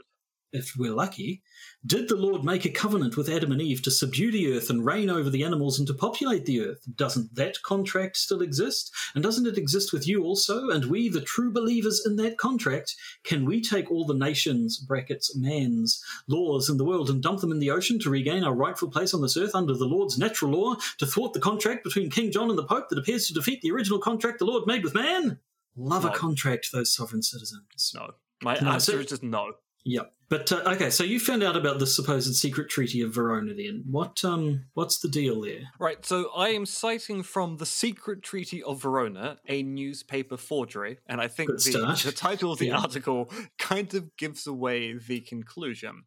if 0.51 0.73
we're 0.77 0.93
lucky, 0.93 1.41
did 1.85 2.07
the 2.07 2.15
Lord 2.15 2.43
make 2.45 2.63
a 2.65 2.69
covenant 2.69 3.17
with 3.17 3.27
Adam 3.27 3.51
and 3.51 3.61
Eve 3.61 3.81
to 3.83 3.91
subdue 3.91 4.31
the 4.31 4.53
earth 4.53 4.69
and 4.69 4.85
reign 4.85 5.09
over 5.09 5.29
the 5.29 5.43
animals 5.43 5.77
and 5.77 5.87
to 5.87 5.93
populate 5.93 6.45
the 6.45 6.61
earth? 6.61 6.79
Doesn't 6.95 7.35
that 7.35 7.61
contract 7.63 8.15
still 8.17 8.41
exist? 8.41 8.91
And 9.15 9.23
doesn't 9.23 9.45
it 9.45 9.57
exist 9.57 9.91
with 9.91 10.07
you 10.07 10.23
also? 10.23 10.69
And 10.69 10.85
we, 10.85 11.09
the 11.09 11.19
true 11.21 11.51
believers 11.51 12.01
in 12.05 12.15
that 12.17 12.37
contract, 12.37 12.95
can 13.25 13.43
we 13.45 13.61
take 13.61 13.91
all 13.91 14.05
the 14.05 14.13
nations, 14.13 14.77
brackets, 14.77 15.35
man's, 15.35 16.01
laws 16.27 16.69
in 16.69 16.77
the 16.77 16.85
world 16.85 17.09
and 17.09 17.21
dump 17.21 17.41
them 17.41 17.51
in 17.51 17.59
the 17.59 17.71
ocean 17.71 17.99
to 17.99 18.09
regain 18.09 18.43
our 18.43 18.55
rightful 18.55 18.89
place 18.89 19.13
on 19.13 19.21
this 19.21 19.35
earth 19.35 19.53
under 19.53 19.73
the 19.73 19.85
Lord's 19.85 20.17
natural 20.17 20.51
law 20.51 20.75
to 20.99 21.05
thwart 21.05 21.33
the 21.33 21.39
contract 21.41 21.83
between 21.83 22.09
King 22.09 22.31
John 22.31 22.49
and 22.49 22.57
the 22.57 22.63
Pope 22.65 22.89
that 22.89 22.99
appears 22.99 23.27
to 23.27 23.33
defeat 23.33 23.61
the 23.61 23.71
original 23.71 23.99
contract 23.99 24.39
the 24.39 24.45
Lord 24.45 24.65
made 24.67 24.83
with 24.83 24.93
man? 24.95 25.39
Love 25.75 26.03
No. 26.03 26.11
a 26.11 26.15
contract, 26.15 26.69
those 26.71 26.93
sovereign 26.95 27.23
citizens. 27.23 27.91
No. 27.93 28.11
My 28.41 28.57
No, 28.61 28.71
answer 28.71 28.93
so- 28.93 28.99
is 28.99 29.05
just 29.07 29.23
no. 29.23 29.53
Yep. 29.85 30.11
But 30.29 30.51
uh, 30.51 30.61
okay, 30.65 30.89
so 30.89 31.03
you 31.03 31.19
found 31.19 31.43
out 31.43 31.55
about 31.55 31.77
the 31.77 31.85
supposed 31.85 32.33
secret 32.35 32.67
treaty 32.69 33.01
of 33.01 33.13
Verona. 33.13 33.53
Then 33.53 33.83
what? 33.85 34.25
Um, 34.25 34.65
what's 34.73 34.97
the 34.99 35.09
deal 35.09 35.41
there? 35.41 35.69
Right, 35.77 36.03
so 36.03 36.31
I 36.35 36.49
am 36.49 36.65
citing 36.65 37.21
from 37.21 37.57
the 37.57 37.67
Secret 37.67 38.23
Treaty 38.23 38.63
of 38.63 38.81
Verona, 38.81 39.37
a 39.47 39.61
newspaper 39.61 40.37
forgery, 40.37 40.97
and 41.05 41.21
I 41.21 41.27
think 41.27 41.49
the, 41.49 41.99
the 42.03 42.11
title 42.11 42.51
of 42.51 42.57
the 42.57 42.67
Yeah. 42.67 42.79
article 42.79 43.29
kind 43.59 43.93
of 43.93 44.17
gives 44.17 44.47
away 44.47 44.97
the 44.97 45.19
conclusion. 45.19 46.05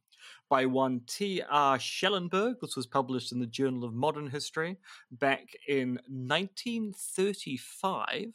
By 0.49 0.67
one 0.67 1.01
T.R. 1.07 1.79
Schellenberg, 1.79 2.57
this 2.61 2.75
was 2.77 2.87
published 2.87 3.31
in 3.33 3.39
the 3.41 3.47
Journal 3.47 3.85
of 3.85 3.95
Modern 3.95 4.31
History 4.31 4.79
back 5.11 5.49
in 5.69 5.99
1935. 6.09 8.33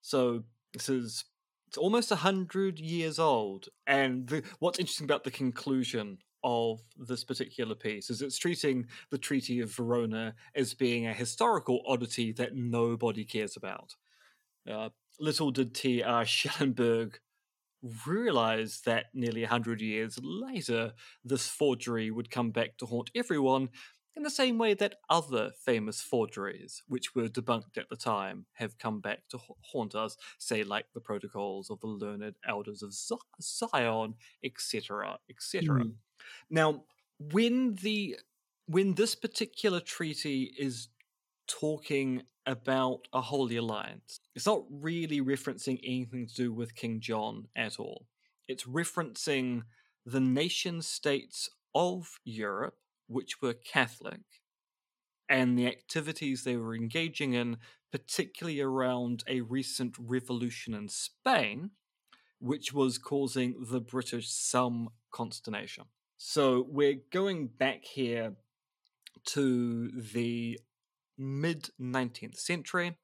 So 0.00 0.44
this 0.72 0.88
is 0.88 1.24
it's 1.68 1.76
almost 1.76 2.10
100 2.10 2.78
years 2.78 3.18
old. 3.18 3.68
And 3.86 4.26
the, 4.26 4.42
what's 4.58 4.78
interesting 4.78 5.04
about 5.04 5.24
the 5.24 5.30
conclusion 5.30 6.16
of 6.42 6.80
this 6.96 7.24
particular 7.24 7.74
piece 7.74 8.08
is 8.08 8.22
it's 8.22 8.38
treating 8.38 8.86
the 9.10 9.18
Treaty 9.18 9.60
of 9.60 9.74
Verona 9.74 10.34
as 10.54 10.72
being 10.72 11.06
a 11.06 11.12
historical 11.12 11.82
oddity 11.86 12.32
that 12.32 12.56
nobody 12.56 13.24
cares 13.24 13.54
about. 13.54 13.96
Uh, 14.70 14.88
little 15.20 15.50
did 15.50 15.74
T.R. 15.74 16.24
Schellenberg 16.24 17.18
realize 18.06 18.80
that 18.86 19.06
nearly 19.12 19.42
100 19.42 19.82
years 19.82 20.18
later, 20.22 20.92
this 21.22 21.48
forgery 21.48 22.10
would 22.10 22.30
come 22.30 22.50
back 22.50 22.78
to 22.78 22.86
haunt 22.86 23.10
everyone 23.14 23.68
in 24.18 24.24
the 24.24 24.30
same 24.30 24.58
way 24.58 24.74
that 24.74 24.96
other 25.08 25.52
famous 25.64 26.00
forgeries, 26.00 26.82
which 26.88 27.14
were 27.14 27.28
debunked 27.28 27.78
at 27.78 27.88
the 27.88 27.96
time, 27.96 28.46
have 28.54 28.76
come 28.76 29.00
back 29.00 29.20
to 29.30 29.38
haunt 29.62 29.94
us, 29.94 30.16
say, 30.38 30.64
like 30.64 30.86
the 30.92 31.00
protocols 31.00 31.70
of 31.70 31.80
the 31.80 31.86
learned 31.86 32.34
elders 32.46 32.82
of 32.82 32.92
Zion, 32.92 34.14
etc., 34.44 35.18
etc. 35.30 35.84
Hmm. 35.84 35.88
Now, 36.50 36.82
when 37.32 37.76
the 37.76 38.16
when 38.66 38.94
this 38.94 39.14
particular 39.14 39.80
treaty 39.80 40.52
is 40.58 40.88
talking 41.46 42.24
about 42.44 43.08
a 43.12 43.20
holy 43.20 43.56
alliance, 43.56 44.20
it's 44.34 44.46
not 44.46 44.64
really 44.68 45.20
referencing 45.20 45.78
anything 45.84 46.26
to 46.26 46.34
do 46.34 46.52
with 46.52 46.74
King 46.74 47.00
John 47.00 47.46
at 47.56 47.78
all. 47.78 48.06
It's 48.48 48.64
referencing 48.64 49.62
the 50.04 50.20
nation 50.20 50.82
states 50.82 51.48
of 51.74 52.18
Europe, 52.24 52.76
which 53.08 53.42
were 53.42 53.54
Catholic, 53.54 54.20
and 55.28 55.58
the 55.58 55.66
activities 55.66 56.44
they 56.44 56.56
were 56.56 56.74
engaging 56.74 57.34
in, 57.34 57.56
particularly 57.90 58.60
around 58.60 59.24
a 59.26 59.40
recent 59.40 59.96
revolution 59.98 60.74
in 60.74 60.88
Spain, 60.88 61.70
which 62.38 62.72
was 62.72 62.98
causing 62.98 63.54
the 63.70 63.80
British 63.80 64.30
some 64.30 64.90
consternation. 65.10 65.84
So 66.16 66.66
we're 66.68 67.00
going 67.12 67.48
back 67.48 67.84
here 67.84 68.34
to 69.26 69.90
the 69.90 70.58
mid 71.16 71.70
19th 71.80 72.36
century. 72.36 72.96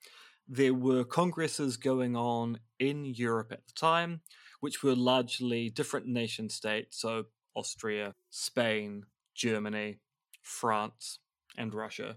There 0.47 0.75
were 0.75 1.05
congresses 1.05 1.77
going 1.77 2.17
on 2.17 2.59
in 2.79 3.05
Europe 3.05 3.51
at 3.51 3.67
the 3.67 3.73
time, 3.73 4.21
which 4.61 4.83
were 4.83 4.95
largely 4.95 5.71
different 5.71 6.07
nation 6.07 6.49
states, 6.49 7.01
so 7.01 7.25
Austria, 7.55 8.15
Spain, 8.31 9.05
Germany, 9.35 9.99
France, 10.43 11.19
and 11.57 11.75
Russia, 11.75 12.17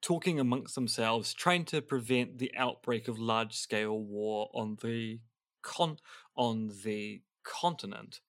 talking 0.00 0.40
amongst 0.40 0.74
themselves, 0.74 1.34
trying 1.34 1.64
to 1.66 1.82
prevent 1.82 2.38
the 2.38 2.52
outbreak 2.56 3.08
of 3.08 3.18
large 3.18 3.54
scale 3.54 3.98
war 3.98 4.50
on 4.54 4.78
the 4.82 5.20
con- 5.62 5.98
on 6.36 6.70
the 6.84 7.22
continent. 7.44 8.20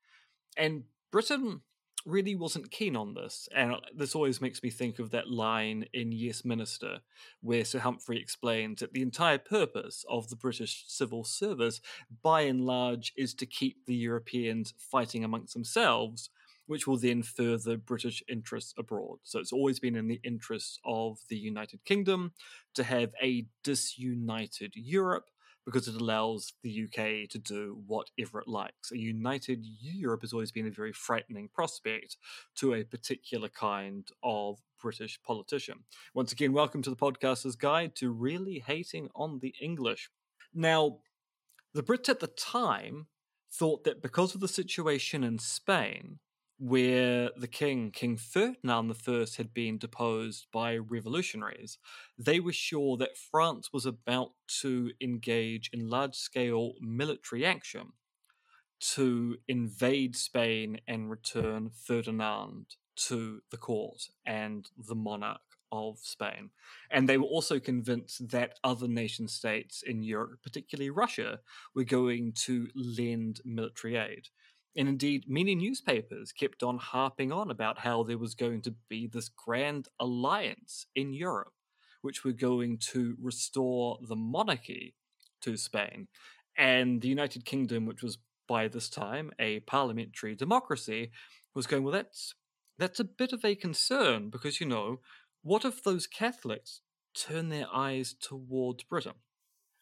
And 0.57 0.83
Britain 1.11 1.61
really 2.05 2.35
wasn't 2.35 2.71
keen 2.71 2.95
on 2.95 3.13
this. 3.13 3.47
And 3.55 3.75
this 3.95 4.15
always 4.15 4.41
makes 4.41 4.63
me 4.63 4.69
think 4.69 4.99
of 4.99 5.11
that 5.11 5.29
line 5.29 5.85
in 5.93 6.11
Yes 6.11 6.43
Minister, 6.43 6.99
where 7.41 7.65
Sir 7.65 7.79
Humphrey 7.79 8.19
explains 8.19 8.79
that 8.79 8.93
the 8.93 9.01
entire 9.01 9.37
purpose 9.37 10.03
of 10.09 10.29
the 10.29 10.35
British 10.35 10.85
civil 10.87 11.23
service, 11.23 11.81
by 12.23 12.41
and 12.41 12.65
large, 12.65 13.13
is 13.15 13.33
to 13.35 13.45
keep 13.45 13.85
the 13.85 13.95
Europeans 13.95 14.73
fighting 14.77 15.23
amongst 15.23 15.53
themselves, 15.53 16.29
which 16.71 16.87
will 16.87 16.95
then 16.95 17.21
further 17.21 17.75
British 17.75 18.23
interests 18.29 18.73
abroad. 18.77 19.17
So 19.23 19.39
it's 19.39 19.51
always 19.51 19.77
been 19.77 19.97
in 19.97 20.07
the 20.07 20.21
interests 20.23 20.79
of 20.85 21.19
the 21.27 21.35
United 21.35 21.83
Kingdom 21.83 22.31
to 22.75 22.85
have 22.85 23.11
a 23.21 23.45
disunited 23.61 24.71
Europe 24.77 25.25
because 25.65 25.89
it 25.89 25.99
allows 25.99 26.53
the 26.63 26.85
UK 26.85 27.29
to 27.29 27.37
do 27.37 27.83
whatever 27.85 28.39
it 28.39 28.47
likes. 28.47 28.89
A 28.93 28.97
united 28.97 29.65
Europe 29.65 30.21
has 30.21 30.31
always 30.31 30.53
been 30.53 30.65
a 30.65 30.71
very 30.71 30.93
frightening 30.93 31.49
prospect 31.53 32.15
to 32.55 32.73
a 32.73 32.85
particular 32.85 33.49
kind 33.49 34.07
of 34.23 34.59
British 34.81 35.21
politician. 35.23 35.83
Once 36.13 36.31
again, 36.31 36.53
welcome 36.53 36.81
to 36.83 36.89
the 36.89 36.95
Podcaster's 36.95 37.57
Guide 37.57 37.95
to 37.95 38.11
Really 38.11 38.63
Hating 38.65 39.09
on 39.13 39.39
the 39.39 39.53
English. 39.59 40.09
Now, 40.53 40.99
the 41.73 41.83
Brits 41.83 42.07
at 42.07 42.21
the 42.21 42.27
time 42.27 43.07
thought 43.51 43.83
that 43.83 44.01
because 44.01 44.33
of 44.33 44.39
the 44.39 44.47
situation 44.47 45.25
in 45.25 45.37
Spain, 45.37 46.19
where 46.61 47.31
the 47.35 47.47
king, 47.47 47.89
King 47.89 48.17
Ferdinand 48.17 48.95
I, 49.07 49.25
had 49.35 49.51
been 49.51 49.79
deposed 49.79 50.45
by 50.53 50.77
revolutionaries, 50.77 51.79
they 52.19 52.39
were 52.39 52.53
sure 52.53 52.97
that 52.97 53.17
France 53.17 53.73
was 53.73 53.87
about 53.87 54.33
to 54.61 54.91
engage 55.01 55.71
in 55.73 55.89
large 55.89 56.13
scale 56.13 56.73
military 56.79 57.43
action 57.43 57.93
to 58.93 59.37
invade 59.47 60.15
Spain 60.15 60.79
and 60.87 61.09
return 61.09 61.71
Ferdinand 61.71 62.67
to 63.07 63.41
the 63.49 63.57
court 63.57 64.09
and 64.23 64.69
the 64.77 64.93
monarch 64.93 65.41
of 65.71 65.97
Spain. 66.03 66.51
And 66.91 67.09
they 67.09 67.17
were 67.17 67.25
also 67.25 67.59
convinced 67.59 68.29
that 68.29 68.59
other 68.63 68.87
nation 68.87 69.27
states 69.27 69.81
in 69.81 70.03
Europe, 70.03 70.43
particularly 70.43 70.91
Russia, 70.91 71.39
were 71.73 71.85
going 71.85 72.33
to 72.45 72.67
lend 72.75 73.41
military 73.45 73.95
aid. 73.95 74.27
And 74.75 74.87
indeed, 74.87 75.25
many 75.27 75.53
newspapers 75.55 76.31
kept 76.31 76.63
on 76.63 76.77
harping 76.77 77.31
on 77.31 77.51
about 77.51 77.79
how 77.79 78.03
there 78.03 78.17
was 78.17 78.35
going 78.35 78.61
to 78.61 78.75
be 78.89 79.07
this 79.07 79.29
grand 79.29 79.89
alliance 79.99 80.85
in 80.95 81.13
Europe, 81.13 81.53
which 82.01 82.23
were 82.23 82.31
going 82.31 82.77
to 82.91 83.17
restore 83.21 83.99
the 84.07 84.15
monarchy 84.15 84.95
to 85.41 85.57
Spain. 85.57 86.07
And 86.57 87.01
the 87.01 87.09
United 87.09 87.45
Kingdom, 87.45 87.85
which 87.85 88.01
was 88.01 88.17
by 88.47 88.67
this 88.67 88.89
time 88.89 89.31
a 89.39 89.59
parliamentary 89.61 90.35
democracy, 90.35 91.11
was 91.53 91.67
going, 91.67 91.83
well, 91.83 91.93
that's 91.93 92.35
that's 92.77 92.99
a 92.99 93.05
bit 93.05 93.33
of 93.33 93.45
a 93.45 93.55
concern 93.55 94.29
because 94.29 94.59
you 94.59 94.67
know, 94.67 94.99
what 95.43 95.65
if 95.65 95.83
those 95.83 96.07
Catholics 96.07 96.81
turn 97.13 97.49
their 97.49 97.67
eyes 97.73 98.13
towards 98.13 98.83
Britain? 98.83 99.15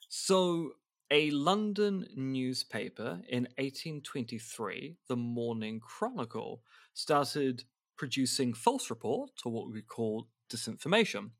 So 0.07 0.71
a 1.11 1.31
London 1.31 2.07
newspaper 2.15 3.21
in 3.27 3.43
1823, 3.57 4.95
the 5.07 5.15
Morning 5.15 5.79
Chronicle, 5.79 6.61
started 6.93 7.63
producing 7.97 8.53
false 8.53 8.89
reports, 8.89 9.41
or 9.43 9.51
what 9.51 9.71
we 9.71 9.81
call 9.81 10.27
disinformation, 10.51 11.31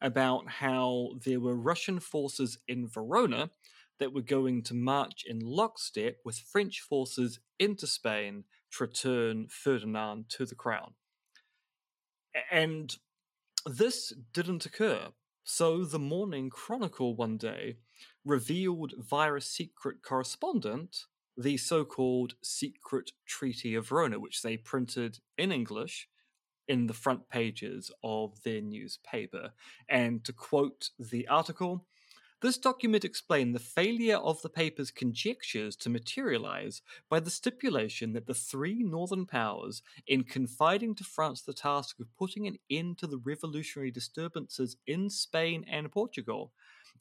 about 0.00 0.48
how 0.48 1.10
there 1.24 1.40
were 1.40 1.54
Russian 1.54 2.00
forces 2.00 2.58
in 2.66 2.88
Verona 2.88 3.50
that 3.98 4.14
were 4.14 4.22
going 4.22 4.62
to 4.62 4.74
march 4.74 5.24
in 5.26 5.40
lockstep 5.40 6.16
with 6.24 6.38
French 6.38 6.80
forces 6.80 7.40
into 7.58 7.86
Spain 7.86 8.44
to 8.72 8.84
return 8.84 9.48
Ferdinand 9.50 10.28
to 10.30 10.46
the 10.46 10.54
crown. 10.54 10.94
And 12.50 12.96
this 13.66 14.12
didn't 14.32 14.66
occur. 14.66 15.08
So 15.44 15.84
the 15.84 15.98
Morning 15.98 16.50
Chronicle 16.50 17.16
one 17.16 17.36
day 17.36 17.76
revealed 18.24 18.94
via 18.98 19.34
a 19.34 19.40
secret 19.40 20.02
correspondent 20.02 21.04
the 21.38 21.56
so 21.56 21.84
called 21.84 22.34
Secret 22.42 23.12
Treaty 23.24 23.76
of 23.76 23.86
Verona, 23.88 24.18
which 24.18 24.42
they 24.42 24.56
printed 24.56 25.20
in 25.38 25.52
English 25.52 26.08
in 26.66 26.88
the 26.88 26.94
front 26.94 27.28
pages 27.28 27.92
of 28.02 28.42
their 28.42 28.60
newspaper. 28.60 29.52
And 29.88 30.24
to 30.24 30.32
quote 30.32 30.90
the 30.98 31.28
article, 31.28 31.86
this 32.40 32.58
document 32.58 33.04
explained 33.04 33.54
the 33.54 33.60
failure 33.60 34.16
of 34.16 34.42
the 34.42 34.48
paper's 34.48 34.92
conjectures 34.92 35.74
to 35.76 35.90
materialize 35.90 36.82
by 37.08 37.18
the 37.18 37.30
stipulation 37.30 38.12
that 38.12 38.26
the 38.26 38.34
three 38.34 38.82
northern 38.82 39.26
powers, 39.26 39.82
in 40.06 40.22
confiding 40.22 40.94
to 40.96 41.04
France 41.04 41.42
the 41.42 41.52
task 41.52 41.98
of 41.98 42.14
putting 42.16 42.46
an 42.46 42.58
end 42.70 42.98
to 42.98 43.08
the 43.08 43.18
revolutionary 43.18 43.90
disturbances 43.90 44.76
in 44.86 45.10
Spain 45.10 45.64
and 45.68 45.90
Portugal, 45.90 46.52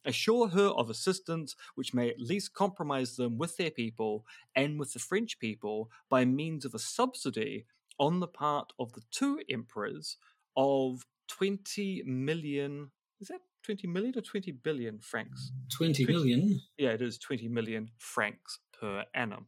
assure 0.06 0.50
her 0.50 0.68
of 0.68 0.90
assistance 0.90 1.56
which 1.76 1.94
may 1.94 2.10
at 2.10 2.20
least 2.20 2.54
compromise 2.54 3.16
them 3.16 3.38
with 3.38 3.58
their 3.58 3.72
people 3.72 4.26
and 4.56 4.80
with 4.80 4.94
the 4.94 5.00
French 5.00 5.40
people 5.40 5.90
by 6.10 6.26
means 6.26 6.66
of 6.66 6.74
a 6.74 6.80
subsidy 6.80 7.66
on 8.00 8.20
the 8.20 8.28
part 8.28 8.74
of 8.80 8.94
the 8.94 9.02
two 9.12 9.42
emperors 9.50 10.18
of 10.56 11.06
20 11.28 12.04
million. 12.06 12.92
Is 13.20 13.28
that 13.30 13.42
20 13.64 13.88
million 13.88 14.18
or 14.18 14.22
20 14.22 14.52
billion 14.52 15.00
francs? 15.00 15.52
20 15.76 16.06
million? 16.06 16.62
Yeah, 16.78 16.92
it 16.92 17.02
is 17.02 17.18
20 17.18 17.48
million 17.48 17.90
francs 17.98 18.60
per 18.80 19.04
annum. 19.14 19.48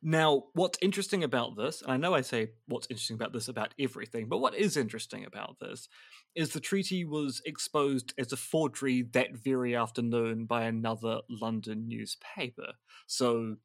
Now, 0.00 0.44
what's 0.52 0.78
interesting 0.80 1.24
about 1.24 1.56
this, 1.56 1.82
and 1.82 1.90
I 1.90 1.96
know 1.96 2.14
I 2.14 2.20
say 2.20 2.50
what's 2.66 2.86
interesting 2.88 3.16
about 3.16 3.32
this 3.32 3.48
about 3.48 3.74
everything, 3.80 4.28
but 4.28 4.38
what 4.38 4.54
is 4.54 4.76
interesting 4.76 5.24
about 5.24 5.58
this 5.60 5.88
is 6.36 6.50
the 6.50 6.60
treaty 6.60 7.04
was 7.04 7.42
exposed 7.44 8.14
as 8.16 8.32
a 8.32 8.36
forgery 8.36 9.02
that 9.12 9.36
very 9.36 9.74
afternoon 9.74 10.44
by 10.44 10.64
another 10.64 11.20
London 11.28 11.88
newspaper. 11.88 12.74
So 13.08 13.56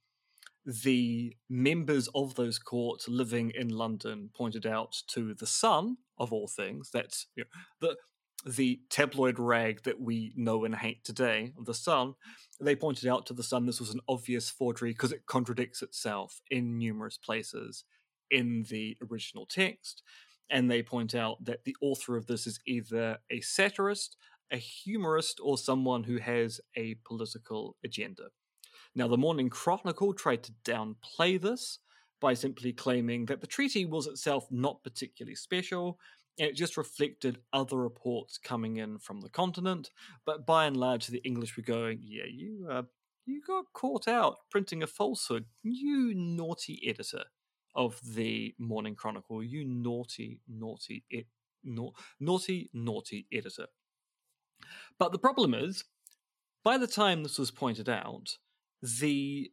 the 0.65 1.35
members 1.49 2.09
of 2.15 2.35
those 2.35 2.57
courts 2.57 3.07
living 3.07 3.51
in 3.53 3.69
London 3.69 4.29
pointed 4.33 4.65
out 4.65 4.95
to 5.09 5.35
the 5.35 5.45
Sun, 5.45 5.97
of 6.17 6.31
all 6.31 6.47
things, 6.47 6.89
that's 6.91 7.27
you 7.35 7.43
know, 7.43 7.89
the 7.89 7.97
the 8.45 8.81
tabloid 8.89 9.39
rag 9.39 9.83
that 9.83 10.01
we 10.01 10.33
know 10.35 10.65
and 10.65 10.75
hate 10.75 11.03
today, 11.03 11.53
the 11.63 11.73
Sun, 11.73 12.15
they 12.59 12.75
pointed 12.75 13.07
out 13.07 13.25
to 13.27 13.33
the 13.33 13.43
Sun 13.43 13.65
this 13.65 13.79
was 13.79 13.93
an 13.93 14.01
obvious 14.07 14.49
forgery 14.49 14.91
because 14.91 15.11
it 15.11 15.25
contradicts 15.25 15.81
itself 15.81 16.41
in 16.49 16.77
numerous 16.77 17.17
places 17.17 17.85
in 18.29 18.65
the 18.69 18.97
original 19.09 19.45
text. 19.45 20.03
And 20.49 20.69
they 20.69 20.83
point 20.83 21.15
out 21.15 21.43
that 21.45 21.63
the 21.63 21.75
author 21.81 22.17
of 22.17 22.27
this 22.27 22.45
is 22.45 22.59
either 22.67 23.17
a 23.29 23.39
satirist, 23.39 24.17
a 24.51 24.57
humorist, 24.57 25.39
or 25.41 25.57
someone 25.57 26.03
who 26.03 26.17
has 26.17 26.59
a 26.75 26.95
political 27.05 27.77
agenda. 27.83 28.23
Now, 28.93 29.07
the 29.07 29.17
Morning 29.17 29.49
Chronicle 29.49 30.13
tried 30.13 30.43
to 30.43 30.53
downplay 30.63 31.41
this 31.41 31.79
by 32.19 32.33
simply 32.33 32.71
claiming 32.71 33.25
that 33.25 33.41
the 33.41 33.47
treaty 33.47 33.85
was 33.85 34.05
itself 34.05 34.47
not 34.51 34.83
particularly 34.83 35.35
special, 35.35 35.97
it 36.37 36.55
just 36.55 36.77
reflected 36.77 37.39
other 37.51 37.77
reports 37.77 38.37
coming 38.37 38.77
in 38.77 38.97
from 38.97 39.21
the 39.21 39.29
continent. 39.29 39.91
But 40.25 40.45
by 40.45 40.65
and 40.65 40.75
large, 40.77 41.07
the 41.07 41.23
English 41.23 41.55
were 41.57 41.63
going, 41.63 41.99
"Yeah, 42.01 42.25
you 42.25 42.67
uh, 42.69 42.83
you 43.25 43.41
got 43.45 43.71
caught 43.73 44.07
out 44.07 44.37
printing 44.49 44.83
a 44.83 44.87
falsehood, 44.87 45.45
you 45.61 46.13
naughty 46.15 46.81
editor 46.87 47.25
of 47.75 47.99
the 48.15 48.53
Morning 48.59 48.95
Chronicle, 48.95 49.43
you 49.43 49.65
naughty, 49.65 50.39
naughty, 50.47 51.03
it, 51.09 51.27
na- 51.63 51.91
naughty, 52.19 52.69
naughty 52.73 53.27
editor." 53.31 53.67
But 54.97 55.11
the 55.11 55.19
problem 55.19 55.53
is, 55.53 55.83
by 56.63 56.77
the 56.77 56.87
time 56.87 57.23
this 57.23 57.37
was 57.37 57.51
pointed 57.51 57.89
out, 57.89 58.37
the 58.81 59.51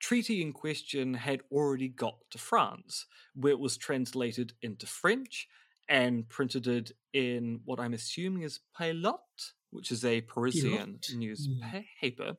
treaty 0.00 0.42
in 0.42 0.52
question 0.52 1.14
had 1.14 1.40
already 1.50 1.88
got 1.88 2.18
to 2.30 2.38
France, 2.38 3.06
where 3.34 3.52
it 3.52 3.58
was 3.58 3.76
translated 3.76 4.52
into 4.62 4.86
French 4.86 5.48
and 5.88 6.28
printed 6.28 6.66
it 6.66 6.92
in 7.12 7.60
what 7.64 7.80
I'm 7.80 7.94
assuming 7.94 8.42
is 8.42 8.60
Pilote, 8.78 9.52
which 9.70 9.90
is 9.90 10.04
a 10.04 10.20
Parisian 10.22 10.98
Pilote? 11.00 11.14
newspaper. 11.16 12.36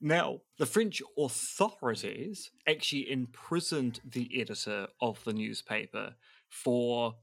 Now, 0.00 0.40
the 0.58 0.66
French 0.66 1.00
authorities 1.16 2.50
actually 2.66 3.10
imprisoned 3.10 4.00
the 4.04 4.28
editor 4.38 4.88
of 5.00 5.22
the 5.24 5.32
newspaper 5.32 6.14
for 6.48 7.14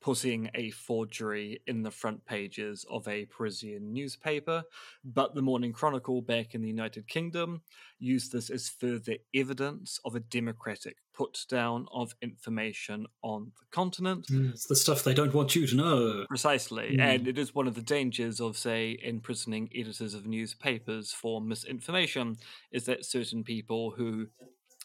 putting 0.00 0.48
a 0.54 0.70
forgery 0.70 1.60
in 1.66 1.82
the 1.82 1.90
front 1.90 2.24
pages 2.24 2.84
of 2.88 3.06
a 3.08 3.26
Parisian 3.26 3.92
newspaper, 3.92 4.62
but 5.04 5.34
the 5.34 5.42
Morning 5.42 5.72
Chronicle 5.72 6.22
back 6.22 6.54
in 6.54 6.62
the 6.62 6.68
United 6.68 7.08
Kingdom 7.08 7.62
used 7.98 8.30
this 8.32 8.48
as 8.48 8.68
further 8.68 9.16
evidence 9.34 9.98
of 10.04 10.14
a 10.14 10.20
democratic 10.20 10.98
put 11.12 11.44
down 11.48 11.86
of 11.92 12.14
information 12.22 13.06
on 13.22 13.50
the 13.58 13.66
continent. 13.72 14.26
Mm, 14.28 14.50
It's 14.52 14.66
the 14.66 14.76
stuff 14.76 15.02
they 15.02 15.14
don't 15.14 15.34
want 15.34 15.56
you 15.56 15.66
to 15.66 15.74
know. 15.74 16.26
Precisely, 16.28 16.96
Mm. 16.96 17.00
and 17.00 17.28
it 17.28 17.36
is 17.36 17.52
one 17.54 17.66
of 17.66 17.74
the 17.74 17.82
dangers 17.82 18.40
of, 18.40 18.56
say, 18.56 18.96
imprisoning 19.02 19.68
editors 19.74 20.14
of 20.14 20.26
newspapers 20.26 21.12
for 21.12 21.40
misinformation, 21.40 22.36
is 22.70 22.84
that 22.84 23.04
certain 23.04 23.42
people 23.42 23.90
who 23.90 24.28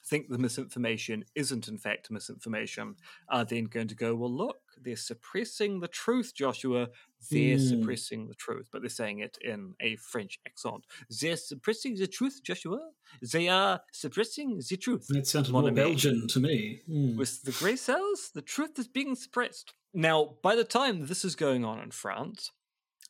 think 0.05 0.29
the 0.29 0.37
misinformation 0.37 1.23
isn't 1.35 1.67
in 1.67 1.77
fact 1.77 2.11
misinformation 2.11 2.95
are 3.29 3.45
then 3.45 3.65
going 3.65 3.87
to 3.87 3.95
go, 3.95 4.13
well, 4.15 4.31
look, 4.31 4.57
they're 4.81 4.95
suppressing 4.95 5.79
the 5.79 5.87
truth, 5.87 6.33
Joshua. 6.35 6.89
They're 7.31 7.57
Mm. 7.57 7.69
suppressing 7.69 8.27
the 8.27 8.35
truth, 8.35 8.67
but 8.71 8.81
they're 8.81 8.89
saying 8.89 9.19
it 9.19 9.37
in 9.41 9.75
a 9.79 9.95
French 9.95 10.39
accent. 10.45 10.85
They're 11.21 11.37
suppressing 11.37 11.95
the 11.95 12.07
truth, 12.07 12.41
Joshua. 12.43 12.89
They 13.21 13.47
are 13.47 13.81
suppressing 13.93 14.61
the 14.69 14.77
truth. 14.77 15.07
It 15.09 15.27
sounded 15.27 15.51
Mon 15.53 15.63
more. 15.63 15.71
Belgian 15.71 16.27
to 16.27 16.39
me. 16.39 16.81
Mm. 16.89 17.15
With 17.15 17.43
the 17.43 17.51
grey 17.53 17.75
cells, 17.77 18.31
the 18.33 18.41
truth 18.41 18.77
is 18.77 18.87
being 18.89 19.15
suppressed. 19.15 19.73
Now, 19.93 20.35
by 20.41 20.55
the 20.55 20.63
time 20.65 21.05
this 21.05 21.23
is 21.23 21.35
going 21.35 21.63
on 21.63 21.79
in 21.79 21.91
France, 21.91 22.51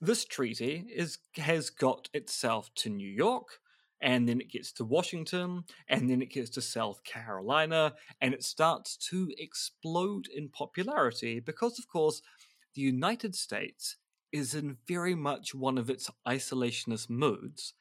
this 0.02 0.26
treaty 0.26 0.86
is 0.94 1.18
has 1.38 1.70
got 1.70 2.10
itself 2.14 2.70
to 2.76 2.90
New 2.90 3.08
York, 3.10 3.60
and 4.04 4.28
then 4.28 4.42
it 4.42 4.52
gets 4.52 4.74
to 4.74 4.84
Washington, 4.84 5.64
and 5.88 6.10
then 6.10 6.22
it 6.22 6.30
gets 6.30 6.50
to 6.52 6.62
South 6.62 7.04
Carolina, 7.06 7.94
and 8.22 8.34
it 8.34 8.44
starts 8.44 8.98
to 8.98 9.32
explode 9.38 10.28
in 10.28 10.50
popularity 10.50 11.40
because, 11.40 11.80
of 11.80 11.88
course, 11.88 12.22
the 12.76 12.82
United 12.82 13.34
States 13.34 13.96
is 14.34 14.54
in 14.54 14.76
very 14.88 15.16
much 15.16 15.56
one 15.56 15.78
of 15.78 15.90
its 15.90 16.12
isolationist 16.28 17.10
moods 17.10 17.74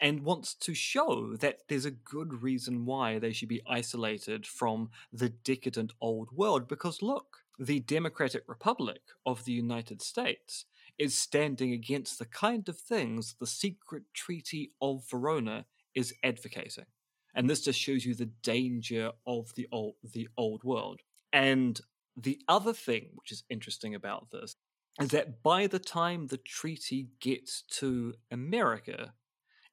and 0.00 0.22
wants 0.22 0.54
to 0.54 0.74
show 0.74 1.34
that 1.36 1.58
there's 1.68 1.86
a 1.86 1.90
good 1.90 2.42
reason 2.42 2.84
why 2.84 3.18
they 3.18 3.32
should 3.32 3.48
be 3.48 3.62
isolated 3.66 4.46
from 4.46 4.90
the 5.12 5.28
decadent 5.28 5.92
old 6.00 6.30
world. 6.30 6.68
Because 6.68 7.02
look, 7.02 7.38
the 7.58 7.80
Democratic 7.80 8.44
Republic 8.46 9.00
of 9.26 9.44
the 9.44 9.52
United 9.52 10.02
States 10.02 10.66
is 10.98 11.16
standing 11.16 11.72
against 11.72 12.18
the 12.18 12.24
kind 12.24 12.68
of 12.68 12.78
things 12.78 13.34
the 13.40 13.46
secret 13.46 14.04
treaty 14.14 14.72
of 14.80 15.08
Verona 15.10 15.66
is 15.94 16.14
advocating. 16.22 16.86
And 17.34 17.50
this 17.50 17.62
just 17.62 17.80
shows 17.80 18.04
you 18.04 18.14
the 18.14 18.30
danger 18.42 19.12
of 19.26 19.54
the 19.56 19.66
old 19.72 19.94
the 20.02 20.28
old 20.36 20.62
world. 20.62 21.00
And 21.32 21.80
the 22.16 22.40
other 22.46 22.72
thing 22.72 23.08
which 23.14 23.32
is 23.32 23.42
interesting 23.50 23.94
about 23.94 24.28
this 24.30 24.54
is 25.00 25.08
that 25.08 25.42
by 25.42 25.66
the 25.66 25.80
time 25.80 26.28
the 26.28 26.36
treaty 26.36 27.08
gets 27.20 27.62
to 27.62 28.14
America, 28.30 29.14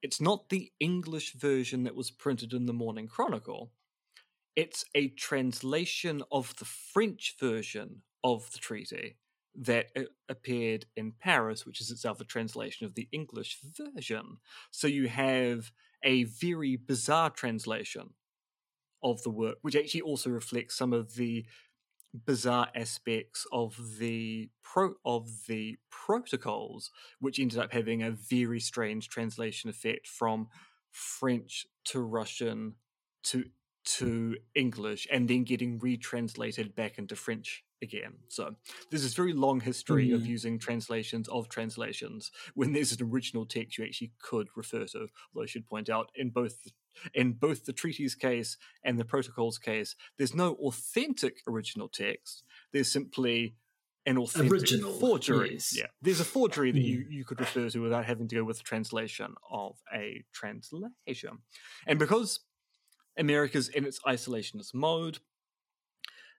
it's 0.01 0.19
not 0.19 0.49
the 0.49 0.71
English 0.79 1.33
version 1.33 1.83
that 1.83 1.95
was 1.95 2.09
printed 2.09 2.53
in 2.53 2.65
the 2.65 2.73
Morning 2.73 3.07
Chronicle. 3.07 3.71
It's 4.55 4.83
a 4.95 5.09
translation 5.09 6.23
of 6.31 6.55
the 6.57 6.65
French 6.65 7.35
version 7.39 8.01
of 8.23 8.51
the 8.51 8.57
treaty 8.57 9.17
that 9.55 9.87
appeared 10.29 10.85
in 10.95 11.13
Paris, 11.19 11.65
which 11.65 11.81
is 11.81 11.91
itself 11.91 12.21
a 12.21 12.25
translation 12.25 12.85
of 12.85 12.95
the 12.95 13.07
English 13.11 13.57
version. 13.77 14.37
So 14.71 14.87
you 14.87 15.07
have 15.07 15.71
a 16.03 16.23
very 16.23 16.75
bizarre 16.77 17.29
translation 17.29 18.13
of 19.03 19.21
the 19.23 19.29
work, 19.29 19.57
which 19.61 19.75
actually 19.75 20.01
also 20.01 20.29
reflects 20.29 20.75
some 20.75 20.93
of 20.93 21.15
the 21.15 21.45
bizarre 22.25 22.67
aspects 22.75 23.45
of 23.51 23.97
the 23.99 24.49
pro 24.63 24.93
of 25.05 25.29
the 25.47 25.77
protocols, 25.89 26.91
which 27.19 27.39
ended 27.39 27.59
up 27.59 27.71
having 27.71 28.03
a 28.03 28.11
very 28.11 28.59
strange 28.59 29.09
translation 29.09 29.69
effect 29.69 30.07
from 30.07 30.47
French 30.91 31.65
to 31.85 32.01
Russian 32.01 32.75
to 33.23 33.45
to 33.83 34.37
English 34.53 35.07
and 35.11 35.27
then 35.27 35.43
getting 35.43 35.79
retranslated 35.79 36.75
back 36.75 36.97
into 36.97 37.15
French 37.15 37.63
again. 37.81 38.13
So 38.27 38.55
there's 38.89 39.03
this 39.03 39.13
very 39.13 39.33
long 39.33 39.59
history 39.61 40.11
of 40.11 40.21
Mm. 40.21 40.25
using 40.27 40.59
translations 40.59 41.27
of 41.29 41.49
translations 41.49 42.31
when 42.53 42.73
there's 42.73 42.91
an 42.91 43.01
original 43.03 43.45
text 43.45 43.77
you 43.77 43.85
actually 43.85 44.11
could 44.19 44.47
refer 44.55 44.85
to. 44.87 45.07
Although 45.33 45.43
I 45.43 45.47
should 45.47 45.67
point 45.67 45.89
out 45.89 46.11
in 46.15 46.29
both 46.29 46.67
in 47.13 47.31
both 47.33 47.65
the 47.65 47.71
treaties 47.73 48.15
case 48.15 48.57
and 48.83 48.99
the 48.99 49.05
protocols 49.05 49.57
case, 49.57 49.95
there's 50.17 50.35
no 50.35 50.55
authentic 50.55 51.41
original 51.47 51.87
text. 51.87 52.43
There's 52.73 52.91
simply 52.91 53.55
an 54.05 54.17
authentic 54.17 54.51
Original, 54.51 54.93
forgery. 54.99 55.53
yes. 55.53 55.73
Yeah, 55.77 55.87
there's 56.01 56.19
a 56.19 56.25
forgery 56.25 56.71
that 56.71 56.79
Mm. 56.79 56.85
you, 56.85 57.05
you 57.09 57.23
could 57.23 57.39
refer 57.39 57.69
to 57.69 57.79
without 57.81 58.03
having 58.05 58.27
to 58.27 58.35
go 58.35 58.43
with 58.43 58.57
the 58.57 58.63
translation 58.63 59.35
of 59.49 59.79
a 59.93 60.23
translation. 60.33 61.43
And 61.87 61.97
because 61.97 62.41
America's 63.17 63.69
in 63.69 63.85
its 63.85 63.99
isolationist 64.01 64.73
mode, 64.73 65.19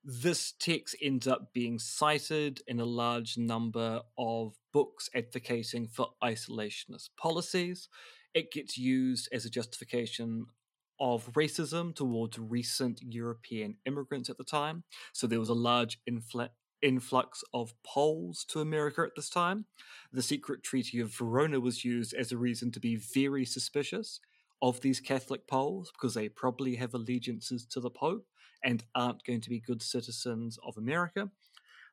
this 0.04 0.52
text 0.58 0.96
ends 1.00 1.28
up 1.28 1.52
being 1.52 1.78
cited 1.78 2.60
in 2.66 2.80
a 2.80 2.84
large 2.84 3.38
number 3.38 4.02
of 4.18 4.54
books 4.72 5.08
advocating 5.14 5.86
for 5.86 6.08
isolationist 6.22 7.10
policies. 7.16 7.88
It 8.34 8.50
gets 8.50 8.76
used 8.76 9.28
as 9.32 9.44
a 9.44 9.50
justification 9.50 10.46
of 10.98 11.32
racism 11.32 11.94
towards 11.94 12.38
recent 12.38 13.00
European 13.02 13.76
immigrants 13.86 14.28
at 14.30 14.38
the 14.38 14.44
time. 14.44 14.84
So 15.12 15.26
there 15.26 15.40
was 15.40 15.48
a 15.48 15.54
large 15.54 15.98
infl- 16.08 16.50
influx 16.80 17.42
of 17.54 17.74
Poles 17.84 18.44
to 18.48 18.60
America 18.60 19.02
at 19.02 19.14
this 19.14 19.30
time. 19.30 19.66
The 20.12 20.22
secret 20.22 20.62
Treaty 20.62 21.00
of 21.00 21.14
Verona 21.14 21.60
was 21.60 21.84
used 21.84 22.12
as 22.14 22.32
a 22.32 22.36
reason 22.36 22.72
to 22.72 22.80
be 22.80 22.96
very 22.96 23.44
suspicious 23.44 24.20
of 24.60 24.80
these 24.80 25.00
Catholic 25.00 25.46
Poles 25.46 25.92
because 25.92 26.14
they 26.14 26.28
probably 26.28 26.76
have 26.76 26.94
allegiances 26.94 27.66
to 27.66 27.80
the 27.80 27.90
Pope 27.90 28.26
and 28.64 28.84
aren't 28.94 29.24
going 29.24 29.40
to 29.40 29.50
be 29.50 29.60
good 29.60 29.82
citizens 29.82 30.58
of 30.66 30.76
America. 30.76 31.30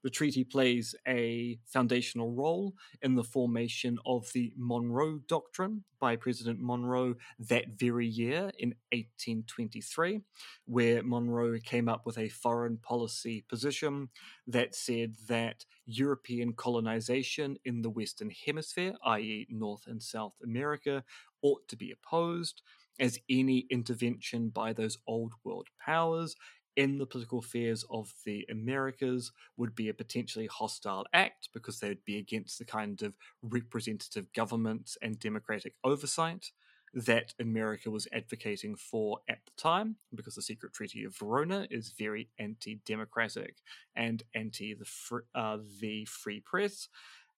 The 0.02 0.10
treaty 0.10 0.46
plays 0.46 0.96
a 1.08 1.60
foundational 1.66 2.32
role 2.32 2.74
in 3.02 3.16
the 3.16 3.24
formation 3.24 4.00
of 4.06 4.32
the 4.32 4.54
Monroe 4.56 5.20
Doctrine 5.28 5.84
by 6.00 6.16
President 6.16 6.60
Monroe 6.62 7.16
that 7.38 7.78
very 7.78 8.08
year 8.08 8.52
in 8.60 8.70
1823, 8.94 10.22
where 10.66 11.04
Monroe 11.04 11.58
came 11.60 11.90
up 11.90 12.06
with 12.06 12.18
a 12.18 12.30
foreign 12.30 12.78
policy 12.78 13.44
position 13.50 14.08
that 14.48 14.74
said 14.74 15.16
that 15.28 15.66
European 15.86 16.54
colonization 16.54 17.58
in 17.66 17.82
the 17.82 17.90
Western 17.90 18.32
Hemisphere, 18.46 18.94
i.e., 19.06 19.48
North 19.50 19.86
and 19.86 20.02
South 20.02 20.36
America, 20.42 21.04
ought 21.42 21.68
to 21.68 21.76
be 21.76 21.92
opposed, 21.92 22.62
as 23.00 23.20
any 23.30 23.66
intervention 23.70 24.50
by 24.50 24.74
those 24.74 24.98
old 25.08 25.34
world 25.44 25.68
powers 25.84 26.36
in 26.76 26.98
the 26.98 27.06
political 27.06 27.40
affairs 27.40 27.84
of 27.90 28.14
the 28.26 28.46
Americas 28.50 29.32
would 29.58 29.76
be 29.76 29.90
a 29.90 29.94
potentially 29.94 30.48
hostile 30.48 31.06
act 31.14 31.50
because 31.54 31.80
they 31.80 31.90
would 31.90 32.06
be 32.06 32.18
against 32.18 32.58
the 32.58 32.66
kind 32.66 33.02
of 33.02 33.14
representative 33.42 34.32
governments 34.34 34.98
and 35.02 35.20
democratic 35.20 35.74
oversight 35.84 36.52
that 36.94 37.34
America 37.40 37.92
was 37.92 38.08
advocating 38.12 38.76
for 38.76 39.20
at 39.30 39.40
the 39.46 39.52
time, 39.62 39.98
because 40.16 40.36
the 40.36 40.42
Secret 40.42 40.74
Treaty 40.74 41.04
of 41.04 41.16
Verona 41.16 41.68
is 41.70 41.94
very 41.98 42.30
anti-democratic 42.40 43.58
and 43.96 44.24
anti 44.34 44.74
the 44.74 44.86
fr- 44.86 45.20
uh, 45.36 45.58
the 45.80 46.06
free 46.06 46.40
press, 46.40 46.88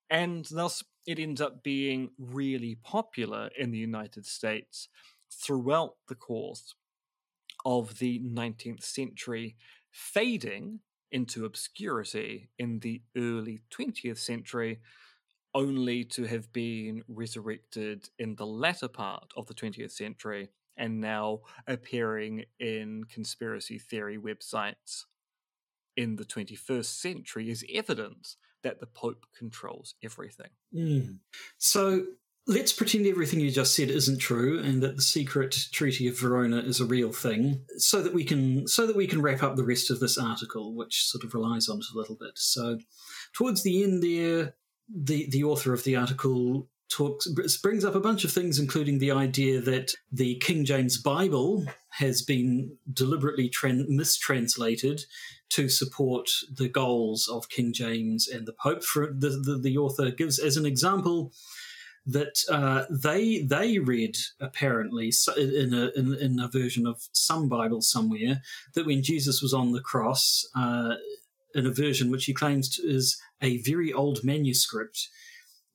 and 0.09 0.45
thus 0.51 0.83
it 1.05 1.19
ends 1.19 1.41
up 1.41 1.63
being 1.63 2.11
really 2.17 2.75
popular 2.75 3.49
in 3.57 3.71
the 3.71 3.77
United 3.77 4.25
States 4.25 4.87
throughout 5.29 5.95
the 6.07 6.15
course 6.15 6.75
of 7.65 7.99
the 7.99 8.19
19th 8.19 8.83
century, 8.83 9.55
fading 9.91 10.79
into 11.11 11.45
obscurity 11.45 12.49
in 12.57 12.79
the 12.79 13.01
early 13.17 13.61
20th 13.69 14.17
century, 14.17 14.79
only 15.53 16.03
to 16.05 16.23
have 16.25 16.51
been 16.53 17.03
resurrected 17.07 18.09
in 18.17 18.35
the 18.35 18.45
latter 18.45 18.87
part 18.87 19.31
of 19.35 19.47
the 19.47 19.53
20th 19.53 19.91
century 19.91 20.49
and 20.77 21.01
now 21.01 21.41
appearing 21.67 22.45
in 22.59 23.03
conspiracy 23.05 23.77
theory 23.77 24.17
websites 24.17 25.03
in 25.97 26.15
the 26.15 26.25
21st 26.25 26.85
century 26.85 27.49
is 27.49 27.65
evidence 27.73 28.37
that 28.63 28.79
the 28.79 28.87
Pope 28.87 29.25
controls 29.37 29.95
everything. 30.03 30.49
Mm. 30.73 31.17
So 31.57 32.05
let's 32.47 32.73
pretend 32.73 33.05
everything 33.05 33.39
you 33.39 33.51
just 33.51 33.75
said 33.75 33.89
isn't 33.89 34.17
true 34.17 34.59
and 34.59 34.81
that 34.81 34.95
the 34.95 35.01
secret 35.01 35.55
treaty 35.71 36.07
of 36.07 36.19
verona 36.19 36.57
is 36.57 36.79
a 36.79 36.85
real 36.85 37.11
thing 37.11 37.63
so 37.77 38.01
that 38.01 38.13
we 38.13 38.23
can 38.23 38.67
so 38.67 38.87
that 38.87 38.95
we 38.95 39.07
can 39.07 39.21
wrap 39.21 39.43
up 39.43 39.55
the 39.55 39.63
rest 39.63 39.91
of 39.91 39.99
this 39.99 40.17
article 40.17 40.75
which 40.75 41.05
sort 41.05 41.23
of 41.23 41.33
relies 41.33 41.69
on 41.69 41.77
it 41.77 41.85
a 41.93 41.97
little 41.97 42.15
bit. 42.15 42.31
So 42.35 42.79
towards 43.33 43.63
the 43.63 43.83
end 43.83 44.01
there 44.01 44.55
the 44.89 45.29
the 45.29 45.43
author 45.43 45.73
of 45.73 45.83
the 45.83 45.95
article 45.95 46.67
talks 46.89 47.27
brings 47.61 47.85
up 47.85 47.95
a 47.95 48.01
bunch 48.01 48.25
of 48.25 48.31
things 48.31 48.59
including 48.59 48.97
the 48.97 49.11
idea 49.11 49.61
that 49.61 49.93
the 50.11 50.35
king 50.39 50.65
james 50.65 51.01
bible 51.01 51.65
has 51.91 52.21
been 52.21 52.75
deliberately 52.91 53.49
tran- 53.49 53.87
mistranslated 53.87 55.05
to 55.49 55.69
support 55.69 56.29
the 56.51 56.67
goals 56.67 57.29
of 57.31 57.49
king 57.49 57.71
james 57.71 58.27
and 58.27 58.47
the 58.47 58.53
pope. 58.53 58.83
For 58.83 59.07
the, 59.07 59.29
the, 59.29 59.59
the 59.61 59.77
author 59.77 60.09
gives 60.09 60.39
as 60.39 60.57
an 60.57 60.65
example 60.65 61.33
that 62.05 62.39
uh, 62.49 62.85
they 62.89 63.43
they 63.43 63.77
read 63.77 64.17
apparently 64.39 65.11
in 65.37 65.73
a 65.73 65.91
in, 65.95 66.15
in, 66.15 66.39
a 66.39 66.47
version 66.47 66.87
of 66.87 67.01
some 67.11 67.47
Bible 67.47 67.81
somewhere 67.81 68.41
that 68.73 68.85
when 68.85 69.03
Jesus 69.03 69.41
was 69.41 69.53
on 69.53 69.71
the 69.71 69.81
cross, 69.81 70.43
uh, 70.55 70.95
in 71.53 71.65
a 71.65 71.71
version 71.71 72.09
which 72.09 72.25
he 72.25 72.33
claims 72.33 72.79
is 72.79 73.21
a 73.41 73.61
very 73.61 73.93
old 73.93 74.23
manuscript, 74.23 75.07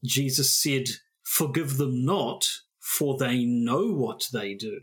Jesus 0.04 0.56
said, 0.56 0.88
"Forgive 1.22 1.76
them 1.76 2.04
not, 2.04 2.48
for 2.80 3.16
they 3.16 3.44
know 3.44 3.92
what 3.92 4.28
they 4.32 4.54
do." 4.54 4.80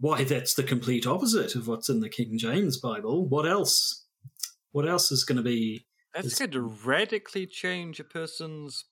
Why, 0.00 0.22
that's 0.22 0.54
the 0.54 0.62
complete 0.62 1.06
opposite 1.06 1.56
of 1.56 1.66
what's 1.66 1.88
in 1.88 2.00
the 2.00 2.08
King 2.08 2.38
James 2.38 2.78
Bible. 2.78 3.26
What 3.28 3.46
else? 3.46 4.06
What 4.70 4.88
else 4.88 5.10
is 5.10 5.24
going 5.24 5.38
to 5.38 5.42
be? 5.42 5.86
That's 6.14 6.28
is- 6.28 6.38
going 6.38 6.52
to 6.52 6.62
radically 6.62 7.46
change 7.46 7.98
a 7.98 8.04
person's 8.04 8.84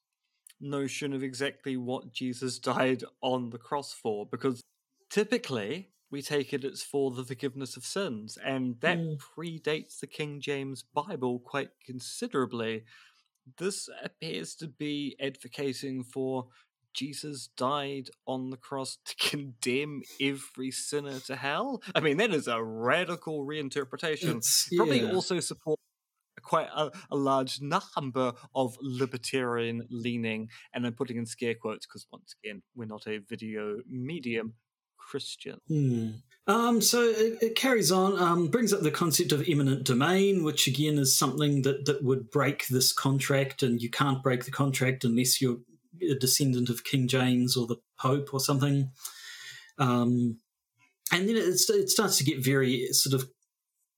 notion 0.63 1.13
of 1.13 1.23
exactly 1.23 1.77
what 1.77 2.13
Jesus 2.13 2.59
died 2.59 3.05
on 3.21 3.51
the 3.51 3.59
cross 3.59 3.93
for, 3.93 4.25
because 4.27 4.63
typically 5.11 5.91
we 6.11 6.23
take 6.23 6.53
it 6.53 6.65
it's 6.65 6.83
for 6.83 7.11
the 7.11 7.25
forgiveness 7.25 7.77
of 7.77 7.85
sins, 7.85 8.39
and 8.45 8.79
that 8.81 8.99
Mm. 8.99 9.19
predates 9.19 9.99
the 10.01 10.07
King 10.07 10.41
James 10.41 10.83
Bible 10.83 11.39
quite 11.41 11.71
considerably. 11.85 12.85
This 13.59 13.89
appears 14.03 14.55
to 14.57 14.69
be 14.69 15.17
advocating 15.21 16.05
for 16.05 16.49
Jesus 16.95 17.49
died 17.57 18.11
on 18.27 18.51
the 18.51 18.57
cross 18.59 18.99
to 19.07 19.15
condemn 19.31 20.03
every 20.21 20.71
sinner 20.71 21.19
to 21.21 21.37
hell. 21.37 21.83
I 21.95 22.01
mean, 22.01 22.19
that 22.19 22.35
is 22.35 22.47
a 22.49 22.63
radical 22.63 23.47
reinterpretation. 23.47 24.29
It's- 24.37 24.69
Probably 24.77 25.01
yeah. 25.01 25.13
also 25.13 25.41
support 25.41 25.81
quite 26.41 26.69
a, 26.75 26.91
a 27.11 27.17
large 27.17 27.61
number 27.61 28.33
of 28.55 28.77
libertarian 28.81 29.87
leaning, 29.91 30.49
and 30.73 30.87
I'm 30.87 30.95
putting 30.95 31.17
in 31.17 31.27
scare 31.27 31.55
quotes 31.55 31.87
because 31.87 32.07
once 32.13 32.35
again, 32.43 32.63
we're 32.75 32.87
not 32.87 33.07
a 33.07 33.19
video 33.19 33.81
medium 33.89 34.55
Christian. 34.97 35.59
Hmm. 35.69 36.11
Um, 36.47 36.81
so 36.81 37.03
it, 37.03 37.39
it 37.43 37.55
carries 37.55 37.93
on, 37.93 38.19
um, 38.19 38.49
brings 38.49 38.73
up 38.73 38.81
the 38.81 38.91
concept 38.91 39.33
of 39.33 39.49
eminent 39.49 39.85
domain, 39.85 40.43
which 40.43 40.67
again 40.67 40.99
is 40.99 41.15
something 41.15 41.63
that, 41.63 41.85
that 41.85 42.03
would 42.03 42.31
break 42.31 42.67
this 42.69 42.93
contract, 42.93 43.63
and 43.63 43.83
you 43.83 43.91
can't 43.91 44.23
break 44.23 44.45
the 44.45 44.51
contract 44.51 45.05
unless 45.05 45.41
you're 45.41 45.59
a 46.01 46.15
descendant 46.15 46.69
of 46.69 46.85
King 46.85 47.07
James 47.07 47.57
or 47.57 47.67
the 47.67 47.77
Pope 47.99 48.33
or 48.33 48.41
something. 48.41 48.91
Um, 49.79 50.39
and 51.13 51.29
then 51.29 51.37
it, 51.37 51.45
it 51.45 51.91
starts 51.91 52.19
to 52.19 52.25
get 52.25 52.45
very 52.45 52.89
sort 52.93 53.21
of, 53.21 53.29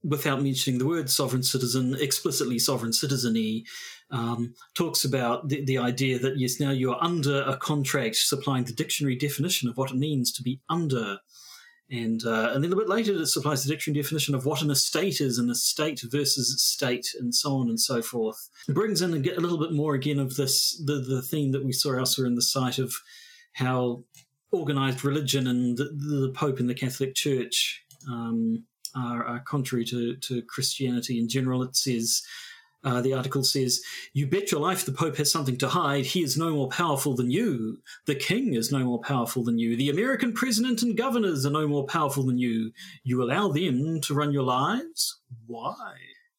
without 0.05 0.43
mentioning 0.43 0.79
the 0.79 0.87
word 0.87 1.09
sovereign 1.09 1.43
citizen, 1.43 1.97
explicitly 1.99 2.59
sovereign 2.59 2.93
citizeny, 2.93 3.65
um, 4.11 4.55
talks 4.75 5.05
about 5.05 5.49
the, 5.49 5.65
the 5.65 5.79
idea 5.79 6.19
that 6.19 6.39
yes, 6.39 6.61
now 6.61 6.71
you're 6.71 7.03
under 7.03 7.43
a 7.43 7.57
contract 7.57 8.17
supplying 8.17 8.65
the 8.65 8.73
dictionary 8.73 9.17
definition 9.17 9.69
of 9.69 9.77
what 9.77 9.91
it 9.91 9.97
means 9.97 10.31
to 10.33 10.43
be 10.43 10.61
under. 10.69 11.19
And 11.91 12.25
uh, 12.25 12.51
and 12.55 12.65
then 12.65 12.73
a 12.73 12.77
bit 12.77 12.89
later, 12.89 13.13
it 13.13 13.27
supplies 13.27 13.63
the 13.63 13.71
dictionary 13.71 14.01
definition 14.03 14.35
of 14.35 14.47
what 14.47 14.63
an 14.63 14.71
estate 14.71 15.21
is, 15.21 15.39
an 15.39 15.51
estate 15.51 16.01
versus 16.05 16.63
state, 16.63 17.07
and 17.19 17.35
so 17.35 17.57
on 17.57 17.69
and 17.69 17.79
so 17.79 18.01
forth. 18.01 18.49
It 18.69 18.75
brings 18.75 19.03
in 19.03 19.13
a, 19.13 19.17
a 19.17 19.41
little 19.41 19.59
bit 19.59 19.73
more 19.73 19.95
again 19.95 20.19
of 20.19 20.37
this 20.37 20.81
the, 20.85 21.01
the 21.01 21.21
theme 21.21 21.53
that 21.53 21.65
we 21.65 21.73
saw 21.73 21.99
elsewhere 21.99 22.27
in 22.27 22.37
the 22.37 22.43
site 22.43 22.79
of 22.79 22.95
how 23.53 24.05
organized 24.51 25.05
religion 25.05 25.47
and 25.47 25.77
the, 25.77 25.85
the 25.85 26.33
Pope 26.35 26.59
and 26.59 26.71
the 26.71 26.75
Catholic 26.75 27.15
Church 27.15 27.85
um, 28.09 28.65
are, 28.97 29.25
are 29.25 29.41
contrary 29.41 29.85
to, 29.87 30.17
to 30.17 30.43
Christianity 30.43 31.19
in 31.19 31.29
general. 31.29 31.63
It 31.63 31.77
says 31.77 32.23
uh, 32.85 33.01
the 33.01 33.15
article 33.15 33.43
says, 33.43 33.83
You 34.13 34.27
bet 34.27 34.53
your 34.53 34.61
life 34.61 34.85
the 34.85 34.93
Pope 34.93 35.17
has 35.17 35.33
something 35.33 35.57
to 35.59 35.69
hide. 35.69 36.05
He 36.05 36.23
is 36.23 36.37
no 36.37 36.51
more 36.51 36.69
powerful 36.69 37.15
than 37.15 37.31
you. 37.31 37.79
The 38.05 38.15
King 38.15 38.55
is 38.55 38.71
no 38.71 38.81
more 38.81 39.01
powerful 39.01 39.43
than 39.43 39.59
you. 39.59 39.77
The 39.77 39.91
American 39.91 40.35
president 40.35 40.83
and 40.83 40.97
governors 40.97 41.47
are 41.47 41.51
no 41.51 41.67
more 41.67 41.87
powerful 41.87 42.25
than 42.25 42.39
you. 42.39 42.73
You 43.03 43.23
allow 43.23 43.49
them 43.49 44.01
to 44.03 44.15
run 44.15 44.33
your 44.33 44.43
lives? 44.43 45.19
Why? 45.47 45.95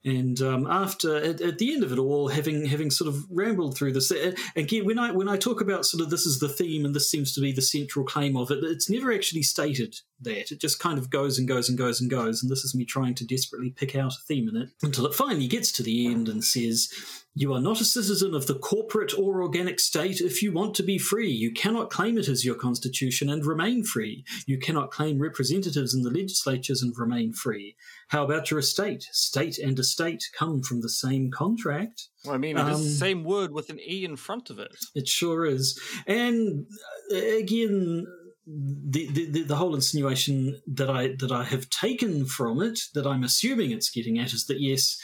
And 0.05 0.39
um, 0.39 0.67
after, 0.67 1.17
at, 1.17 1.41
at, 1.41 1.57
the 1.57 1.73
end 1.73 1.83
of 1.83 1.91
it 1.91 1.97
all, 1.97 2.27
having 2.27 2.67
having 2.67 2.91
sort 2.91 3.07
of 3.07 3.25
rambled 3.31 3.75
through 3.75 3.93
this, 3.93 4.11
uh, 4.11 4.33
again, 4.55 4.85
when 4.85 4.99
I 4.99 5.11
when 5.11 5.27
I 5.27 5.35
talk 5.35 5.61
about 5.61 5.83
sort 5.83 6.03
of 6.03 6.11
this 6.11 6.27
is 6.27 6.39
the 6.39 6.47
theme 6.47 6.85
and 6.85 6.93
this 6.93 7.09
seems 7.09 7.33
to 7.33 7.41
be 7.41 7.51
the 7.51 7.63
central 7.63 8.05
claim 8.05 8.37
of 8.37 8.51
it, 8.51 8.63
it's 8.63 8.87
never 8.87 9.11
actually 9.11 9.41
stated 9.41 9.95
that. 10.21 10.51
It 10.51 10.61
just 10.61 10.79
kind 10.79 10.99
of 10.99 11.09
goes 11.09 11.39
and 11.39 11.47
goes 11.47 11.69
and 11.69 11.77
goes 11.77 11.99
and 11.99 12.09
goes, 12.09 12.43
and 12.43 12.51
this 12.51 12.63
is 12.63 12.75
me 12.75 12.85
trying 12.85 13.15
to 13.15 13.25
desperately 13.25 13.71
pick 13.71 13.95
out 13.95 14.13
a 14.13 14.21
theme 14.27 14.47
in 14.47 14.55
it 14.55 14.69
until 14.83 15.07
it 15.07 15.15
finally 15.15 15.47
gets 15.47 15.71
to 15.73 15.83
the 15.83 16.05
end 16.05 16.29
and 16.29 16.43
says, 16.43 16.93
You 17.37 17.53
are 17.53 17.59
not 17.59 17.81
a 17.81 17.85
citizen 17.85 18.33
of 18.33 18.47
the 18.47 18.57
corporate 18.57 19.13
or 19.17 19.41
organic 19.41 19.81
state 19.81 20.21
if 20.21 20.41
you 20.41 20.53
want 20.53 20.73
to 20.75 20.83
be 20.83 20.97
free. 20.97 21.29
You 21.29 21.51
cannot 21.51 21.89
claim 21.89 22.17
it 22.17 22.29
as 22.29 22.45
your 22.45 22.55
constitution 22.55 23.29
and 23.29 23.45
remain 23.45 23.83
free. 23.83 24.23
You 24.47 24.57
cannot 24.57 24.89
claim 24.89 25.19
representatives 25.19 25.93
in 25.93 26.03
the 26.03 26.09
legislatures 26.09 26.81
and 26.81 26.93
remain 26.97 27.33
free. 27.33 27.75
How 28.07 28.23
about 28.23 28.49
your 28.49 28.59
estate? 28.61 29.03
State 29.11 29.57
and 29.57 29.77
estate 29.77 30.23
come 30.37 30.63
from 30.63 30.79
the 30.79 30.89
same 30.89 31.29
contract. 31.29 32.07
Well, 32.23 32.35
I 32.35 32.37
mean, 32.37 32.57
it's 32.57 32.79
the 32.79 32.89
same 32.89 33.25
word 33.25 33.51
with 33.51 33.69
an 33.69 33.81
E 33.81 34.05
in 34.05 34.15
front 34.15 34.49
of 34.49 34.57
it. 34.57 34.73
It 34.95 35.09
sure 35.09 35.45
is. 35.45 35.77
And 36.07 36.65
uh, 37.13 37.17
again, 37.17 38.07
the, 38.47 39.09
the, 39.11 39.41
the 39.43 39.55
whole 39.55 39.75
insinuation 39.75 40.61
that 40.67 40.89
I 40.89 41.15
that 41.19 41.31
I 41.31 41.43
have 41.43 41.69
taken 41.69 42.25
from 42.25 42.61
it, 42.61 42.79
that 42.93 43.07
I'm 43.07 43.23
assuming 43.23 43.71
it's 43.71 43.89
getting 43.89 44.19
at, 44.19 44.33
is 44.33 44.45
that 44.45 44.61
yes, 44.61 44.97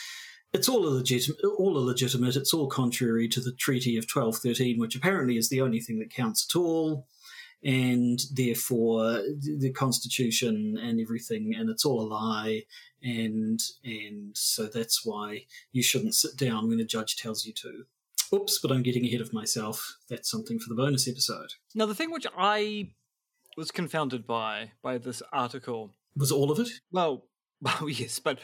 it's 0.54 0.68
all 0.68 0.86
illegitimate, 0.86 1.40
all 1.58 1.78
illegitimate. 1.78 2.36
It's 2.36 2.54
all 2.54 2.68
contrary 2.68 3.28
to 3.30 3.40
the 3.40 3.54
Treaty 3.54 3.98
of 3.98 4.04
1213, 4.04 4.80
which 4.80 4.96
apparently 4.96 5.38
is 5.38 5.50
the 5.50 5.62
only 5.62 5.80
thing 5.80 6.00
that 6.00 6.14
counts 6.14 6.48
at 6.50 6.58
all, 6.58 7.08
and 7.64 8.20
therefore 8.34 9.22
the 9.40 9.72
Constitution 9.74 10.78
and 10.82 11.00
everything, 11.00 11.56
and 11.56 11.70
it's 11.70 11.86
all 11.86 12.02
a 12.02 12.08
lie, 12.08 12.64
and 13.02 13.62
and 13.84 14.36
so 14.36 14.66
that's 14.66 15.06
why 15.06 15.46
you 15.72 15.82
shouldn't 15.82 16.16
sit 16.16 16.36
down 16.38 16.68
when 16.68 16.80
a 16.80 16.86
judge 16.86 17.16
tells 17.16 17.46
you 17.46 17.54
to. 17.54 17.86
Oops, 18.34 18.60
but 18.60 18.72
I'm 18.72 18.84
getting 18.84 19.06
ahead 19.06 19.22
of 19.22 19.34
myself. 19.34 19.98
That's 20.10 20.30
something 20.30 20.58
for 20.58 20.70
the 20.70 20.76
bonus 20.76 21.08
episode. 21.08 21.54
Now, 21.76 21.86
the 21.86 21.96
thing 21.96 22.12
which 22.12 22.28
I 22.38 22.92
was 23.58 23.72
confounded 23.72 24.26
by 24.26 24.72
by 24.82 24.98
this 24.98 25.22
article 25.32 25.92
was 26.16 26.32
all 26.32 26.52
of 26.52 26.60
it. 26.60 26.70
Well, 26.92 27.26
well, 27.62 27.90
yes, 27.90 28.20
but 28.20 28.40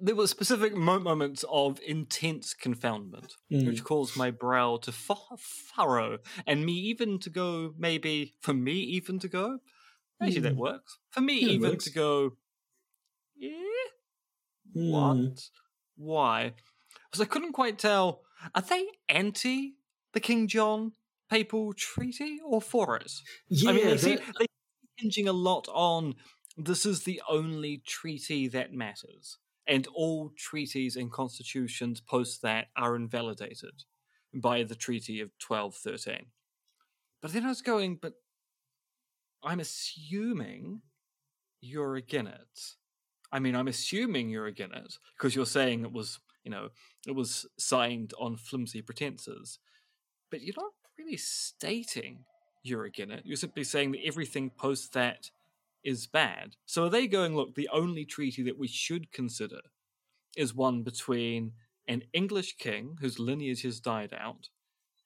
there 0.00 0.14
were 0.14 0.26
specific 0.26 0.76
moments 0.76 1.44
of 1.50 1.80
intense 1.86 2.54
confoundment, 2.54 3.34
mm. 3.50 3.66
which 3.66 3.84
caused 3.84 4.16
my 4.16 4.30
brow 4.30 4.76
to 4.78 4.90
f- 4.90 5.40
furrow, 5.40 6.18
and 6.46 6.64
me 6.64 6.72
even 6.72 7.18
to 7.20 7.30
go, 7.30 7.74
maybe 7.76 8.34
for 8.40 8.54
me 8.54 8.72
even 8.72 9.18
to 9.18 9.28
go. 9.28 9.58
Actually, 10.20 10.40
mm. 10.40 10.42
that 10.44 10.56
works. 10.56 10.98
For 11.10 11.20
me 11.20 11.40
yeah, 11.40 11.52
even 11.52 11.78
to 11.78 11.90
go, 11.90 12.30
yeah, 13.36 13.52
mm. 14.76 14.90
what, 14.90 15.40
why? 15.96 16.54
Because 17.10 17.20
I 17.20 17.26
couldn't 17.26 17.52
quite 17.52 17.78
tell. 17.78 18.22
Are 18.54 18.62
they 18.62 18.86
anti 19.08 19.74
the 20.12 20.20
King 20.20 20.46
John 20.46 20.92
papal 21.28 21.72
treaty 21.72 22.38
or 22.44 22.60
for 22.60 22.96
it? 22.96 23.12
Yeah, 23.48 23.70
I 23.70 23.72
mean, 23.72 23.84
they 23.84 23.90
that... 23.92 24.00
seem, 24.00 24.18
they 24.38 24.46
hinging 24.96 25.28
a 25.28 25.32
lot 25.32 25.68
on 25.72 26.14
this 26.56 26.84
is 26.84 27.04
the 27.04 27.22
only 27.28 27.82
treaty 27.86 28.48
that 28.48 28.72
matters 28.72 29.38
and 29.68 29.86
all 29.94 30.32
treaties 30.36 30.96
and 30.96 31.12
constitutions 31.12 32.00
post 32.00 32.42
that 32.42 32.68
are 32.76 32.96
invalidated 32.96 33.84
by 34.34 34.62
the 34.62 34.74
Treaty 34.74 35.20
of 35.20 35.30
1213. 35.46 36.26
But 37.20 37.32
then 37.32 37.44
I 37.44 37.48
was 37.48 37.60
going, 37.60 37.98
but 38.00 38.14
I'm 39.44 39.60
assuming 39.60 40.80
you're 41.60 41.96
against 41.96 42.32
it. 42.32 42.60
I 43.30 43.38
mean, 43.40 43.54
I'm 43.54 43.68
assuming 43.68 44.30
you're 44.30 44.46
against 44.46 44.76
it 44.76 44.94
because 45.16 45.36
you're 45.36 45.46
saying 45.46 45.82
it 45.82 45.92
was, 45.92 46.18
you 46.44 46.50
know, 46.50 46.70
it 47.06 47.14
was 47.14 47.46
signed 47.58 48.14
on 48.18 48.36
flimsy 48.36 48.80
pretenses. 48.80 49.58
But 50.30 50.40
you're 50.40 50.54
not 50.56 50.72
really 50.98 51.18
stating 51.18 52.24
you're 52.62 52.84
against 52.84 53.14
it. 53.14 53.22
You're 53.26 53.36
simply 53.36 53.64
saying 53.64 53.92
that 53.92 54.06
everything 54.06 54.50
post 54.50 54.94
that 54.94 55.30
is 55.84 56.06
bad. 56.06 56.56
So 56.66 56.84
are 56.84 56.90
they 56.90 57.06
going, 57.06 57.34
look, 57.36 57.54
the 57.54 57.68
only 57.72 58.04
treaty 58.04 58.42
that 58.44 58.58
we 58.58 58.68
should 58.68 59.12
consider 59.12 59.60
is 60.36 60.54
one 60.54 60.82
between 60.82 61.52
an 61.86 62.02
English 62.12 62.56
king 62.58 62.96
whose 63.00 63.18
lineage 63.18 63.62
has 63.62 63.80
died 63.80 64.12
out 64.18 64.48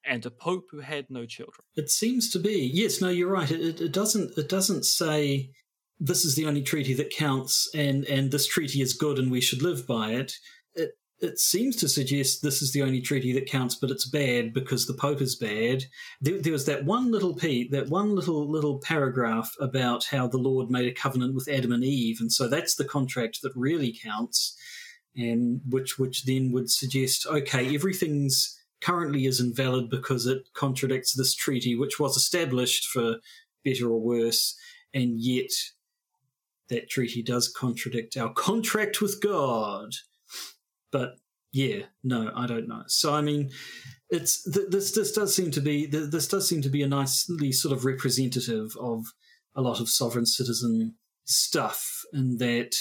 and 0.04 0.26
a 0.26 0.30
pope 0.30 0.66
who 0.70 0.80
had 0.80 1.06
no 1.08 1.26
children? 1.26 1.64
It 1.76 1.90
seems 1.90 2.30
to 2.30 2.38
be. 2.38 2.70
Yes, 2.72 3.00
no, 3.00 3.08
you're 3.08 3.30
right. 3.30 3.50
It, 3.50 3.80
it 3.80 3.92
doesn't 3.92 4.36
it 4.36 4.48
doesn't 4.48 4.84
say 4.84 5.50
this 6.00 6.24
is 6.24 6.34
the 6.34 6.46
only 6.46 6.62
treaty 6.62 6.94
that 6.94 7.10
counts 7.10 7.70
and 7.74 8.04
and 8.06 8.32
this 8.32 8.46
treaty 8.46 8.80
is 8.80 8.94
good 8.94 9.18
and 9.18 9.30
we 9.30 9.40
should 9.40 9.62
live 9.62 9.86
by 9.86 10.10
it. 10.10 10.32
It 10.74 10.90
it 11.22 11.38
seems 11.38 11.76
to 11.76 11.88
suggest 11.88 12.42
this 12.42 12.60
is 12.60 12.72
the 12.72 12.82
only 12.82 13.00
treaty 13.00 13.32
that 13.32 13.46
counts, 13.46 13.76
but 13.76 13.92
it's 13.92 14.04
bad 14.04 14.52
because 14.52 14.86
the 14.86 14.94
Pope 14.94 15.20
is 15.20 15.36
bad. 15.36 15.84
There, 16.20 16.40
there, 16.40 16.52
was 16.52 16.66
that 16.66 16.84
one 16.84 17.12
little 17.12 17.32
piece, 17.32 17.70
that 17.70 17.88
one 17.88 18.16
little 18.16 18.50
little 18.50 18.80
paragraph 18.80 19.54
about 19.60 20.04
how 20.04 20.26
the 20.26 20.38
Lord 20.38 20.68
made 20.68 20.88
a 20.88 20.92
covenant 20.92 21.34
with 21.34 21.48
Adam 21.48 21.70
and 21.70 21.84
Eve, 21.84 22.18
and 22.20 22.32
so 22.32 22.48
that's 22.48 22.74
the 22.74 22.84
contract 22.84 23.40
that 23.42 23.52
really 23.54 23.96
counts, 24.02 24.56
and 25.16 25.60
which 25.68 25.96
which 25.96 26.24
then 26.24 26.50
would 26.50 26.70
suggest 26.70 27.24
okay, 27.26 27.72
everything's 27.72 28.58
currently 28.80 29.26
is 29.26 29.38
invalid 29.38 29.88
because 29.88 30.26
it 30.26 30.52
contradicts 30.54 31.14
this 31.14 31.36
treaty, 31.36 31.76
which 31.76 32.00
was 32.00 32.16
established 32.16 32.88
for 32.88 33.18
better 33.64 33.88
or 33.88 34.00
worse, 34.00 34.56
and 34.92 35.20
yet 35.20 35.52
that 36.68 36.90
treaty 36.90 37.22
does 37.22 37.48
contradict 37.48 38.16
our 38.16 38.32
contract 38.32 39.00
with 39.00 39.22
God. 39.22 39.94
But 40.92 41.16
yeah, 41.52 41.86
no, 42.04 42.30
I 42.34 42.46
don't 42.46 42.68
know. 42.68 42.84
So 42.86 43.12
I 43.12 43.20
mean, 43.20 43.50
it's 44.08 44.42
this 44.44 44.92
this 44.92 45.12
does 45.12 45.34
seem 45.34 45.50
to 45.50 45.60
be 45.60 45.86
this 45.86 46.28
does 46.28 46.48
seem 46.48 46.62
to 46.62 46.70
be 46.70 46.82
a 46.82 46.88
nicely 46.88 47.50
sort 47.50 47.76
of 47.76 47.84
representative 47.84 48.72
of 48.80 49.04
a 49.54 49.60
lot 49.60 49.80
of 49.80 49.88
sovereign 49.88 50.26
citizen 50.26 50.94
stuff, 51.24 52.02
and 52.12 52.38
that 52.38 52.74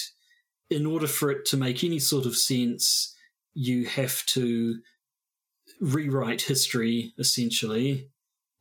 in 0.69 0.85
order 0.85 1.07
for 1.07 1.31
it 1.31 1.45
to 1.45 1.57
make 1.57 1.83
any 1.83 1.99
sort 1.99 2.25
of 2.25 2.37
sense, 2.37 3.15
you 3.53 3.85
have 3.85 4.25
to 4.27 4.79
rewrite 5.81 6.43
history 6.43 7.13
essentially 7.17 8.09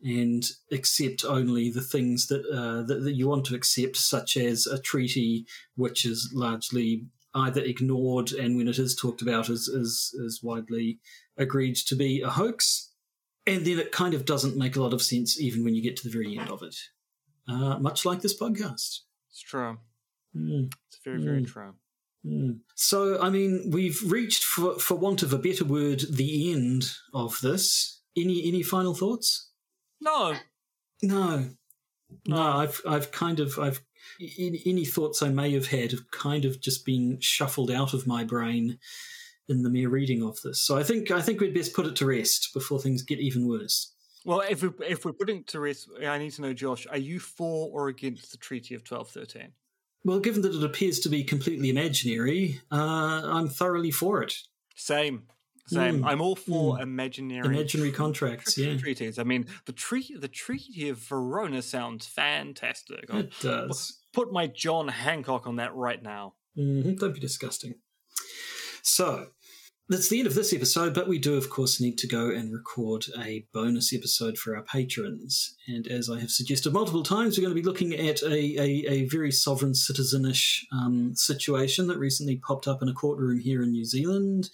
and 0.02 0.44
accept 0.72 1.24
only 1.24 1.70
the 1.70 1.82
things 1.82 2.26
that, 2.28 2.44
uh, 2.46 2.82
that, 2.86 3.04
that 3.04 3.14
you 3.14 3.28
want 3.28 3.44
to 3.44 3.54
accept, 3.54 3.96
such 3.96 4.36
as 4.36 4.66
a 4.66 4.80
treaty 4.80 5.46
which 5.76 6.04
is 6.04 6.32
largely 6.34 7.04
either 7.34 7.62
ignored 7.62 8.32
and 8.32 8.56
when 8.56 8.68
it 8.68 8.78
is 8.78 8.96
talked 8.96 9.22
about 9.22 9.48
is, 9.48 9.68
is, 9.68 10.14
is 10.24 10.40
widely 10.42 10.98
agreed 11.36 11.76
to 11.76 11.94
be 11.94 12.20
a 12.20 12.30
hoax. 12.30 12.92
And 13.46 13.64
then 13.64 13.78
it 13.78 13.92
kind 13.92 14.14
of 14.14 14.24
doesn't 14.24 14.56
make 14.56 14.76
a 14.76 14.82
lot 14.82 14.92
of 14.92 15.02
sense 15.02 15.40
even 15.40 15.64
when 15.64 15.74
you 15.74 15.82
get 15.82 15.96
to 15.96 16.08
the 16.08 16.12
very 16.12 16.38
end 16.38 16.50
of 16.50 16.62
it. 16.62 16.76
Uh, 17.48 17.78
much 17.78 18.04
like 18.04 18.20
this 18.20 18.38
podcast. 18.38 19.00
It's 19.30 19.40
true. 19.42 19.78
Mm. 20.36 20.72
It's 20.88 21.00
very, 21.04 21.22
very 21.22 21.42
mm. 21.42 21.46
true. 21.46 21.74
Mm. 22.24 22.58
So, 22.74 23.20
I 23.20 23.30
mean, 23.30 23.70
we've 23.72 24.00
reached, 24.10 24.44
for, 24.44 24.78
for 24.78 24.94
want 24.94 25.22
of 25.22 25.32
a 25.32 25.38
better 25.38 25.64
word, 25.64 26.02
the 26.10 26.52
end 26.52 26.92
of 27.14 27.40
this. 27.40 28.00
Any 28.16 28.46
any 28.46 28.62
final 28.62 28.94
thoughts? 28.94 29.50
No. 30.00 30.34
No. 31.02 31.50
No, 32.26 32.42
I've 32.42 32.80
I've 32.86 33.12
kind 33.12 33.40
of 33.40 33.58
I've 33.58 33.80
any 34.20 34.84
thoughts 34.84 35.22
I 35.22 35.28
may 35.28 35.52
have 35.52 35.68
had 35.68 35.92
have 35.92 36.10
kind 36.10 36.44
of 36.44 36.60
just 36.60 36.84
been 36.84 37.18
shuffled 37.20 37.70
out 37.70 37.94
of 37.94 38.06
my 38.06 38.24
brain 38.24 38.78
in 39.48 39.62
the 39.62 39.70
mere 39.70 39.88
reading 39.88 40.22
of 40.22 40.40
this. 40.42 40.60
So 40.60 40.78
I 40.78 40.82
think 40.82 41.10
I 41.10 41.20
think 41.20 41.40
we'd 41.40 41.54
best 41.54 41.74
put 41.74 41.86
it 41.86 41.96
to 41.96 42.06
rest 42.06 42.50
before 42.54 42.80
things 42.80 43.02
get 43.02 43.18
even 43.18 43.48
worse. 43.48 43.92
Well, 44.24 44.42
if 44.48 44.62
we 44.62 44.70
if 44.86 45.04
we're 45.04 45.12
putting 45.12 45.38
it 45.38 45.46
to 45.48 45.60
rest, 45.60 45.88
I 46.06 46.18
need 46.18 46.32
to 46.32 46.42
know, 46.42 46.52
Josh, 46.52 46.86
are 46.90 46.98
you 46.98 47.18
for 47.18 47.70
or 47.72 47.88
against 47.88 48.30
the 48.30 48.38
Treaty 48.38 48.74
of 48.74 48.84
twelve 48.84 49.08
thirteen? 49.10 49.52
Well, 50.04 50.20
given 50.20 50.42
that 50.42 50.54
it 50.54 50.64
appears 50.64 51.00
to 51.00 51.08
be 51.08 51.24
completely 51.24 51.68
imaginary, 51.68 52.60
uh, 52.72 53.22
I'm 53.24 53.48
thoroughly 53.48 53.90
for 53.90 54.22
it. 54.22 54.34
Same. 54.74 55.24
Same. 55.70 56.00
Mm. 56.00 56.06
I'm 56.06 56.20
all 56.20 56.36
for 56.36 56.76
mm. 56.76 56.82
imaginary 56.82 57.46
imaginary 57.46 57.92
contracts. 57.92 58.58
Yeah, 58.58 58.76
treaties. 58.76 59.18
I 59.18 59.24
mean, 59.24 59.46
the 59.66 59.72
treaty 59.72 60.16
the 60.16 60.28
Treaty 60.28 60.88
of 60.88 60.98
Verona 60.98 61.62
sounds 61.62 62.06
fantastic. 62.06 63.04
It 63.04 63.10
I'll 63.10 63.22
does. 63.40 63.98
Put 64.12 64.32
my 64.32 64.48
John 64.48 64.88
Hancock 64.88 65.46
on 65.46 65.56
that 65.56 65.74
right 65.74 66.02
now. 66.02 66.34
Mm-hmm. 66.58 66.94
Don't 66.94 67.14
be 67.14 67.20
disgusting. 67.20 67.74
So 68.82 69.28
that's 69.88 70.08
the 70.08 70.18
end 70.18 70.28
of 70.28 70.34
this 70.34 70.52
episode, 70.52 70.94
but 70.94 71.08
we 71.08 71.18
do, 71.18 71.36
of 71.36 71.50
course, 71.50 71.80
need 71.80 71.98
to 71.98 72.06
go 72.06 72.30
and 72.30 72.52
record 72.52 73.06
a 73.18 73.46
bonus 73.52 73.92
episode 73.92 74.38
for 74.38 74.56
our 74.56 74.62
patrons. 74.62 75.56
And 75.66 75.86
as 75.88 76.08
I 76.08 76.20
have 76.20 76.30
suggested 76.30 76.72
multiple 76.72 77.02
times, 77.02 77.36
we're 77.36 77.42
going 77.42 77.56
to 77.56 77.60
be 77.60 77.66
looking 77.66 77.94
at 77.94 78.22
a, 78.22 78.60
a, 78.60 78.84
a 78.88 79.08
very 79.08 79.32
sovereign 79.32 79.72
citizenish 79.72 80.60
um, 80.72 81.14
situation 81.16 81.88
that 81.88 81.98
recently 81.98 82.36
popped 82.36 82.68
up 82.68 82.82
in 82.82 82.88
a 82.88 82.92
courtroom 82.92 83.40
here 83.40 83.62
in 83.62 83.72
New 83.72 83.84
Zealand. 83.84 84.50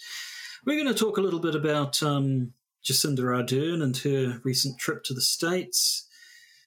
We're 0.67 0.83
going 0.83 0.93
to 0.93 0.99
talk 0.99 1.17
a 1.17 1.21
little 1.21 1.39
bit 1.39 1.55
about 1.55 2.03
um, 2.03 2.53
Jacinda 2.85 3.21
Ardern 3.21 3.85
and 3.85 3.97
her 3.99 4.41
recent 4.43 4.79
trip 4.79 5.05
to 5.05 5.15
the 5.15 5.21
States. 5.21 6.09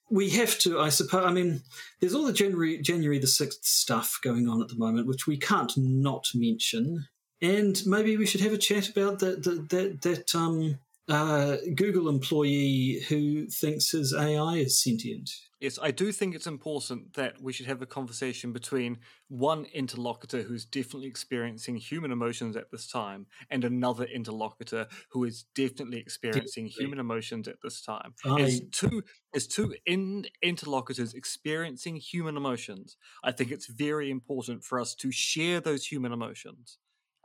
We 0.09 0.29
have 0.29 0.57
to, 0.59 0.79
I 0.79 0.87
suppose, 0.87 1.25
I 1.25 1.33
mean, 1.33 1.63
there's 1.99 2.15
all 2.15 2.25
the 2.25 2.31
January, 2.31 2.77
January 2.77 3.19
the 3.19 3.27
6th 3.27 3.65
stuff 3.65 4.17
going 4.23 4.47
on 4.47 4.61
at 4.61 4.69
the 4.69 4.77
moment, 4.77 5.05
which 5.05 5.27
we 5.27 5.35
can't 5.35 5.73
not 5.75 6.29
mention. 6.33 7.09
And 7.41 7.81
maybe 7.85 8.15
we 8.15 8.25
should 8.25 8.39
have 8.39 8.53
a 8.53 8.57
chat 8.57 8.87
about 8.87 9.19
that, 9.19 9.43
that, 9.43 9.67
that, 9.69 10.01
that 10.03 10.33
um, 10.33 10.79
uh, 11.09 11.57
Google 11.75 12.09
employee 12.09 13.01
who 13.09 13.47
thinks 13.47 13.91
his 13.91 14.13
AI 14.13 14.55
is 14.57 14.81
sentient. 14.81 15.29
Yes, 15.59 15.77
I 15.81 15.91
do 15.91 16.13
think 16.13 16.35
it's 16.35 16.47
important 16.47 17.13
that 17.15 17.41
we 17.41 17.51
should 17.51 17.65
have 17.65 17.81
a 17.81 17.85
conversation 17.85 18.53
between 18.53 18.99
one 19.27 19.65
interlocutor 19.65 20.43
who's 20.43 20.63
definitely 20.65 21.09
experiencing 21.09 21.75
human 21.75 22.11
emotions 22.13 22.55
at 22.55 22.71
this 22.71 22.87
time 22.89 23.27
and 23.49 23.65
another 23.65 24.05
interlocutor 24.05 24.87
who 25.11 25.25
is 25.25 25.43
definitely 25.55 25.97
experiencing 25.97 26.67
Definitely. 26.67 26.67
human 26.67 26.97
emotions 26.97 27.49
at 27.49 27.57
this 27.61 27.81
time. 27.81 28.15
I- 28.23 28.39
As 28.39 28.61
two 28.71 29.03
as 29.35 29.47
two 29.47 29.75
in, 29.85 30.27
interlocutors 30.41 31.13
experiencing 31.13 31.97
human 31.97 32.37
emotions, 32.37 32.95
I 33.21 33.33
think 33.33 33.51
it's 33.51 33.67
very 33.67 34.09
important 34.09 34.63
for 34.63 34.79
us 34.79 34.95
to 34.95 35.11
share 35.11 35.59
those 35.59 35.85
human 35.87 36.13
emotions 36.13 36.77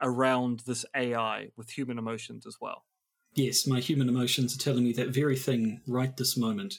around 0.03 0.61
this 0.67 0.85
AI 0.93 1.51
with 1.57 1.71
human 1.71 1.99
emotions 1.99 2.47
as 2.47 2.57
well. 2.61 2.85
Yes, 3.35 3.67
my 3.67 3.81
human 3.81 4.09
emotions 4.09 4.55
are 4.55 4.61
telling 4.61 4.85
me 4.85 4.93
that 4.95 5.09
very 5.09 5.37
thing 5.37 5.81
right 5.87 6.17
this 6.17 6.37
moment. 6.37 6.79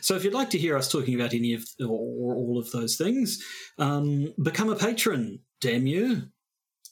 So, 0.00 0.16
if 0.16 0.24
you'd 0.24 0.34
like 0.34 0.50
to 0.50 0.58
hear 0.58 0.76
us 0.76 0.90
talking 0.90 1.14
about 1.14 1.34
any 1.34 1.54
of 1.54 1.64
or, 1.80 1.86
or 1.88 2.34
all 2.34 2.58
of 2.58 2.70
those 2.72 2.96
things, 2.96 3.42
um, 3.78 4.34
become 4.42 4.68
a 4.68 4.76
patron. 4.76 5.40
Damn 5.60 5.86
you! 5.86 6.28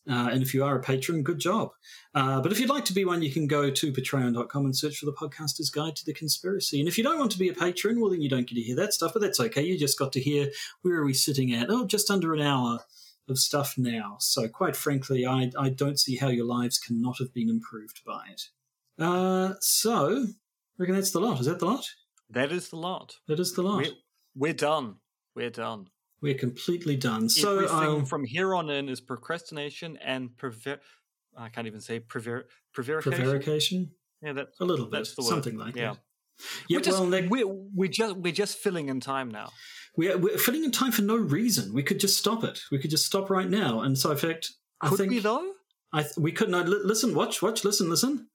Uh, 0.08 0.30
and 0.32 0.42
if 0.42 0.54
you 0.54 0.64
are 0.64 0.76
a 0.76 0.82
patron, 0.82 1.22
good 1.22 1.38
job. 1.38 1.70
Uh, 2.14 2.40
but 2.40 2.52
if 2.52 2.58
you'd 2.58 2.70
like 2.70 2.86
to 2.86 2.92
be 2.92 3.04
one, 3.04 3.22
you 3.22 3.30
can 3.30 3.46
go 3.46 3.70
to 3.70 3.92
patreon.com 3.92 4.64
and 4.64 4.76
search 4.76 4.96
for 4.96 5.06
the 5.06 5.12
podcaster's 5.12 5.70
guide 5.70 5.94
to 5.94 6.04
the 6.04 6.14
conspiracy. 6.14 6.80
And 6.80 6.88
if 6.88 6.96
you 6.96 7.04
don't 7.04 7.18
want 7.18 7.30
to 7.32 7.38
be 7.38 7.48
a 7.48 7.54
patron, 7.54 8.00
well, 8.00 8.10
then 8.10 8.22
you 8.22 8.28
don't 8.28 8.48
get 8.48 8.54
to 8.54 8.62
hear 8.62 8.76
that 8.76 8.94
stuff, 8.94 9.12
but 9.12 9.20
that's 9.20 9.40
okay. 9.40 9.62
You 9.62 9.78
just 9.78 9.98
got 9.98 10.12
to 10.14 10.20
hear 10.20 10.48
where 10.82 10.96
are 10.96 11.04
we 11.04 11.14
sitting 11.14 11.52
at? 11.52 11.70
Oh, 11.70 11.86
just 11.86 12.10
under 12.10 12.34
an 12.34 12.40
hour 12.40 12.80
of 13.28 13.38
stuff 13.38 13.74
now. 13.76 14.16
So, 14.20 14.48
quite 14.48 14.74
frankly, 14.74 15.26
I, 15.26 15.52
I 15.58 15.68
don't 15.68 16.00
see 16.00 16.16
how 16.16 16.28
your 16.28 16.46
lives 16.46 16.78
cannot 16.78 17.18
have 17.18 17.34
been 17.34 17.50
improved 17.50 18.00
by 18.04 18.24
it. 18.32 18.48
Uh, 19.00 19.54
so, 19.60 20.24
I 20.24 20.26
reckon 20.78 20.94
that's 20.94 21.10
the 21.10 21.20
lot. 21.20 21.40
Is 21.40 21.46
that 21.46 21.58
the 21.58 21.66
lot? 21.66 21.84
That 22.28 22.52
is 22.52 22.68
the 22.68 22.76
lot. 22.76 23.14
That 23.28 23.40
is 23.40 23.54
the 23.54 23.62
lot. 23.62 23.78
We're, 23.78 23.92
we're 24.36 24.52
done. 24.52 24.96
We're 25.34 25.50
done. 25.50 25.86
We're 26.20 26.34
completely 26.38 26.96
done. 26.96 27.28
So, 27.30 27.54
Everything 27.56 27.76
I'll, 27.76 28.04
from 28.04 28.24
here 28.24 28.54
on 28.54 28.68
in 28.68 28.88
is 28.88 29.00
procrastination 29.00 29.96
and 30.04 30.36
prever- 30.36 30.80
I 31.36 31.48
can't 31.48 31.66
even 31.66 31.80
say 31.80 31.98
prever- 32.00 32.46
prevarication. 32.74 33.12
prevarication? 33.22 33.90
Yeah, 34.22 34.34
that, 34.34 34.48
A 34.60 34.64
little 34.64 34.86
bit. 34.86 35.06
Something 35.06 35.56
like 35.56 35.74
Yeah. 35.76 35.92
that. 35.94 35.98
Yeah, 36.68 36.78
we're, 36.78 36.82
just, 36.82 37.00
well, 37.00 37.28
we're, 37.28 37.46
we're 37.74 37.88
just 37.90 38.16
we're 38.16 38.32
just 38.32 38.56
filling 38.58 38.88
in 38.88 39.00
time 39.00 39.30
now. 39.30 39.50
we're, 39.96 40.16
we're 40.16 40.38
filling 40.38 40.64
in 40.64 40.70
time 40.72 40.90
for 40.90 41.02
no 41.02 41.16
reason. 41.16 41.74
We 41.74 41.82
could 41.82 42.00
just 42.00 42.16
stop 42.16 42.44
it. 42.44 42.58
We 42.72 42.78
could 42.78 42.90
just 42.90 43.04
stop 43.04 43.28
right 43.28 43.48
now. 43.48 43.80
And 43.80 43.98
so, 43.98 44.10
in 44.10 44.16
fact, 44.16 44.50
I 44.80 44.88
Could 44.88 44.98
think 44.98 45.10
we 45.10 45.18
though? 45.18 45.52
I 45.92 46.02
th- 46.02 46.14
we 46.16 46.32
could 46.32 46.48
not 46.48 46.66
li- 46.68 46.80
listen. 46.82 47.14
Watch, 47.14 47.42
watch, 47.42 47.62
listen, 47.64 47.90
listen. 47.90 48.28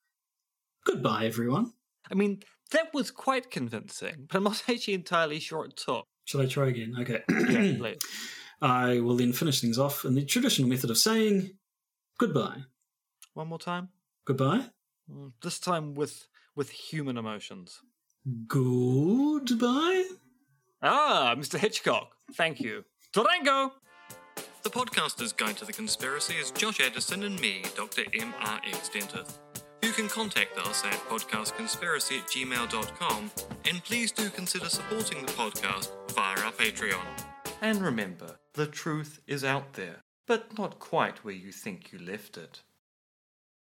Goodbye, 0.86 1.26
everyone. 1.26 1.74
I 2.12 2.16
mean, 2.16 2.42
that 2.72 2.94
was 2.94 3.12
quite 3.12 3.52
convincing, 3.52 4.28
but 4.28 4.38
I'm 4.38 4.44
not 4.44 4.64
actually 4.70 4.94
entirely 4.96 5.40
sure 5.40 5.66
it 5.66 5.76
took. 5.78 6.06
Shall 6.26 6.42
I 6.42 6.46
try 6.46 6.68
again? 6.70 6.96
Okay. 7.00 7.22
Yeah, 7.30 7.78
please. 7.78 7.98
I 8.62 9.00
will 9.02 9.16
then 9.18 9.34
finish 9.34 9.60
things 9.62 9.78
off 9.78 10.06
in 10.06 10.16
the 10.16 10.24
traditional 10.26 10.70
method 10.70 10.90
of 10.90 10.98
saying 10.98 11.52
goodbye. 12.18 12.64
One 13.34 13.48
more 13.50 13.60
time. 13.60 13.90
Goodbye. 14.26 14.66
Mm, 15.12 15.34
This 15.42 15.60
time 15.60 15.94
with 15.94 16.28
with 16.56 16.70
human 16.70 17.18
emotions. 17.18 17.82
Goodbye. 18.48 20.06
Ah, 20.82 21.36
Mr. 21.38 21.60
Hitchcock. 21.60 22.16
Thank 22.34 22.60
you. 22.62 22.84
Durango. 23.14 23.74
The 24.64 24.70
podcaster's 24.70 25.32
guide 25.34 25.58
to 25.58 25.66
the 25.66 25.74
conspiracy 25.74 26.36
is 26.36 26.50
Josh 26.52 26.80
Addison 26.80 27.24
and 27.24 27.40
me, 27.40 27.64
Dr. 27.76 28.04
M.R.X. 28.14 28.90
Dentith. 28.90 29.38
You 29.86 29.92
can 29.92 30.08
contact 30.10 30.58
us 30.58 30.84
at 30.84 30.94
podcastconspiracy 31.10 32.18
at 32.18 32.28
gmail.com 32.28 33.32
and 33.70 33.84
please 33.84 34.12
do 34.12 34.32
consider 34.32 34.68
supporting 34.68 35.24
the 35.24 35.32
podcast 35.34 35.92
via 36.16 36.44
our 36.44 36.52
Patreon. 36.52 37.06
And 37.62 37.80
remember, 37.84 38.40
the 38.56 38.66
truth 38.66 39.22
is 39.28 39.44
out 39.44 39.74
there, 39.74 39.98
but 40.26 40.58
not 40.58 40.80
quite 40.80 41.24
where 41.24 41.36
you 41.36 41.52
think 41.52 41.92
you 41.92 42.00
left 42.00 42.36
it. 42.36 42.64